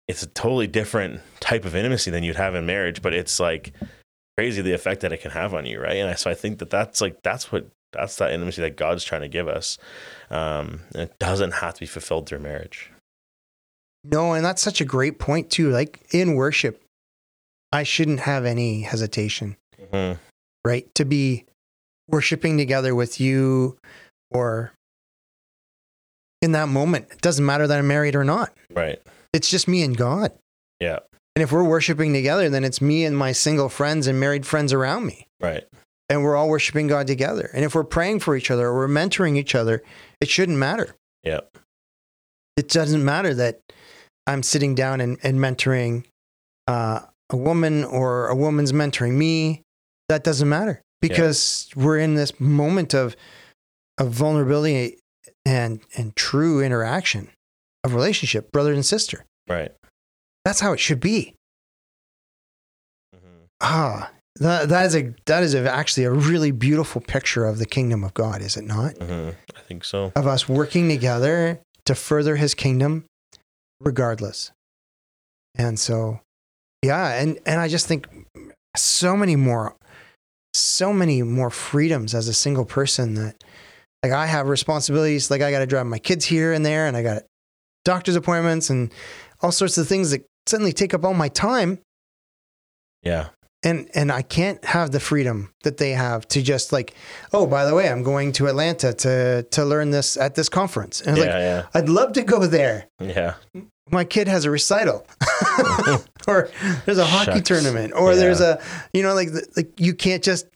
it's 0.09 0.23
a 0.23 0.27
totally 0.27 0.67
different 0.67 1.21
type 1.41 1.65
of 1.65 1.77
intimacy 1.77 2.11
than 2.11 2.25
you'd 2.25 2.37
have 2.37 2.55
in 2.55 2.65
marriage 2.67 3.03
but 3.03 3.13
it's 3.15 3.39
like 3.39 3.73
crazy 4.37 4.63
the 4.63 4.73
effect 4.73 5.01
that 5.03 5.13
it 5.13 5.21
can 5.21 5.31
have 5.31 5.53
on 5.55 5.67
you 5.67 5.81
right 5.81 5.97
and 5.97 6.09
I, 6.11 6.15
so 6.15 6.31
i 6.31 6.35
think 6.35 6.59
that 6.61 6.71
that's 6.71 7.01
like 7.01 7.23
that's 7.23 7.51
what 7.53 7.67
that's 7.93 8.17
that 8.17 8.33
intimacy 8.33 8.63
that 8.63 8.77
god's 8.77 9.05
trying 9.05 9.23
to 9.23 9.29
give 9.29 9.49
us 9.49 9.79
um 10.31 10.81
it 10.95 11.19
doesn't 11.19 11.53
have 11.53 11.75
to 11.75 11.81
be 11.81 11.87
fulfilled 11.87 12.29
through 12.29 12.41
marriage 12.41 12.91
No, 14.05 14.33
and 14.33 14.45
that's 14.45 14.63
such 14.63 14.81
a 14.81 14.85
great 14.87 15.19
point 15.19 15.51
too. 15.51 15.71
Like 15.71 16.01
in 16.15 16.35
worship, 16.37 16.81
I 17.73 17.83
shouldn't 17.83 18.21
have 18.21 18.47
any 18.47 18.83
hesitation, 18.83 19.57
Mhm. 19.93 20.19
right? 20.65 20.87
To 20.95 21.05
be 21.05 21.45
worshiping 22.09 22.57
together 22.57 22.95
with 22.95 23.21
you 23.21 23.77
or 24.31 24.73
in 26.41 26.53
that 26.53 26.69
moment. 26.69 27.09
It 27.11 27.21
doesn't 27.21 27.45
matter 27.45 27.67
that 27.67 27.79
I'm 27.79 27.89
married 27.89 28.15
or 28.15 28.25
not. 28.25 28.53
right 28.71 29.03
It's 29.33 29.51
just 29.51 29.69
me 29.69 29.83
and 29.83 29.97
God. 29.97 30.33
yeah 30.81 31.01
And 31.37 31.43
if 31.43 31.53
we're 31.53 31.65
worshiping 31.65 32.13
together, 32.13 32.49
then 32.49 32.65
it's 32.65 32.81
me 32.81 33.05
and 33.05 33.17
my 33.17 33.33
single 33.33 33.69
friends 33.69 34.07
and 34.07 34.19
married 34.19 34.47
friends 34.47 34.73
around 34.73 35.07
me. 35.07 35.27
right 35.41 35.65
And 36.09 36.23
we're 36.23 36.37
all 36.37 36.49
worshiping 36.49 36.87
God 36.89 37.07
together. 37.07 37.51
And 37.55 37.65
if 37.65 37.75
we're 37.75 37.85
praying 37.85 38.21
for 38.21 38.37
each 38.37 38.51
other 38.51 38.67
or 38.69 38.75
we're 38.75 38.89
mentoring 38.89 39.37
each 39.37 39.55
other, 39.55 39.83
it 40.21 40.29
shouldn't 40.29 40.59
matter. 40.59 40.97
yeah 41.23 41.41
it 42.57 42.69
doesn't 42.69 43.05
matter 43.05 43.35
that 43.35 43.61
I'm 44.27 44.43
sitting 44.43 44.75
down 44.75 45.01
and, 45.01 45.17
and 45.23 45.39
mentoring 45.39 46.05
uh, 46.67 47.01
a 47.31 47.37
woman 47.37 47.85
or 47.85 48.27
a 48.29 48.35
woman's 48.35 48.73
mentoring 48.73 49.13
me. 49.13 49.63
That 50.09 50.25
doesn't 50.25 50.49
matter 50.49 50.83
because 51.01 51.71
we're 51.77 51.99
in 51.99 52.15
this 52.15 52.41
moment 52.41 52.95
of 52.95 53.15
of 53.99 54.11
vulnerability 54.11 54.99
and 55.45 55.81
and 55.97 56.17
true 56.17 56.61
interaction 56.63 57.29
of 57.85 57.95
relationship, 57.95 58.51
brother 58.53 58.73
and 58.73 58.85
sister. 58.85 59.25
right 59.49 59.73
That's 60.45 60.61
how 60.61 60.73
it 60.73 60.81
should 60.81 61.01
be. 61.01 61.35
Mhm. 63.15 63.47
Ah, 63.61 64.11
that, 64.37 64.69
that 64.69 64.87
is 64.87 64.95
a 64.97 65.15
that 65.27 65.43
is 65.43 65.55
a, 65.55 65.71
actually 65.71 66.05
a 66.05 66.11
really 66.13 66.51
beautiful 66.51 67.01
picture 67.01 67.45
of 67.45 67.59
the 67.59 67.67
kingdom 67.67 68.05
of 68.05 68.15
God, 68.15 68.41
is 68.43 68.57
it 68.57 68.65
not? 68.65 68.95
Mhm. 68.97 69.35
i 69.57 69.61
think 69.69 69.85
so 69.85 70.13
of 70.17 70.27
us 70.27 70.49
working 70.49 70.89
together 70.89 71.61
to 71.85 71.95
further 71.95 72.37
his 72.37 72.55
kingdom 72.55 73.05
regardless 73.81 74.51
and 75.57 75.79
so 75.79 76.21
yeah 76.83 77.21
and 77.21 77.39
and 77.45 77.61
i 77.61 77.69
just 77.69 77.87
think 77.87 78.07
so 78.77 79.15
many 79.17 79.37
more 79.37 79.75
so 80.55 80.93
many 80.93 81.23
more 81.23 81.51
freedoms 81.51 82.15
as 82.15 82.29
a 82.29 82.33
single 82.35 82.65
person 82.65 83.15
that 83.15 83.37
like 84.03 84.13
i 84.13 84.25
have 84.27 84.49
responsibilities 84.49 85.31
like 85.31 85.43
i 85.43 85.51
got 85.51 85.59
to 85.59 85.67
drive 85.67 85.87
my 85.87 85.99
kids 85.99 86.25
here 86.25 86.53
and 86.55 86.65
there 86.65 86.87
and 86.87 86.97
i 86.97 87.03
got 87.03 87.23
doctor's 87.93 88.17
appointments 88.17 88.71
and 88.71 88.93
all 89.43 89.53
sorts 89.53 89.79
of 89.79 89.87
things 89.89 90.11
that 90.13 90.23
suddenly 90.47 90.73
take 90.73 90.93
up 90.95 91.05
all 91.05 91.15
my 91.15 91.29
time 91.29 91.79
yeah 93.03 93.29
and 93.65 93.89
and 93.95 94.13
I 94.13 94.23
can't 94.23 94.65
have 94.65 94.93
the 94.93 95.01
freedom 95.01 95.51
that 95.65 95.79
they 95.79 95.91
have 95.91 96.29
to 96.29 96.41
just 96.43 96.73
like, 96.73 96.95
oh, 97.33 97.45
by 97.45 97.65
the 97.65 97.75
way, 97.75 97.89
I'm 97.91 98.05
going 98.05 98.31
to 98.39 98.47
Atlanta 98.47 98.93
to 99.05 99.43
to 99.51 99.65
learn 99.65 99.91
this 99.91 100.17
at 100.17 100.37
this 100.37 100.49
conference. 100.49 101.01
And 101.01 101.17
yeah 101.19 101.57
like, 101.65 101.77
I'd 101.77 101.89
love 101.89 102.13
to 102.13 102.23
go 102.23 102.47
there. 102.47 102.87
yeah 103.01 103.35
yeah 103.55 103.63
My 103.91 104.05
kid 104.05 104.29
has 104.29 104.45
a 104.45 104.51
recital, 104.51 105.05
or 106.29 106.51
there's 106.87 106.99
a 106.99 107.05
hockey 107.15 107.33
Shucks. 107.43 107.49
tournament, 107.49 107.93
or 107.97 108.13
Yeah. 108.13 108.19
there's 108.23 108.41
a 108.41 108.61
you 108.95 109.03
know 109.03 109.15
like 109.21 109.31
like 109.57 109.71
you 109.81 109.93
can't 109.95 110.23
just 110.23 110.47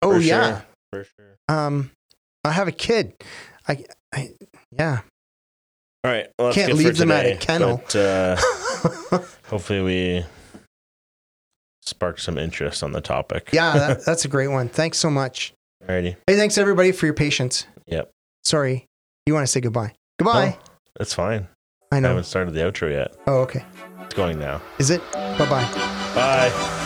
oh 0.00 0.12
For 0.14 0.20
yeah 0.20 0.48
sure. 0.48 0.64
for 0.92 1.04
sure 1.16 1.36
um 1.56 1.90
I 2.44 2.52
have 2.52 2.68
a 2.68 2.76
kid 2.86 3.12
I 3.68 3.84
I 4.14 4.20
yeah 4.78 5.00
all 6.04 6.10
right 6.10 6.28
well, 6.38 6.52
Can't 6.52 6.74
leave 6.74 6.96
them 6.96 7.10
at 7.10 7.26
a 7.26 7.36
kennel. 7.36 7.78
but, 7.84 7.96
uh, 7.96 8.36
hopefully 9.48 9.82
we 9.82 10.24
sparked 11.82 12.20
some 12.20 12.38
interest 12.38 12.82
on 12.82 12.92
the 12.92 13.00
topic 13.00 13.50
yeah 13.52 13.72
that, 13.76 14.04
that's 14.04 14.24
a 14.24 14.28
great 14.28 14.48
one. 14.48 14.68
Thanks 14.68 14.98
so 14.98 15.10
much. 15.10 15.52
alrighty 15.86 16.16
Hey, 16.26 16.36
thanks 16.36 16.56
everybody 16.58 16.92
for 16.92 17.06
your 17.06 17.14
patience. 17.14 17.66
Yep. 17.86 18.10
Sorry, 18.44 18.86
you 19.26 19.34
want 19.34 19.44
to 19.44 19.50
say 19.52 19.60
goodbye? 19.60 19.92
Goodbye. 20.18 20.50
No, 20.50 20.56
that's 20.98 21.14
fine 21.14 21.48
I 21.92 21.98
know. 22.00 22.08
i 22.08 22.10
haven't 22.10 22.24
started 22.24 22.54
the 22.54 22.60
outro 22.60 22.90
yet 22.90 23.16
Oh, 23.26 23.38
okay. 23.40 23.64
it's 24.02 24.14
going 24.14 24.38
now 24.38 24.62
Is 24.78 24.90
it? 24.90 25.02
Bye 25.12 25.38
bye. 25.38 25.70
bye 26.14 26.76